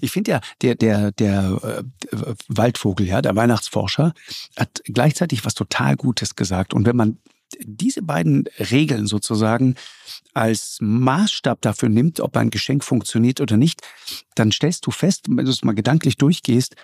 Ich 0.00 0.10
finde 0.12 0.32
ja, 0.32 0.40
der, 0.60 0.74
der, 0.74 1.12
der 1.12 1.84
äh, 2.12 2.34
Waldvogel, 2.48 3.06
ja, 3.06 3.22
der 3.22 3.36
Weihnachtsforscher, 3.36 4.12
hat 4.56 4.82
gleichzeitig 4.84 5.44
was 5.44 5.54
total 5.54 5.96
Gutes 5.96 6.36
gesagt. 6.36 6.74
Und 6.74 6.86
wenn 6.86 6.96
man 6.96 7.18
diese 7.60 8.02
beiden 8.02 8.44
Regeln 8.58 9.06
sozusagen 9.06 9.74
als 10.34 10.78
Maßstab 10.80 11.60
dafür 11.60 11.88
nimmt, 11.88 12.20
ob 12.20 12.36
ein 12.36 12.50
Geschenk 12.50 12.84
funktioniert 12.84 13.40
oder 13.40 13.56
nicht, 13.56 13.82
dann 14.34 14.52
stellst 14.52 14.86
du 14.86 14.90
fest, 14.90 15.26
wenn 15.28 15.44
du 15.44 15.50
es 15.50 15.64
mal 15.64 15.74
gedanklich 15.74 16.16
durchgehst, 16.16 16.74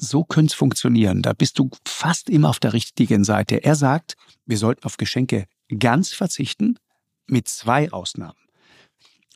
so 0.00 0.24
könnte 0.24 0.52
es 0.52 0.54
funktionieren. 0.54 1.22
Da 1.22 1.32
bist 1.32 1.58
du 1.58 1.70
fast 1.86 2.30
immer 2.30 2.50
auf 2.50 2.60
der 2.60 2.72
richtigen 2.72 3.24
Seite. 3.24 3.64
Er 3.64 3.74
sagt, 3.74 4.16
wir 4.46 4.58
sollten 4.58 4.84
auf 4.84 4.96
Geschenke 4.96 5.46
ganz 5.78 6.10
verzichten, 6.10 6.76
mit 7.26 7.48
zwei 7.48 7.92
Ausnahmen. 7.92 8.36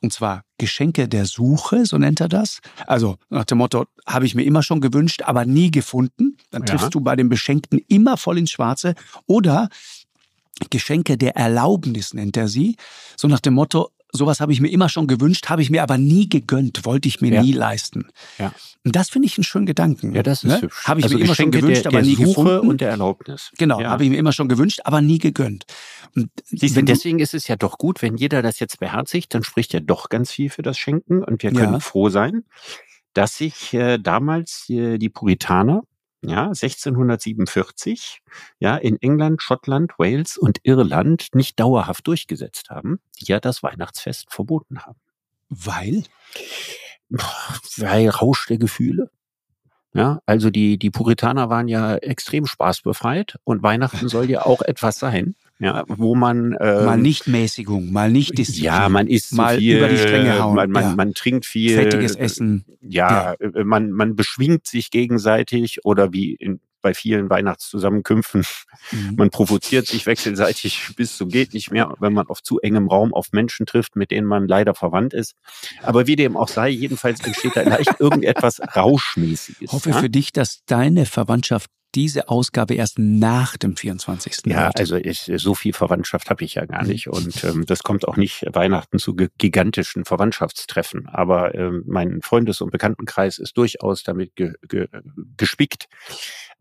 Und 0.04 0.12
zwar 0.12 0.42
Geschenke 0.58 1.08
der 1.08 1.24
Suche, 1.24 1.86
so 1.86 1.96
nennt 1.96 2.20
er 2.20 2.28
das. 2.28 2.60
Also 2.86 3.16
nach 3.30 3.46
dem 3.46 3.56
Motto, 3.56 3.86
habe 4.06 4.26
ich 4.26 4.34
mir 4.34 4.42
immer 4.42 4.62
schon 4.62 4.82
gewünscht, 4.82 5.22
aber 5.22 5.46
nie 5.46 5.70
gefunden. 5.70 6.36
Dann 6.50 6.66
triffst 6.66 6.84
ja. 6.84 6.90
du 6.90 7.00
bei 7.00 7.16
den 7.16 7.30
Beschenkten 7.30 7.80
immer 7.88 8.18
voll 8.18 8.36
ins 8.36 8.50
Schwarze. 8.50 8.96
Oder 9.24 9.70
Geschenke 10.68 11.16
der 11.16 11.36
Erlaubnis 11.36 12.12
nennt 12.12 12.36
er 12.36 12.48
sie. 12.48 12.76
So 13.16 13.28
nach 13.28 13.40
dem 13.40 13.54
Motto, 13.54 13.92
sowas 14.16 14.40
habe 14.40 14.52
ich 14.52 14.60
mir 14.60 14.68
immer 14.68 14.88
schon 14.88 15.06
gewünscht, 15.06 15.48
habe 15.48 15.60
ich 15.60 15.70
mir 15.70 15.82
aber 15.82 15.98
nie 15.98 16.28
gegönnt, 16.28 16.84
wollte 16.84 17.08
ich 17.08 17.20
mir 17.20 17.34
ja. 17.34 17.42
nie 17.42 17.52
leisten. 17.52 18.06
Ja. 18.38 18.52
Und 18.84 18.96
das 18.96 19.10
finde 19.10 19.26
ich 19.26 19.36
einen 19.36 19.44
schönen 19.44 19.66
Gedanken. 19.66 20.14
Ja, 20.14 20.22
das 20.22 20.44
ist 20.44 20.50
ne? 20.50 20.62
hübsch. 20.62 20.84
Habe 20.86 21.00
ich 21.00 21.04
also 21.04 21.16
mir 21.16 21.24
immer 21.24 21.34
schon 21.34 21.50
gewünscht, 21.50 21.84
der, 21.84 21.92
aber 21.92 22.02
nie 22.02 22.14
Suche 22.14 22.26
gefunden. 22.26 22.68
und 22.68 22.80
der 22.80 22.90
Erlaubnis. 22.90 23.50
Genau, 23.58 23.80
ja. 23.80 23.90
habe 23.90 24.04
ich 24.04 24.10
mir 24.10 24.16
immer 24.16 24.32
schon 24.32 24.48
gewünscht, 24.48 24.80
aber 24.84 25.00
nie 25.00 25.18
gegönnt. 25.18 25.64
Und 26.14 26.30
Siehst 26.44 26.76
du, 26.76 26.82
deswegen 26.82 27.18
ist 27.18 27.34
es 27.34 27.48
ja 27.48 27.56
doch 27.56 27.78
gut, 27.78 28.02
wenn 28.02 28.16
jeder 28.16 28.42
das 28.42 28.60
jetzt 28.60 28.78
beherzigt, 28.78 29.34
dann 29.34 29.42
spricht 29.42 29.72
ja 29.72 29.80
doch 29.80 30.08
ganz 30.08 30.30
viel 30.30 30.50
für 30.50 30.62
das 30.62 30.78
Schenken 30.78 31.24
und 31.24 31.42
wir 31.42 31.52
können 31.52 31.74
ja. 31.74 31.80
froh 31.80 32.08
sein, 32.08 32.44
dass 33.14 33.36
sich 33.36 33.74
äh, 33.74 33.98
damals 33.98 34.68
äh, 34.68 34.98
die 34.98 35.08
Puritaner 35.08 35.82
ja, 36.28 36.46
1647, 36.46 38.22
ja, 38.58 38.76
in 38.76 39.00
England, 39.00 39.42
Schottland, 39.42 39.92
Wales 39.98 40.36
und 40.36 40.58
Irland 40.62 41.28
nicht 41.34 41.60
dauerhaft 41.60 42.06
durchgesetzt 42.06 42.70
haben, 42.70 43.00
die 43.20 43.26
ja 43.26 43.40
das 43.40 43.62
Weihnachtsfest 43.62 44.32
verboten 44.32 44.80
haben. 44.80 44.98
Weil? 45.48 46.04
Weil 47.76 48.08
Rausch 48.08 48.46
der 48.46 48.58
Gefühle. 48.58 49.10
Ja, 49.92 50.20
also 50.26 50.50
die, 50.50 50.76
die 50.78 50.90
Puritaner 50.90 51.50
waren 51.50 51.68
ja 51.68 51.94
extrem 51.96 52.46
spaßbefreit 52.46 53.38
und 53.44 53.62
Weihnachten 53.62 54.08
soll 54.08 54.28
ja 54.28 54.44
auch 54.44 54.60
etwas 54.62 54.98
sein 54.98 55.36
ja, 55.58 55.84
wo 55.86 56.14
man 56.14 56.56
ähm, 56.60 56.84
mal 56.84 56.98
nicht 56.98 57.26
Mäßigung, 57.26 57.92
mal 57.92 58.10
nicht 58.10 58.36
Disziplin, 58.38 58.64
ja, 58.64 58.88
man 58.88 59.06
isst 59.06 59.32
mal 59.32 59.58
viel, 59.58 59.76
über 59.76 59.88
die 59.88 59.98
Stränge 59.98 60.38
hauen, 60.42 60.56
man, 60.56 60.70
man, 60.70 60.82
ja. 60.82 60.94
man 60.94 61.14
trinkt 61.14 61.46
viel, 61.46 61.76
fettiges 61.76 62.16
Essen, 62.16 62.64
ja, 62.80 63.34
ja, 63.40 63.48
äh, 63.54 63.64
man 63.64 63.90
man 63.90 64.16
beschwingt 64.16 64.66
sich 64.66 64.90
gegenseitig 64.90 65.84
oder 65.84 66.12
wie 66.12 66.34
in, 66.34 66.60
bei 66.84 66.92
vielen 66.92 67.30
Weihnachtszusammenkünften, 67.30 68.44
mhm. 68.92 69.14
man 69.16 69.30
provoziert 69.30 69.86
sich 69.86 70.06
wechselseitig 70.06 70.90
bis 70.96 71.16
zum 71.16 71.30
geht 71.30 71.54
nicht 71.54 71.72
mehr, 71.72 71.94
wenn 71.98 72.12
man 72.12 72.28
auf 72.28 72.42
zu 72.42 72.60
engem 72.60 72.88
Raum 72.88 73.12
auf 73.12 73.32
Menschen 73.32 73.66
trifft, 73.66 73.96
mit 73.96 74.12
denen 74.12 74.26
man 74.26 74.46
leider 74.46 74.74
verwandt 74.74 75.14
ist. 75.14 75.34
Aber 75.82 76.06
wie 76.06 76.14
dem 76.14 76.36
auch 76.36 76.48
sei, 76.48 76.68
jedenfalls 76.68 77.20
entsteht 77.20 77.56
da 77.56 77.62
leicht 77.62 77.94
irgendetwas 78.00 78.60
Rauschmäßiges. 78.60 79.62
Ich 79.62 79.72
hoffe 79.72 79.90
ja? 79.90 79.98
für 79.98 80.10
dich, 80.10 80.32
dass 80.32 80.62
deine 80.66 81.06
Verwandtschaft 81.06 81.70
diese 81.94 82.28
Ausgabe 82.28 82.74
erst 82.74 82.98
nach 82.98 83.56
dem 83.56 83.76
24. 83.76 84.46
Ja, 84.46 84.66
wird. 84.66 84.80
also 84.80 84.96
ich, 84.96 85.30
so 85.36 85.54
viel 85.54 85.72
Verwandtschaft 85.72 86.30
habe 86.30 86.44
ich 86.44 86.54
ja 86.54 86.64
gar 86.64 86.84
nicht. 86.84 87.08
Und 87.08 87.44
ähm, 87.44 87.64
das 87.66 87.82
kommt 87.82 88.06
auch 88.08 88.16
nicht 88.16 88.44
Weihnachten 88.52 88.98
zu 88.98 89.14
gigantischen 89.14 90.04
Verwandtschaftstreffen. 90.04 91.08
Aber 91.08 91.54
ähm, 91.54 91.84
mein 91.86 92.20
Freundes- 92.22 92.60
und 92.60 92.70
Bekanntenkreis 92.70 93.38
ist 93.38 93.56
durchaus 93.56 94.02
damit 94.02 94.34
ge 94.36 94.54
ge 94.68 94.88
gespickt, 95.36 95.88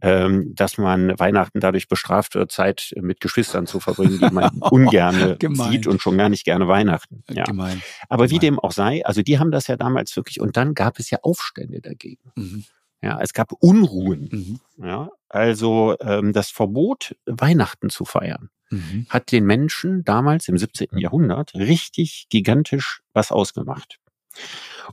ähm, 0.02 0.54
dass 0.56 0.78
man 0.78 1.18
Weihnachten 1.20 1.60
dadurch 1.60 1.88
bestraft 1.88 2.36
wird, 2.36 2.52
Zeit 2.52 2.94
mit 2.96 3.20
Geschwistern 3.20 3.66
zu 3.66 3.80
verbringen, 3.80 4.20
die 4.20 4.34
man 4.34 4.50
ungern 4.60 5.38
sieht 5.40 5.88
und 5.88 6.02
schon 6.02 6.18
gar 6.18 6.30
nicht 6.30 6.46
gerne 6.46 6.68
Weihnachten. 6.68 7.24
Ja. 7.30 7.44
Gemein. 7.44 7.82
Aber 8.10 8.28
Gemein. 8.28 8.36
wie 8.36 8.46
dem 8.46 8.60
auch 8.60 8.72
sei, 8.72 9.06
also 9.06 9.22
die 9.22 9.40
haben 9.40 9.52
das 9.52 9.68
ja 9.68 9.78
damals 9.78 10.16
wirklich, 10.16 10.40
und 10.42 10.58
dann 10.58 10.74
gab 10.74 11.00
es 11.00 11.10
ja 11.10 11.20
Aufstände 11.22 11.82
dagegen. 11.82 12.32
Mhm. 12.36 12.66
Ja, 13.04 13.20
es 13.22 13.34
gab 13.34 13.52
Unruhen. 13.60 14.30
Mhm. 14.32 14.60
Ja, 14.86 15.10
also 15.28 15.96
ähm, 16.00 16.32
das 16.32 16.50
Verbot, 16.50 17.18
Weihnachten 17.26 17.90
zu 17.90 18.06
feiern, 18.06 18.50
mhm. 18.70 19.06
hat 19.10 19.34
den 19.34 19.46
Menschen 19.46 20.06
damals 20.06 20.48
im 20.48 20.58
17. 20.58 20.98
Jahrhundert 20.98 21.54
richtig 21.54 22.28
gigantisch 22.30 23.02
was 23.14 23.34
ausgemacht. 23.34 24.00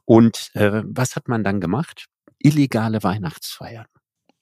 Und 0.05 0.51
äh, 0.55 0.83
was 0.85 1.15
hat 1.15 1.29
man 1.29 1.45
dann 1.45 1.61
gemacht? 1.61 2.07
Illegale 2.39 3.03
Weihnachtsfeiern. 3.03 3.87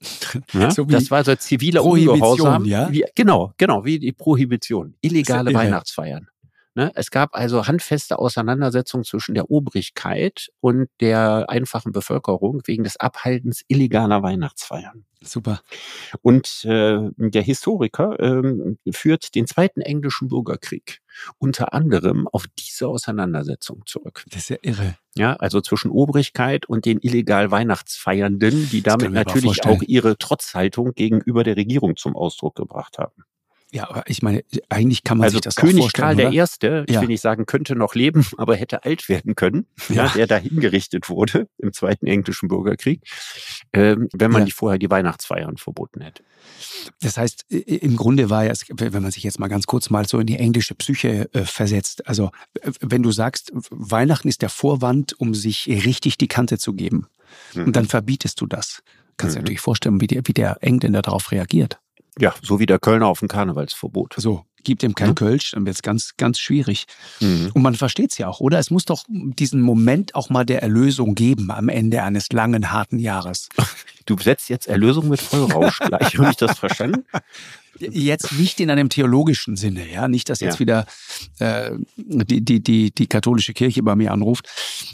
Ja? 0.52 0.70
So 0.70 0.84
das 0.84 1.10
war 1.10 1.24
so 1.24 1.34
ziviler 1.34 1.84
Ungehorsam. 1.84 2.64
Ja? 2.64 2.90
Wie, 2.92 3.04
genau, 3.16 3.52
genau, 3.58 3.84
wie 3.84 3.98
die 3.98 4.12
Prohibition. 4.12 4.94
Illegale 5.00 5.52
Weihnachtsfeiern. 5.54 6.28
Ne? 6.78 6.92
Es 6.94 7.10
gab 7.10 7.34
also 7.34 7.66
handfeste 7.66 8.20
Auseinandersetzungen 8.20 9.02
zwischen 9.02 9.34
der 9.34 9.50
Obrigkeit 9.50 10.50
und 10.60 10.88
der 11.00 11.46
einfachen 11.48 11.90
Bevölkerung 11.90 12.62
wegen 12.66 12.84
des 12.84 12.96
Abhaltens 12.98 13.64
illegaler 13.66 14.22
Weihnachtsfeiern. 14.22 15.04
Super. 15.20 15.60
Und 16.22 16.64
äh, 16.66 17.00
der 17.16 17.42
Historiker 17.42 18.20
äh, 18.20 18.92
führt 18.92 19.34
den 19.34 19.48
zweiten 19.48 19.80
englischen 19.80 20.28
Bürgerkrieg 20.28 21.00
unter 21.38 21.74
anderem 21.74 22.28
auf 22.28 22.46
diese 22.56 22.86
Auseinandersetzung 22.86 23.82
zurück. 23.84 24.22
Das 24.28 24.42
ist 24.42 24.50
ja 24.50 24.58
irre. 24.62 24.94
Ja, 25.16 25.34
also 25.34 25.60
zwischen 25.60 25.90
Obrigkeit 25.90 26.66
und 26.66 26.84
den 26.84 27.00
illegal 27.00 27.50
Weihnachtsfeiernden, 27.50 28.68
die 28.70 28.82
damit 28.82 29.10
natürlich 29.10 29.64
auch 29.64 29.82
ihre 29.82 30.16
Trotzhaltung 30.16 30.94
gegenüber 30.94 31.42
der 31.42 31.56
Regierung 31.56 31.96
zum 31.96 32.14
Ausdruck 32.14 32.54
gebracht 32.54 32.98
haben. 32.98 33.24
Ja, 33.70 33.90
aber 33.90 34.04
ich 34.06 34.22
meine, 34.22 34.44
eigentlich 34.70 35.04
kann 35.04 35.18
man 35.18 35.26
also 35.26 35.36
sich 35.36 35.42
das 35.42 35.56
König 35.56 35.82
vorstellen. 35.82 36.02
Karl 36.02 36.16
der 36.16 36.32
Erste, 36.32 36.84
ich 36.86 36.94
ja. 36.94 37.00
will 37.02 37.08
nicht 37.08 37.20
sagen, 37.20 37.44
könnte 37.44 37.76
noch 37.76 37.94
leben, 37.94 38.26
aber 38.38 38.56
hätte 38.56 38.84
alt 38.84 39.08
werden 39.08 39.34
können, 39.34 39.66
ja. 39.90 40.08
der 40.08 40.26
da 40.26 40.36
hingerichtet 40.38 41.10
wurde 41.10 41.48
im 41.58 41.72
Zweiten 41.72 42.06
Englischen 42.06 42.48
Bürgerkrieg, 42.48 43.02
ähm, 43.74 44.08
wenn 44.14 44.30
man 44.30 44.42
ja. 44.42 44.44
nicht 44.46 44.54
vorher 44.54 44.78
die 44.78 44.90
Weihnachtsfeiern 44.90 45.58
verboten 45.58 46.00
hätte. 46.00 46.22
Das 47.02 47.18
heißt, 47.18 47.44
im 47.50 47.96
Grunde 47.96 48.30
war 48.30 48.44
ja, 48.44 48.54
wenn 48.70 49.02
man 49.02 49.10
sich 49.10 49.22
jetzt 49.22 49.38
mal 49.38 49.48
ganz 49.48 49.66
kurz 49.66 49.90
mal 49.90 50.06
so 50.06 50.18
in 50.18 50.26
die 50.26 50.38
englische 50.38 50.74
Psyche 50.74 51.28
äh, 51.34 51.44
versetzt, 51.44 52.06
also 52.06 52.30
wenn 52.80 53.02
du 53.02 53.12
sagst, 53.12 53.52
Weihnachten 53.70 54.28
ist 54.28 54.40
der 54.40 54.48
Vorwand, 54.48 55.18
um 55.20 55.34
sich 55.34 55.66
richtig 55.68 56.16
die 56.16 56.28
Kante 56.28 56.58
zu 56.58 56.72
geben, 56.72 57.06
mhm. 57.54 57.66
und 57.66 57.76
dann 57.76 57.86
verbietest 57.86 58.40
du 58.40 58.46
das. 58.46 58.82
Kannst 59.18 59.34
du 59.34 59.40
mhm. 59.40 59.40
dir 59.40 59.44
natürlich 59.44 59.60
vorstellen, 59.60 60.00
wie 60.00 60.06
der, 60.06 60.22
wie 60.24 60.32
der 60.32 60.56
Engländer 60.62 61.02
darauf 61.02 61.32
reagiert. 61.32 61.80
Ja, 62.18 62.34
so 62.42 62.58
wie 62.58 62.66
der 62.66 62.78
Kölner 62.78 63.06
auf 63.06 63.22
ein 63.22 63.28
Karnevalsverbot. 63.28 64.14
So, 64.16 64.44
gibt 64.64 64.82
ihm 64.82 64.94
kein 64.94 65.10
mhm. 65.10 65.14
Kölsch, 65.14 65.52
dann 65.52 65.66
wird 65.66 65.76
es 65.76 65.82
ganz, 65.82 66.14
ganz 66.16 66.38
schwierig. 66.38 66.86
Mhm. 67.20 67.50
Und 67.54 67.62
man 67.62 67.74
versteht 67.74 68.12
es 68.12 68.18
ja 68.18 68.28
auch, 68.28 68.40
oder? 68.40 68.58
Es 68.58 68.70
muss 68.70 68.84
doch 68.84 69.04
diesen 69.08 69.60
Moment 69.60 70.14
auch 70.14 70.30
mal 70.30 70.44
der 70.44 70.62
Erlösung 70.62 71.14
geben 71.14 71.50
am 71.50 71.68
Ende 71.68 72.02
eines 72.02 72.30
langen, 72.32 72.70
harten 72.70 72.98
Jahres. 72.98 73.48
Du 74.06 74.16
setzt 74.16 74.48
jetzt 74.48 74.66
Erlösung 74.68 75.10
mit 75.10 75.20
Vollrausch 75.20 75.80
gleich. 75.80 76.16
Habe 76.16 76.30
ich 76.30 76.36
das 76.36 76.58
verstanden? 76.58 77.04
Jetzt 77.80 78.32
nicht 78.32 78.60
in 78.60 78.70
einem 78.70 78.88
theologischen 78.88 79.56
Sinne, 79.56 79.90
ja, 79.90 80.08
nicht, 80.08 80.28
dass 80.28 80.40
jetzt 80.40 80.54
ja. 80.54 80.60
wieder 80.60 80.86
äh, 81.38 81.70
die, 81.96 82.44
die, 82.44 82.60
die, 82.60 82.90
die 82.90 83.06
katholische 83.06 83.52
Kirche 83.54 83.82
bei 83.82 83.96
mir 83.96 84.12
anruft. 84.12 84.48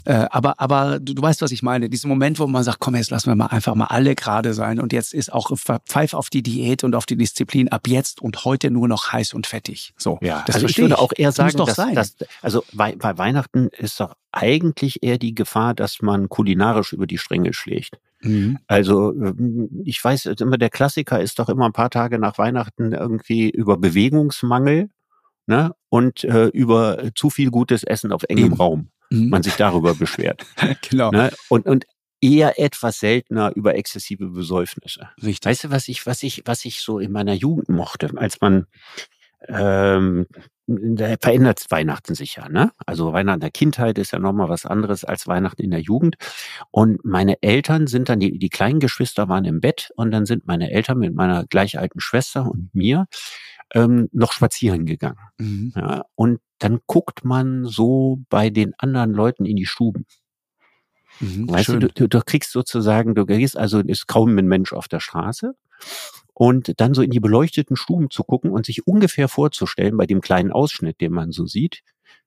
Äh, 0.05 0.25
aber 0.29 0.59
aber 0.59 0.99
du, 0.99 1.13
du 1.13 1.21
weißt, 1.21 1.41
was 1.41 1.51
ich 1.51 1.63
meine. 1.63 1.89
Diesen 1.89 2.09
Moment, 2.09 2.39
wo 2.39 2.47
man 2.47 2.63
sagt, 2.63 2.79
komm, 2.79 2.95
jetzt 2.95 3.11
lassen 3.11 3.27
wir 3.29 3.35
mal 3.35 3.47
einfach 3.47 3.75
mal 3.75 3.85
alle 3.85 4.15
gerade 4.15 4.53
sein 4.53 4.79
und 4.79 4.93
jetzt 4.93 5.13
ist 5.13 5.31
auch 5.31 5.51
Pfeif 5.57 6.13
auf 6.13 6.29
die 6.29 6.43
Diät 6.43 6.83
und 6.83 6.95
auf 6.95 7.05
die 7.05 7.17
Disziplin 7.17 7.69
ab 7.69 7.87
jetzt 7.87 8.21
und 8.21 8.45
heute 8.45 8.71
nur 8.71 8.87
noch 8.87 9.11
heiß 9.11 9.33
und 9.33 9.47
fettig. 9.47 9.93
So, 9.97 10.19
ja, 10.21 10.43
das 10.45 10.55
also 10.55 10.67
ich 10.67 10.77
würde 10.77 10.97
auch 10.97 11.11
eher 11.15 11.31
sagen, 11.31 11.57
dass, 11.57 11.75
dass, 11.75 12.15
also 12.41 12.63
bei, 12.73 12.95
bei 12.95 13.17
Weihnachten 13.17 13.69
ist 13.69 13.99
doch 13.99 14.15
eigentlich 14.31 15.01
eher 15.01 15.17
die 15.17 15.33
Gefahr, 15.33 15.73
dass 15.73 16.01
man 16.01 16.29
kulinarisch 16.29 16.93
über 16.93 17.07
die 17.07 17.17
Stränge 17.17 17.53
schlägt. 17.53 17.99
Mhm. 18.25 18.59
Also 18.67 19.11
ähm, 19.11 19.69
ich 19.85 20.03
weiß, 20.03 20.25
immer 20.25 20.57
der 20.57 20.69
Klassiker 20.69 21.21
ist 21.21 21.39
doch 21.39 21.49
immer 21.49 21.65
ein 21.65 21.73
paar 21.73 21.89
Tage 21.89 22.19
nach 22.19 22.37
Weihnachten 22.37 22.91
irgendwie 22.91 23.49
über 23.49 23.77
Bewegungsmangel 23.77 24.89
ne? 25.47 25.75
und 25.89 26.23
äh, 26.23 26.47
über 26.47 27.11
zu 27.15 27.29
viel 27.29 27.51
gutes 27.51 27.83
Essen 27.83 28.11
auf 28.11 28.23
engem 28.27 28.45
Eben. 28.45 28.53
Raum. 28.55 28.89
mhm. 29.09 29.29
man 29.29 29.43
sich 29.43 29.55
darüber 29.55 29.93
beschwert. 29.95 30.45
genau. 30.89 31.11
Ne? 31.11 31.31
Und, 31.49 31.65
und 31.65 31.85
eher 32.21 32.59
etwas 32.59 32.99
seltener 32.99 33.51
über 33.55 33.75
exzessive 33.75 34.27
Besäufnisse. 34.27 35.09
Richtig. 35.21 35.49
Weißt 35.49 35.65
du, 35.65 35.71
was 35.71 35.87
ich, 35.87 36.05
was 36.05 36.23
ich, 36.23 36.41
was 36.45 36.65
ich 36.65 36.81
so 36.81 36.99
in 36.99 37.11
meiner 37.11 37.33
Jugend 37.33 37.69
mochte, 37.69 38.09
als 38.15 38.41
man 38.41 38.65
ähm, 39.47 40.25
da 40.67 41.15
verändert 41.21 41.63
Weihnachten 41.69 42.15
sich 42.15 42.35
ja, 42.35 42.49
ne? 42.49 42.71
Also 42.85 43.13
Weihnachten 43.13 43.41
der 43.41 43.51
Kindheit 43.51 43.97
ist 43.99 44.11
ja 44.11 44.19
nochmal 44.19 44.49
was 44.49 44.65
anderes 44.65 45.03
als 45.05 45.27
Weihnachten 45.27 45.61
in 45.61 45.71
der 45.71 45.81
Jugend. 45.81 46.15
Und 46.71 47.03
meine 47.05 47.41
Eltern 47.41 47.87
sind 47.87 48.09
dann, 48.09 48.19
die, 48.19 48.39
die 48.39 48.49
kleinen 48.49 48.79
Geschwister 48.79 49.29
waren 49.29 49.45
im 49.45 49.61
Bett 49.61 49.91
und 49.95 50.11
dann 50.11 50.25
sind 50.25 50.47
meine 50.47 50.71
Eltern 50.71 50.97
mit 50.97 51.13
meiner 51.13 51.45
gleich 51.45 51.77
alten 51.77 51.99
Schwester 51.99 52.49
und 52.49 52.73
mir 52.73 53.05
ähm, 53.73 54.09
noch 54.11 54.31
spazieren 54.31 54.85
gegangen. 54.85 55.19
Mhm. 55.37 55.73
Ja, 55.75 56.03
und 56.15 56.39
dann 56.59 56.79
guckt 56.87 57.23
man 57.23 57.65
so 57.65 58.21
bei 58.29 58.49
den 58.49 58.73
anderen 58.77 59.13
Leuten 59.13 59.45
in 59.45 59.55
die 59.55 59.65
Stuben. 59.65 60.05
Mhm, 61.19 61.49
weißt 61.49 61.69
du, 61.69 61.79
du, 61.79 62.09
du 62.09 62.21
kriegst 62.21 62.51
sozusagen, 62.51 63.15
du 63.15 63.25
gehst, 63.25 63.57
also 63.57 63.79
ist 63.79 64.07
kaum 64.07 64.37
ein 64.37 64.47
Mensch 64.47 64.73
auf 64.73 64.87
der 64.87 64.99
Straße 64.99 65.55
und 66.35 66.79
dann 66.79 66.93
so 66.93 67.01
in 67.01 67.09
die 67.09 67.21
beleuchteten 67.21 67.77
Stuben 67.77 68.11
zu 68.11 68.23
gucken 68.23 68.51
und 68.51 68.65
sich 68.65 68.85
ungefähr 68.85 69.27
vorzustellen, 69.27 69.97
bei 69.97 70.05
dem 70.05 70.21
kleinen 70.21 70.51
Ausschnitt, 70.51 71.01
den 71.01 71.13
man 71.13 71.31
so 71.31 71.47
sieht, 71.47 71.81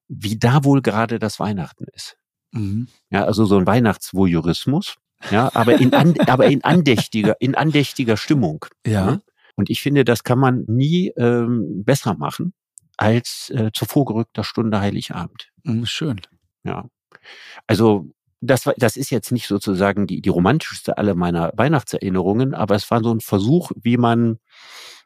wie 0.08 0.38
da 0.38 0.64
wohl 0.64 0.82
gerade 0.82 1.18
das 1.18 1.38
Weihnachten 1.38 1.84
ist. 1.92 2.16
Mhm. 2.52 2.88
Ja, 3.10 3.24
also 3.24 3.44
so 3.44 3.58
ein 3.58 3.66
Weihnachtsvoyeurismus, 3.66 4.96
ja, 5.30 5.50
aber 5.54 5.78
in, 5.78 5.92
an, 5.92 6.14
aber 6.26 6.46
in 6.46 6.64
andächtiger, 6.64 7.36
in 7.38 7.54
andächtiger 7.54 8.16
Stimmung. 8.16 8.64
Ja. 8.86 8.92
ja. 8.92 9.10
Ne? 9.12 9.22
Und 9.56 9.70
ich 9.70 9.82
finde, 9.82 10.04
das 10.04 10.24
kann 10.24 10.38
man 10.38 10.64
nie 10.68 11.12
ähm, 11.16 11.84
besser 11.84 12.14
machen 12.14 12.54
als 12.96 13.50
äh, 13.50 13.70
zu 13.74 13.84
vorgerückter 13.84 14.44
Stunde 14.44 14.80
Heiligabend. 14.80 15.50
Mhm, 15.64 15.84
schön. 15.84 16.20
Ja. 16.64 16.88
Also 17.66 18.10
das, 18.40 18.66
war, 18.66 18.74
das 18.76 18.96
ist 18.96 19.10
jetzt 19.10 19.32
nicht 19.32 19.46
sozusagen 19.46 20.06
die, 20.06 20.20
die 20.20 20.28
romantischste 20.28 20.98
aller 20.98 21.14
meiner 21.14 21.52
Weihnachtserinnerungen, 21.56 22.54
aber 22.54 22.74
es 22.74 22.90
war 22.90 23.02
so 23.02 23.12
ein 23.12 23.20
Versuch, 23.20 23.72
wie 23.76 23.96
man 23.96 24.38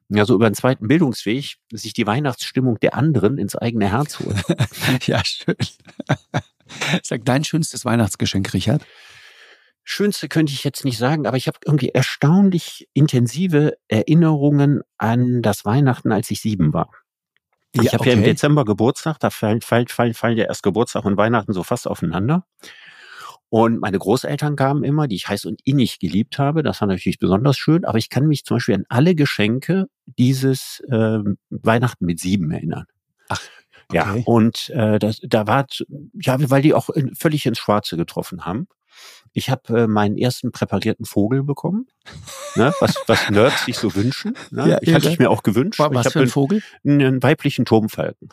ja 0.09 0.26
so 0.26 0.35
über 0.35 0.49
den 0.49 0.55
zweiten 0.55 0.89
Bildungsweg 0.89 1.57
sich 1.72 1.93
die 1.95 2.07
Weihnachtsstimmung 2.07 2.78
der 2.80 2.95
anderen 2.95 3.39
ins 3.39 3.57
eigene 3.57 3.91
Herz 3.91 4.20
holt. 4.20 4.37
ja, 5.07 5.24
schön. 5.24 5.57
Sag 7.03 7.24
dein 7.24 7.45
schönstes 7.45 7.85
Weihnachtsgeschenk, 7.85 8.53
Richard. 8.53 8.85
Schönste 9.85 10.28
könnte 10.28 10.53
ich 10.53 10.62
jetzt 10.62 10.85
nicht 10.85 10.99
sagen, 10.99 11.26
aber 11.26 11.37
ich 11.37 11.49
habe 11.49 11.59
irgendwie 11.64 11.89
erstaunlich 11.89 12.89
intensive 12.93 13.76
Erinnerungen 13.89 14.83
an 14.97 15.43
das 15.43 15.64
Weihnachten, 15.64 16.12
als 16.12 16.30
ich 16.30 16.41
sieben 16.41 16.72
war. 16.72 16.91
Ich 17.72 17.85
ja, 17.85 17.93
habe 17.93 18.01
okay. 18.01 18.11
ja 18.11 18.16
im 18.16 18.22
Dezember 18.22 18.64
Geburtstag, 18.64 19.18
da 19.18 19.30
fallen, 19.30 19.61
fallen, 19.61 19.89
fallen, 19.89 20.14
fallen 20.14 20.37
ja 20.37 20.45
erst 20.45 20.62
Geburtstag 20.62 21.05
und 21.05 21.16
Weihnachten 21.16 21.53
so 21.53 21.62
fast 21.62 21.89
aufeinander. 21.89 22.47
Und 23.53 23.80
meine 23.80 23.98
Großeltern 23.98 24.57
kamen 24.57 24.82
immer, 24.82 25.09
die 25.09 25.16
ich 25.16 25.28
heiß 25.28 25.44
und 25.44 25.61
innig 25.64 25.98
geliebt 25.98 26.38
habe. 26.38 26.62
Das 26.62 26.80
war 26.80 26.88
natürlich 26.88 27.18
besonders 27.18 27.59
schön. 27.59 27.84
Aber 27.84 27.98
ich 27.98 28.09
kann 28.09 28.26
mich 28.26 28.46
zum 28.46 28.57
Beispiel 28.57 28.76
an 28.76 28.86
alle 28.88 29.14
Geschenke 29.14 29.88
dieses 30.07 30.82
äh, 30.88 31.18
Weihnachten 31.50 32.07
mit 32.07 32.18
sieben 32.18 32.50
erinnern. 32.50 32.86
Ach. 33.28 33.42
Okay. 33.88 33.96
Ja, 33.98 34.16
und 34.24 34.70
äh, 34.70 34.98
das, 34.98 35.20
da 35.22 35.46
war, 35.46 35.66
ja, 36.14 36.38
weil 36.48 36.62
die 36.62 36.72
auch 36.72 36.88
in, 36.88 37.14
völlig 37.14 37.44
ins 37.44 37.59
Schwarze 37.59 37.98
getroffen 37.98 38.46
haben. 38.46 38.68
Ich 39.34 39.50
habe 39.50 39.82
äh, 39.82 39.86
meinen 39.86 40.16
ersten 40.16 40.50
präparierten 40.50 41.05
Vogel 41.05 41.42
bekommen, 41.42 41.88
ne, 42.57 42.72
was, 42.80 42.96
was 43.07 43.28
Nerds 43.28 43.66
sich 43.66 43.76
so 43.76 43.94
wünschen. 43.94 44.34
Ne? 44.50 44.70
Ja, 44.70 44.78
ich 44.80 44.94
hatte 44.94 45.11
ich 45.11 45.18
mir 45.18 45.28
auch 45.28 45.42
gewünscht. 45.42 45.78
Was 45.78 46.07
ich 46.07 46.12
für 46.14 46.20
ein 46.20 46.28
Vogel? 46.28 46.62
Einen, 46.84 47.03
einen 47.03 47.22
weiblichen 47.22 47.66
Turmfalken. 47.66 48.30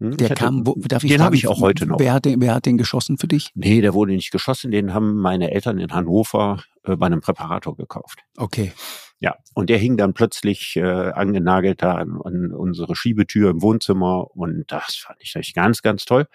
Hm? 0.00 0.16
Der 0.16 0.34
kam, 0.34 0.66
wo, 0.66 0.74
darf 0.76 1.04
ich 1.04 1.10
Den 1.10 1.22
habe 1.22 1.36
ich 1.36 1.46
auch 1.46 1.60
heute 1.60 1.86
noch. 1.86 1.98
Wer 1.98 2.14
hat, 2.14 2.24
den, 2.24 2.40
wer 2.40 2.54
hat 2.54 2.66
den 2.66 2.78
geschossen 2.78 3.18
für 3.18 3.28
dich? 3.28 3.50
Nee, 3.54 3.80
der 3.82 3.94
wurde 3.94 4.12
nicht 4.12 4.30
geschossen. 4.30 4.70
Den 4.70 4.94
haben 4.94 5.16
meine 5.16 5.50
Eltern 5.50 5.78
in 5.78 5.92
Hannover 5.92 6.62
äh, 6.84 6.96
bei 6.96 7.06
einem 7.06 7.20
Präparator 7.20 7.76
gekauft. 7.76 8.20
Okay. 8.36 8.72
Ja, 9.22 9.36
und 9.52 9.68
der 9.68 9.76
hing 9.76 9.98
dann 9.98 10.14
plötzlich 10.14 10.76
äh, 10.76 10.82
angenagelt 10.82 11.82
da 11.82 11.96
an, 11.96 12.18
an 12.24 12.52
unsere 12.54 12.96
Schiebetür 12.96 13.50
im 13.50 13.60
Wohnzimmer 13.60 14.34
und 14.34 14.64
das 14.68 14.96
fand 14.96 15.18
ich 15.20 15.34
natürlich 15.34 15.52
ganz, 15.52 15.82
ganz 15.82 16.06
toll. 16.06 16.26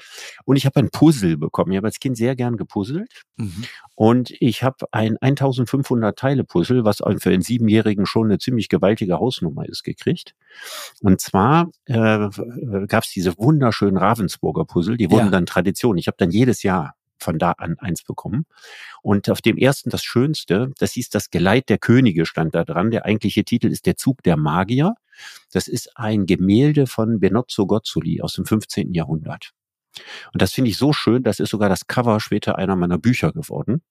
Und 0.46 0.56
ich 0.56 0.68
habe 0.68 0.80
ein 0.80 0.92
Puzzle 0.92 1.36
bekommen. 1.36 1.72
Ich 1.72 1.78
habe 1.78 1.88
als 1.88 2.00
Kind 2.00 2.16
sehr 2.16 2.36
gern 2.36 2.58
gepuzzelt 2.58 3.24
mhm. 3.38 3.66
und 3.96 4.34
ich 4.40 4.62
habe 4.62 4.86
ein 4.92 5.18
1500 5.20 6.18
Teile 6.18 6.44
Puzzle, 6.44 6.86
was 6.86 6.98
für 7.18 7.32
einen 7.32 7.42
Siebenjährigen 7.42 8.06
schon 8.06 8.28
eine 8.28 8.38
ziemlich 8.38 8.70
gewaltige 8.70 9.20
Hausnummer 9.20 9.68
ist, 9.68 9.84
gekriegt. 9.84 10.36
Und 11.02 11.20
zwar 11.20 11.72
äh, 11.86 12.30
gab 12.86 13.04
es 13.04 13.10
diese 13.10 13.36
wunderschönen 13.40 13.98
Ravensburger 13.98 14.66
Puzzle, 14.66 14.98
die 14.98 15.10
wurden 15.10 15.26
ja. 15.26 15.32
dann 15.32 15.48
Tradition. 15.48 15.98
Ich 15.98 16.06
habe 16.06 16.18
dann 16.20 16.30
jedes 16.30 16.62
Jahr 16.62 16.94
von 17.26 17.38
da 17.38 17.51
an 17.51 17.78
eins 17.80 18.03
bekommen. 18.03 18.45
Und 19.01 19.30
auf 19.30 19.41
dem 19.41 19.57
ersten 19.57 19.89
das 19.89 20.03
Schönste, 20.03 20.71
das 20.78 20.93
hieß 20.93 21.09
das 21.09 21.30
Geleit 21.30 21.67
der 21.67 21.78
Könige 21.78 22.26
stand 22.26 22.55
da 22.55 22.63
dran. 22.63 22.91
Der 22.91 23.05
eigentliche 23.05 23.43
Titel 23.43 23.67
ist 23.67 23.86
der 23.86 23.97
Zug 23.97 24.23
der 24.23 24.38
Magier. 24.38 24.93
Das 25.51 25.67
ist 25.67 25.97
ein 25.97 26.26
Gemälde 26.26 26.88
von 26.88 27.19
Benozzo 27.19 27.67
Gozzoli 27.67 28.21
aus 28.21 28.34
dem 28.34 28.45
15. 28.45 28.93
Jahrhundert. 28.93 29.51
Und 30.34 30.41
das 30.41 30.53
finde 30.53 30.71
ich 30.71 30.78
so 30.78 30.93
schön, 30.93 31.23
das 31.23 31.39
ist 31.39 31.49
sogar 31.49 31.69
das 31.69 31.88
Cover 31.88 32.19
später 32.19 32.57
einer 32.57 32.76
meiner 32.76 32.97
Bücher 32.97 33.32
geworden, 33.32 33.82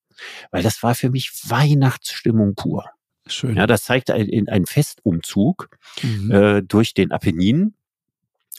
weil 0.50 0.62
das 0.62 0.82
war 0.82 0.94
für 0.94 1.10
mich 1.10 1.32
Weihnachtsstimmung 1.48 2.54
pur. 2.54 2.84
Schön. 3.26 3.56
Ja, 3.56 3.66
das 3.66 3.84
zeigt 3.84 4.10
ein, 4.10 4.48
ein 4.48 4.66
Festumzug 4.66 5.70
mhm. 6.02 6.30
äh, 6.30 6.62
durch 6.62 6.92
den 6.92 7.10
Apennin, 7.10 7.74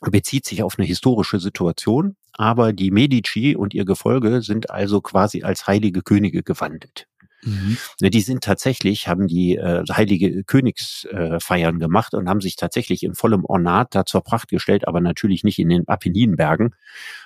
bezieht 0.02 0.46
sich 0.46 0.64
auf 0.64 0.78
eine 0.78 0.88
historische 0.88 1.40
Situation 1.40 2.16
aber 2.38 2.74
die 2.74 2.92
Medici 2.92 3.56
und 3.56 3.74
ihr 3.74 3.86
Gefolge 3.86 4.42
sind 4.42 4.70
also 4.70 5.02
quasi 5.02 5.44
als 5.44 5.68
heilige 5.68 6.02
Könige 6.02 6.44
gewandelt. 6.44 7.08
Mhm. 7.46 7.78
Ne, 8.02 8.10
die 8.10 8.22
sind 8.22 8.44
tatsächlich, 8.44 9.08
haben 9.08 9.28
die 9.28 9.56
äh, 9.56 9.84
heilige 9.92 10.44
Königsfeiern 10.44 11.76
äh, 11.76 11.80
gemacht 11.80 12.14
und 12.14 12.28
haben 12.28 12.42
sich 12.42 12.56
tatsächlich 12.56 13.04
in 13.04 13.16
vollem 13.16 13.46
Ornat 13.46 13.94
da 13.96 14.06
zur 14.06 14.22
Pracht 14.22 14.50
gestellt, 14.50 14.88
aber 14.88 15.00
natürlich 15.00 15.44
nicht 15.44 15.60
in 15.60 15.70
den 15.70 15.88
Apenninbergen, 15.88 16.76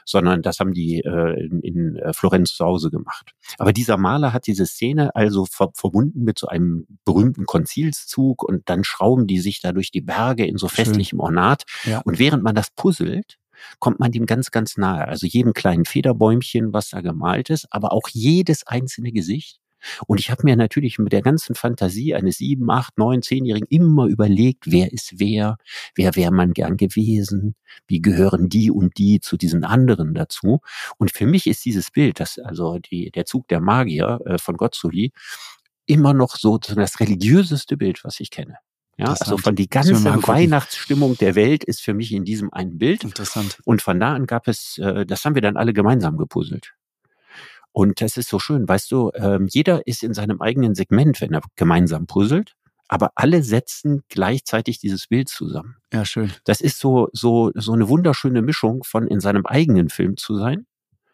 sondern 0.05 0.41
das 0.41 0.59
haben 0.59 0.73
die 0.73 0.99
äh, 0.99 1.45
in, 1.45 1.61
in 1.61 1.95
äh, 1.95 2.13
Florenz 2.13 2.53
zu 2.53 2.65
Hause 2.65 2.91
gemacht. 2.91 3.31
Aber 3.57 3.73
dieser 3.73 3.97
Maler 3.97 4.33
hat 4.33 4.47
diese 4.47 4.65
Szene 4.65 5.15
also 5.15 5.45
ver 5.45 5.69
verbunden 5.73 6.23
mit 6.23 6.39
so 6.39 6.47
einem 6.47 6.85
berühmten 7.05 7.45
Konzilszug 7.45 8.43
und 8.43 8.69
dann 8.69 8.83
schrauben 8.83 9.27
die 9.27 9.39
sich 9.39 9.61
da 9.61 9.71
durch 9.71 9.91
die 9.91 10.01
Berge 10.01 10.45
in 10.45 10.57
so 10.57 10.67
festlichem 10.67 11.19
Schön. 11.19 11.25
Ornat. 11.25 11.63
Ja. 11.85 12.01
Und 12.05 12.19
während 12.19 12.43
man 12.43 12.55
das 12.55 12.69
puzzelt, 12.71 13.37
kommt 13.79 13.99
man 13.99 14.11
dem 14.11 14.25
ganz, 14.25 14.51
ganz 14.51 14.77
nahe. 14.77 15.07
Also 15.07 15.27
jedem 15.27 15.53
kleinen 15.53 15.85
Federbäumchen, 15.85 16.73
was 16.73 16.89
da 16.89 17.01
gemalt 17.01 17.49
ist, 17.49 17.67
aber 17.71 17.91
auch 17.91 18.07
jedes 18.11 18.65
einzelne 18.65 19.11
Gesicht. 19.11 19.59
Und 20.07 20.19
ich 20.19 20.31
habe 20.31 20.43
mir 20.43 20.55
natürlich 20.55 20.99
mit 20.99 21.13
der 21.13 21.21
ganzen 21.21 21.55
Fantasie 21.55 22.15
eines 22.15 22.37
sieben, 22.37 22.69
acht, 22.69 22.97
neun, 22.97 23.21
zehnjährigen 23.21 23.67
immer 23.69 24.05
überlegt, 24.05 24.71
wer 24.71 24.91
ist 24.91 25.13
wer, 25.17 25.57
wer 25.95 26.15
wäre 26.15 26.31
man 26.31 26.53
gern 26.53 26.77
gewesen, 26.77 27.55
wie 27.87 28.01
gehören 28.01 28.49
die 28.49 28.71
und 28.71 28.97
die 28.97 29.19
zu 29.19 29.37
diesen 29.37 29.63
anderen 29.63 30.13
dazu. 30.13 30.59
Und 30.97 31.11
für 31.11 31.25
mich 31.25 31.47
ist 31.47 31.65
dieses 31.65 31.91
Bild, 31.91 32.19
das 32.19 32.39
also 32.39 32.79
die, 32.79 33.11
der 33.11 33.25
Zug 33.25 33.47
der 33.47 33.59
Magier 33.59 34.19
äh, 34.25 34.37
von 34.37 34.57
Gozzoli, 34.57 35.11
immer 35.85 36.13
noch 36.13 36.35
so 36.35 36.57
das 36.57 36.99
religiöseste 36.99 37.77
Bild, 37.77 38.03
was 38.03 38.19
ich 38.19 38.29
kenne. 38.29 38.57
Ja, 38.99 39.13
also 39.17 39.37
von 39.37 39.55
die 39.55 39.69
ganze 39.69 39.93
Weihnachtsstimmung 39.95 41.17
der 41.17 41.35
Welt 41.35 41.63
ist 41.63 41.81
für 41.81 41.93
mich 41.93 42.11
in 42.11 42.25
diesem 42.25 42.51
einen 42.51 42.77
Bild. 42.77 43.05
Interessant. 43.05 43.57
Und 43.63 43.81
von 43.81 43.97
da 43.97 44.13
an 44.13 44.27
gab 44.27 44.49
es, 44.49 44.77
äh, 44.77 45.05
das 45.05 45.23
haben 45.23 45.35
wir 45.35 45.41
dann 45.41 45.55
alle 45.55 45.71
gemeinsam 45.71 46.17
gepuzzelt. 46.17 46.73
Und 47.79 48.01
das 48.01 48.17
ist 48.17 48.27
so 48.27 48.39
schön, 48.39 48.67
weißt 48.67 48.91
du, 48.91 49.09
äh, 49.11 49.39
jeder 49.47 49.87
ist 49.87 50.03
in 50.03 50.13
seinem 50.13 50.41
eigenen 50.41 50.75
Segment, 50.75 51.21
wenn 51.21 51.33
er 51.33 51.39
gemeinsam 51.55 52.07
puzzelt, 52.07 52.57
aber 52.89 53.13
alle 53.15 53.41
setzen 53.41 54.03
gleichzeitig 54.09 54.79
dieses 54.79 55.07
Bild 55.07 55.29
zusammen. 55.29 55.77
Ja, 55.93 56.03
schön. 56.03 56.29
Das 56.43 56.59
ist 56.59 56.77
so, 56.77 57.07
so, 57.13 57.51
so 57.55 57.71
eine 57.71 57.87
wunderschöne 57.87 58.41
Mischung 58.41 58.83
von 58.83 59.07
in 59.07 59.21
seinem 59.21 59.45
eigenen 59.45 59.87
Film 59.87 60.17
zu 60.17 60.37
sein 60.37 60.65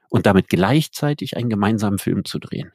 und 0.10 0.26
damit 0.26 0.50
gleichzeitig 0.50 1.38
einen 1.38 1.50
gemeinsamen 1.52 2.00
Film 2.00 2.26
zu 2.26 2.40
drehen. 2.40 2.72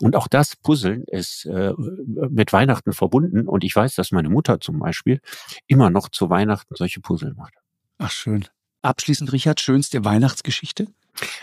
Und 0.00 0.14
auch 0.14 0.28
das 0.28 0.54
Puzzeln 0.54 1.02
ist 1.08 1.46
äh, 1.46 1.72
mit 2.06 2.52
Weihnachten 2.52 2.92
verbunden. 2.92 3.48
Und 3.48 3.64
ich 3.64 3.74
weiß, 3.74 3.96
dass 3.96 4.12
meine 4.12 4.28
Mutter 4.28 4.60
zum 4.60 4.78
Beispiel 4.78 5.20
immer 5.66 5.90
noch 5.90 6.10
zu 6.10 6.30
Weihnachten 6.30 6.76
solche 6.76 7.00
Puzzle 7.00 7.34
macht. 7.34 7.54
Ach, 7.98 8.12
schön. 8.12 8.44
Abschließend, 8.82 9.32
Richard, 9.32 9.58
schönste 9.60 10.04
Weihnachtsgeschichte? 10.04 10.86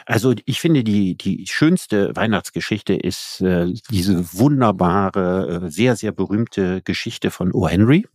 Also 0.06 0.34
ich 0.46 0.60
finde, 0.60 0.84
die, 0.84 1.16
die 1.16 1.46
schönste 1.48 2.16
Weihnachtsgeschichte 2.16 2.94
ist 2.94 3.42
äh, 3.42 3.74
diese 3.90 4.34
wunderbare, 4.34 5.64
äh, 5.66 5.70
sehr, 5.70 5.96
sehr 5.96 6.12
berühmte 6.12 6.82
Geschichte 6.82 7.32
von 7.32 7.52
O. 7.54 7.68
Henry. 7.68 8.08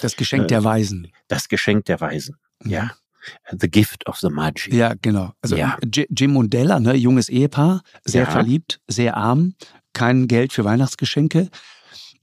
Das 0.00 0.16
Geschenk 0.16 0.44
äh, 0.44 0.46
der 0.46 0.64
Weisen. 0.64 1.12
Das 1.28 1.48
Geschenk 1.48 1.84
der 1.86 2.00
Weisen, 2.00 2.36
mhm. 2.62 2.70
ja. 2.70 2.90
The 3.50 3.68
Gift 3.68 4.06
of 4.06 4.16
the 4.18 4.30
Magi. 4.30 4.74
Ja, 4.74 4.94
genau. 5.02 5.32
Also 5.42 5.56
ja. 5.56 5.76
Jim 5.84 6.36
und 6.36 6.54
Della, 6.54 6.80
ne, 6.80 6.94
junges 6.94 7.28
Ehepaar, 7.28 7.82
sehr 8.04 8.24
ja. 8.24 8.30
verliebt, 8.30 8.80
sehr 8.86 9.16
arm, 9.16 9.54
kein 9.92 10.28
Geld 10.28 10.52
für 10.52 10.64
Weihnachtsgeschenke. 10.64 11.50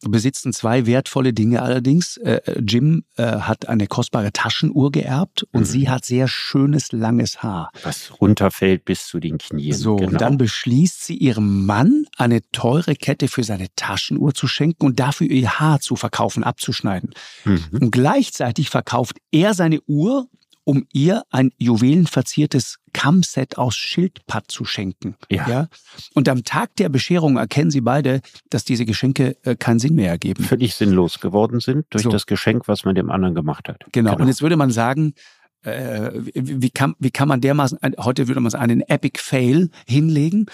Besitzen 0.02 0.54
zwei 0.54 0.86
wertvolle 0.86 1.34
Dinge 1.34 1.62
allerdings. 1.62 2.18
Äh, 2.18 2.42
Jim 2.66 3.04
äh, 3.18 3.24
hat 3.24 3.68
eine 3.68 3.88
kostbare 3.88 4.32
Taschenuhr 4.32 4.92
geerbt 4.92 5.46
und 5.52 5.62
mhm. 5.62 5.66
sie 5.66 5.90
hat 5.90 6.06
sehr 6.06 6.28
schönes, 6.28 6.92
langes 6.92 7.44
Haar. 7.44 7.72
Was 7.84 8.12
runterfällt 8.20 8.86
bis 8.86 9.08
zu 9.08 9.20
den 9.20 9.38
Knien. 9.38 9.76
So, 9.76 9.96
genau. 9.98 10.12
und 10.12 10.22
dann 10.22 10.38
beschließt 10.38 11.06
sie 11.06 11.16
ihrem 11.16 11.66
Mann, 11.66 12.06
eine 12.18 12.42
teure 12.52 12.96
Kette 12.96 13.28
für 13.28 13.44
seine 13.44 13.68
Taschenuhr 13.76 14.34
zu 14.34 14.48
schenken 14.48 14.86
und 14.86 15.00
dafür 15.00 15.28
ihr 15.28 15.60
Haar 15.60 15.80
zu 15.80 15.96
verkaufen, 15.96 16.44
abzuschneiden. 16.44 17.12
Mhm. 17.44 17.64
Und 17.72 17.92
gleichzeitig 17.92 18.70
verkauft 18.70 19.18
er 19.32 19.54
seine 19.54 19.82
Uhr 19.88 20.28
um 20.66 20.86
ihr 20.92 21.24
ein 21.30 21.52
juwelenverziertes 21.58 22.80
Kammset 22.92 23.58
aus 23.58 23.76
Schildpatt 23.76 24.46
zu 24.52 24.66
schenken. 24.66 25.16
Ja. 25.30 25.48
ja. 25.48 25.68
Und 26.14 26.28
am 26.28 26.44
Tag 26.44 26.76
der 26.76 26.90
Bescherung 26.90 27.38
erkennen 27.38 27.72
sie 27.72 27.82
beide, 27.82 28.22
dass 28.50 28.66
diese 28.66 28.86
Geschenke 28.86 29.38
äh, 29.44 29.56
keinen 29.56 29.80
Sinn 29.80 29.96
mehr 29.96 30.10
ergeben. 30.10 30.44
Völlig 30.44 30.76
sinnlos 30.76 31.20
geworden 31.20 31.60
sind 31.60 31.86
durch 31.92 32.04
so. 32.04 32.10
das 32.10 32.26
Geschenk, 32.26 32.68
was 32.68 32.84
man 32.84 32.96
dem 32.96 33.12
anderen 33.12 33.36
gemacht 33.36 33.70
hat. 33.70 33.86
Genau. 33.92 34.12
genau. 34.12 34.24
Und 34.24 34.28
jetzt 34.28 34.42
würde 34.42 34.58
man 34.58 34.72
sagen, 34.72 35.14
äh, 35.62 36.12
wie, 36.34 36.72
kann, 36.72 36.96
wie 37.00 37.12
kann 37.12 37.28
man 37.28 37.42
dermaßen, 37.42 37.80
heute 38.00 38.28
würde 38.28 38.42
man 38.42 38.50
sagen, 38.50 38.64
einen 38.64 38.82
Epic 38.82 39.20
Fail 39.22 39.70
hinlegen. 39.88 40.48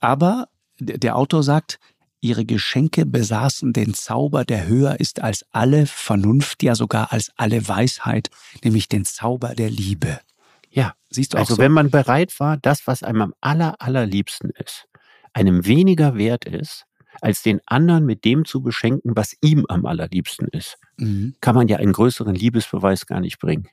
Aber 0.00 0.48
der 0.78 1.16
Autor 1.16 1.42
sagt, 1.42 1.78
Ihre 2.22 2.44
Geschenke 2.44 3.04
besaßen 3.04 3.72
den 3.72 3.94
Zauber, 3.94 4.44
der 4.44 4.68
höher 4.68 5.00
ist 5.00 5.20
als 5.20 5.44
alle 5.50 5.86
Vernunft, 5.86 6.62
ja 6.62 6.76
sogar 6.76 7.12
als 7.12 7.32
alle 7.36 7.66
Weisheit, 7.66 8.30
nämlich 8.62 8.88
den 8.88 9.04
Zauber 9.04 9.56
der 9.56 9.68
Liebe. 9.68 10.20
Ja, 10.70 10.94
siehst 11.10 11.34
du 11.34 11.38
also, 11.38 11.54
auch 11.54 11.56
so? 11.56 11.62
wenn 11.62 11.72
man 11.72 11.90
bereit 11.90 12.38
war, 12.38 12.58
das, 12.58 12.86
was 12.86 13.02
einem 13.02 13.22
am 13.22 13.34
aller, 13.40 13.74
allerliebsten 13.82 14.50
ist, 14.50 14.86
einem 15.32 15.66
weniger 15.66 16.14
wert 16.16 16.44
ist, 16.44 16.86
als 17.20 17.42
den 17.42 17.60
anderen 17.66 18.06
mit 18.06 18.24
dem 18.24 18.44
zu 18.44 18.62
beschenken, 18.62 19.16
was 19.16 19.36
ihm 19.42 19.66
am 19.68 19.84
allerliebsten 19.84 20.46
ist, 20.46 20.78
mhm. 20.98 21.34
kann 21.40 21.56
man 21.56 21.66
ja 21.66 21.78
einen 21.78 21.92
größeren 21.92 22.36
Liebesbeweis 22.36 23.06
gar 23.06 23.20
nicht 23.20 23.40
bringen. 23.40 23.68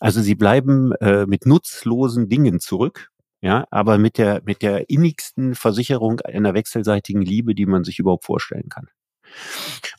Also 0.00 0.22
sie 0.22 0.34
bleiben 0.34 0.92
äh, 1.00 1.26
mit 1.26 1.44
nutzlosen 1.44 2.30
Dingen 2.30 2.60
zurück 2.60 3.11
ja, 3.42 3.66
aber 3.70 3.98
mit 3.98 4.18
der, 4.18 4.40
mit 4.44 4.62
der 4.62 4.88
innigsten 4.88 5.54
Versicherung 5.56 6.20
einer 6.20 6.54
wechselseitigen 6.54 7.22
Liebe, 7.22 7.54
die 7.54 7.66
man 7.66 7.82
sich 7.82 7.98
überhaupt 7.98 8.24
vorstellen 8.24 8.68
kann. 8.68 8.88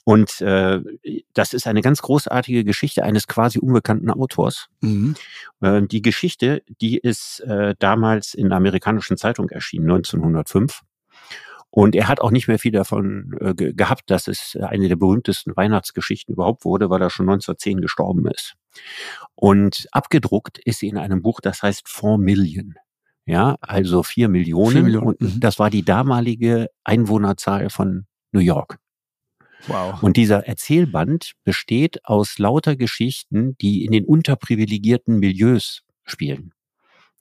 Und 0.06 0.41
äh, 0.41 0.80
das 1.34 1.54
ist 1.54 1.68
eine 1.68 1.82
ganz 1.82 2.02
großartige 2.02 2.64
Geschichte 2.64 3.04
eines 3.04 3.28
quasi 3.28 3.60
unbekannten 3.60 4.10
Autors. 4.12 4.68
Mhm. 4.82 5.16
Äh, 5.62 5.82
die 5.84 6.02
Geschichte, 6.02 6.64
die 6.82 6.98
ist 6.98 7.41
äh, 7.41 7.76
damals 7.80 8.34
in 8.34 8.50
der 8.50 8.58
amerikanischen 8.58 9.18
Zeitung 9.18 9.50
erschienen, 9.50 9.91
1905. 9.91 10.82
Und 11.70 11.96
er 11.96 12.08
hat 12.08 12.22
auch 12.22 12.32
nicht 12.32 12.48
mehr 12.48 12.60
viel 12.60 12.72
davon 12.72 13.36
äh, 13.41 13.56
ge 13.56 13.74
gehabt, 13.74 14.12
dass 14.12 14.28
es 14.28 14.56
eine 14.62 14.88
der 14.88 14.96
berühmtesten 14.96 15.56
Weihnachtsgeschichten 15.58 16.34
überhaupt 16.36 16.66
wurde, 16.66 16.89
weil 16.89 17.02
er 17.02 17.10
schon 17.10 17.28
1910 17.28 17.82
gestorben 17.82 18.28
ist. 18.28 18.54
Und 19.36 19.88
abgedruckt 19.91 20.60
ist 20.60 20.80
sie 20.80 20.88
in 20.88 20.98
einem 20.98 21.24
Buch, 21.24 21.41
das 21.41 21.64
heißt 21.64 21.89
Four 21.89 22.20
Million. 22.20 22.76
Ja, 23.26 23.55
also 23.61 24.03
vier 24.03 24.28
Millionen. 24.28 24.71
Vier 24.71 24.84
Millionen. 24.84 25.07
Und 25.07 25.21
mhm. 25.21 25.39
das 25.39 25.59
war 25.59 25.69
die 25.69 25.84
damalige 25.84 26.69
Einwohnerzahl 26.84 27.69
von 27.69 28.05
New 28.32 28.41
York. 28.41 28.78
Wow. 29.67 30.03
Und 30.03 30.17
dieser 30.17 30.45
Erzählband 30.45 31.34
besteht 31.45 32.05
aus 32.05 32.38
lauter 32.38 32.76
Geschichten, 32.76 33.55
die 33.59 33.86
in 33.86 33.91
den 33.91 34.03
unterprivilegierten 34.03 35.19
Milieus 35.19 35.84
spielen. 36.03 36.53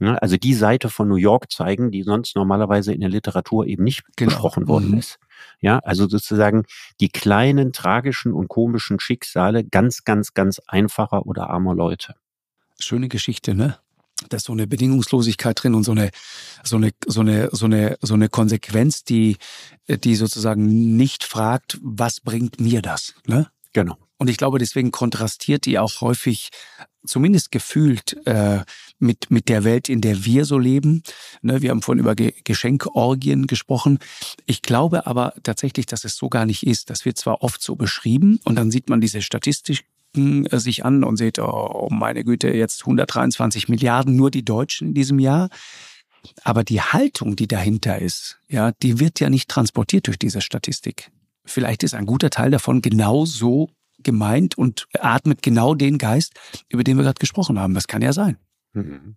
Also 0.01 0.37
die 0.37 0.55
Seite 0.55 0.89
von 0.89 1.09
New 1.09 1.17
York 1.17 1.53
zeigen, 1.53 1.93
die 1.93 2.03
sonst 2.03 2.35
normalerweise 2.35 2.93
in 2.93 3.01
der 3.01 3.09
Literatur 3.09 3.67
eben 3.67 3.85
nicht 3.85 4.03
genau. 4.17 4.31
besprochen 4.31 4.67
worden 4.67 4.91
mhm. 4.91 4.99
ist. 4.99 5.19
Ja, 5.61 5.79
also 5.79 6.09
sozusagen 6.09 6.65
die 7.01 7.09
kleinen 7.09 7.73
tragischen 7.73 8.33
und 8.33 8.49
komischen 8.49 8.99
Schicksale 8.99 9.65
ganz, 9.65 10.03
ganz, 10.03 10.35
ganz 10.35 10.61
einfacher 10.67 11.27
oder 11.27 11.51
armer 11.51 11.75
Leute. 11.75 12.17
Schöne 12.81 13.09
Geschichte, 13.09 13.55
ne? 13.55 13.79
Da 14.29 14.37
ist 14.37 14.47
so 14.47 14.53
eine 14.53 14.67
Bedingungslosigkeit 14.67 15.63
drin 15.63 15.75
und 15.75 15.85
so 15.85 15.93
eine, 15.93 16.11
so 16.65 16.77
eine, 16.77 16.91
so 17.07 17.21
eine, 17.21 17.49
so 17.53 17.67
eine, 17.67 17.99
so 18.01 18.15
eine 18.15 18.29
Konsequenz, 18.29 19.05
die, 19.05 19.37
die 19.89 20.17
sozusagen 20.17 20.97
nicht 20.97 21.25
fragt, 21.25 21.79
was 21.83 22.21
bringt 22.21 22.61
mir 22.61 22.83
das, 22.83 23.15
ne? 23.27 23.49
Genau. 23.73 23.97
Und 24.19 24.29
ich 24.29 24.37
glaube, 24.37 24.59
deswegen 24.59 24.93
kontrastiert 24.93 25.67
die 25.67 25.79
auch 25.79 26.01
häufig, 26.01 26.51
zumindest 27.05 27.51
gefühlt, 27.51 28.25
äh, 28.27 28.61
mit, 29.03 29.31
mit 29.31 29.49
der 29.49 29.65
Welt, 29.65 29.89
in 29.89 30.01
der 30.01 30.25
wir 30.25 30.45
so 30.45 30.59
leben. 30.59 31.03
Ne, 31.43 31.61
wir 31.61 31.71
haben 31.71 31.83
vorhin 31.83 32.01
über 32.01 32.15
Ge 32.15 32.33
Geschenkorgien 32.45 33.49
gesprochen. 33.49 33.99
Ich 34.47 34.63
glaube 34.63 35.07
aber 35.07 35.35
tatsächlich, 35.43 35.87
dass 35.87 36.05
es 36.05 36.17
so 36.17 36.29
gar 36.29 36.47
nicht 36.47 36.65
ist. 36.65 36.89
Das 36.89 37.05
wird 37.05 37.19
zwar 37.19 37.43
oft 37.43 37.61
so 37.61 37.75
beschrieben 37.75 38.39
und 38.45 38.55
dann 38.55 38.71
sieht 38.71 38.89
man 38.89 39.01
diese 39.01 39.23
Statistik, 39.23 39.85
gucken 40.13 40.47
äh, 40.47 40.61
sich 40.61 40.85
an 40.85 41.05
und 41.05 41.17
seht, 41.17 41.39
oh 41.39 41.89
meine 41.91 42.25
Güte, 42.25 42.49
jetzt 42.49 42.83
123 42.83 43.69
Milliarden 43.69 44.17
nur 44.17 44.31
die 44.31 44.45
Deutschen 44.45 44.89
in 44.89 44.95
diesem 44.95 45.19
Jahr. 45.19 45.49
Aber 46.45 46.63
die 46.63 46.81
Haltung, 46.81 47.35
die 47.35 47.49
dahinter 47.49 47.99
ist, 47.99 48.39
ja, 48.49 48.73
die 48.83 49.01
wird 49.01 49.19
ja 49.19 49.29
nicht 49.29 49.49
transportiert 49.49 50.07
durch 50.07 50.19
diese 50.19 50.41
Statistik. 50.41 51.11
Vielleicht 51.45 51.83
ist 51.83 51.95
ein 51.95 52.07
guter 52.07 52.31
Teil 52.31 52.53
davon 52.53 52.81
genau 52.81 53.25
so 53.25 53.71
gemeint 54.05 54.57
und 54.57 54.87
atmet 54.99 55.43
genau 55.43 55.75
den 55.75 55.99
Geist, 55.99 56.35
über 56.69 56.85
den 56.85 56.97
wir 56.97 57.03
gerade 57.03 57.19
gesprochen 57.19 57.59
haben. 57.59 57.75
Das 57.75 57.89
kann 57.89 58.03
ja 58.03 58.13
sein. 58.13 58.37
Mhm. 58.73 59.17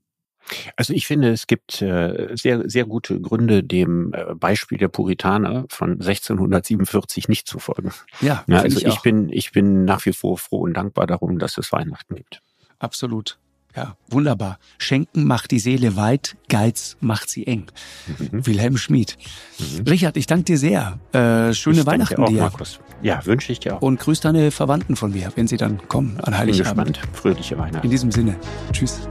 Also 0.75 0.93
ich 0.93 1.07
finde, 1.07 1.31
es 1.31 1.47
gibt 1.47 1.81
äh, 1.81 2.29
sehr, 2.35 2.69
sehr 2.69 2.85
gute 2.85 3.19
Gründe, 3.19 3.63
dem 3.63 4.13
äh, 4.13 4.35
Beispiel 4.35 4.77
der 4.77 4.89
Puritaner 4.89 5.65
von 5.69 5.93
1647 5.93 7.27
nicht 7.27 7.47
zu 7.47 7.59
folgen. 7.59 7.91
Ja, 8.21 8.43
ja 8.47 8.59
also 8.59 8.77
ich, 8.77 8.85
ich 8.85 9.01
bin, 9.01 9.29
ich 9.29 9.51
bin 9.51 9.85
nach 9.85 10.05
wie 10.05 10.13
vor 10.13 10.37
froh 10.37 10.61
und 10.61 10.75
dankbar 10.75 11.07
darum, 11.07 11.39
dass 11.39 11.57
es 11.57 11.71
Weihnachten 11.71 12.15
gibt. 12.15 12.41
Absolut. 12.79 13.37
Ja, 13.75 13.97
wunderbar. 14.09 14.57
Schenken 14.77 15.25
macht 15.25 15.51
die 15.51 15.59
Seele 15.59 15.97
weit, 15.97 16.37
Geiz 16.47 16.95
macht 17.01 17.29
sie 17.29 17.45
eng. 17.45 17.65
Mhm. 18.07 18.45
Wilhelm 18.45 18.77
Schmid. 18.77 19.17
Mhm. 19.59 19.87
Richard, 19.87 20.15
ich 20.15 20.27
danke 20.27 20.45
dir 20.45 20.57
sehr. 20.57 20.99
Äh, 21.11 21.53
schöne 21.53 21.81
ich 21.81 21.85
Weihnachten 21.85 22.23
auch, 22.23 22.29
dir. 22.29 22.41
Markus. 22.41 22.79
Ja, 23.01 23.25
wünsche 23.25 23.51
ich 23.51 23.59
dir 23.59 23.75
auch. 23.75 23.81
Und 23.81 23.99
grüß 23.99 24.21
deine 24.21 24.51
Verwandten 24.51 24.95
von 24.95 25.11
mir, 25.11 25.31
wenn 25.35 25.47
sie 25.47 25.57
dann 25.57 25.85
kommen 25.89 26.19
an 26.21 26.37
Heiligabend. 26.37 26.85
Bin 26.85 26.93
gespannt. 26.93 27.15
Fröhliche 27.17 27.57
Weihnachten. 27.57 27.85
In 27.85 27.91
diesem 27.91 28.11
Sinne. 28.11 28.37
Tschüss. 28.71 29.09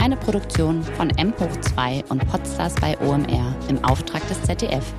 Eine 0.00 0.16
Produktion 0.16 0.82
von 0.82 1.10
M 1.10 1.34
hoch 1.38 1.60
2 1.60 2.04
und 2.08 2.26
Podstars 2.26 2.74
bei 2.80 2.98
OMR 3.00 3.54
im 3.68 3.84
Auftrag 3.84 4.26
des 4.28 4.42
ZDF. 4.42 4.94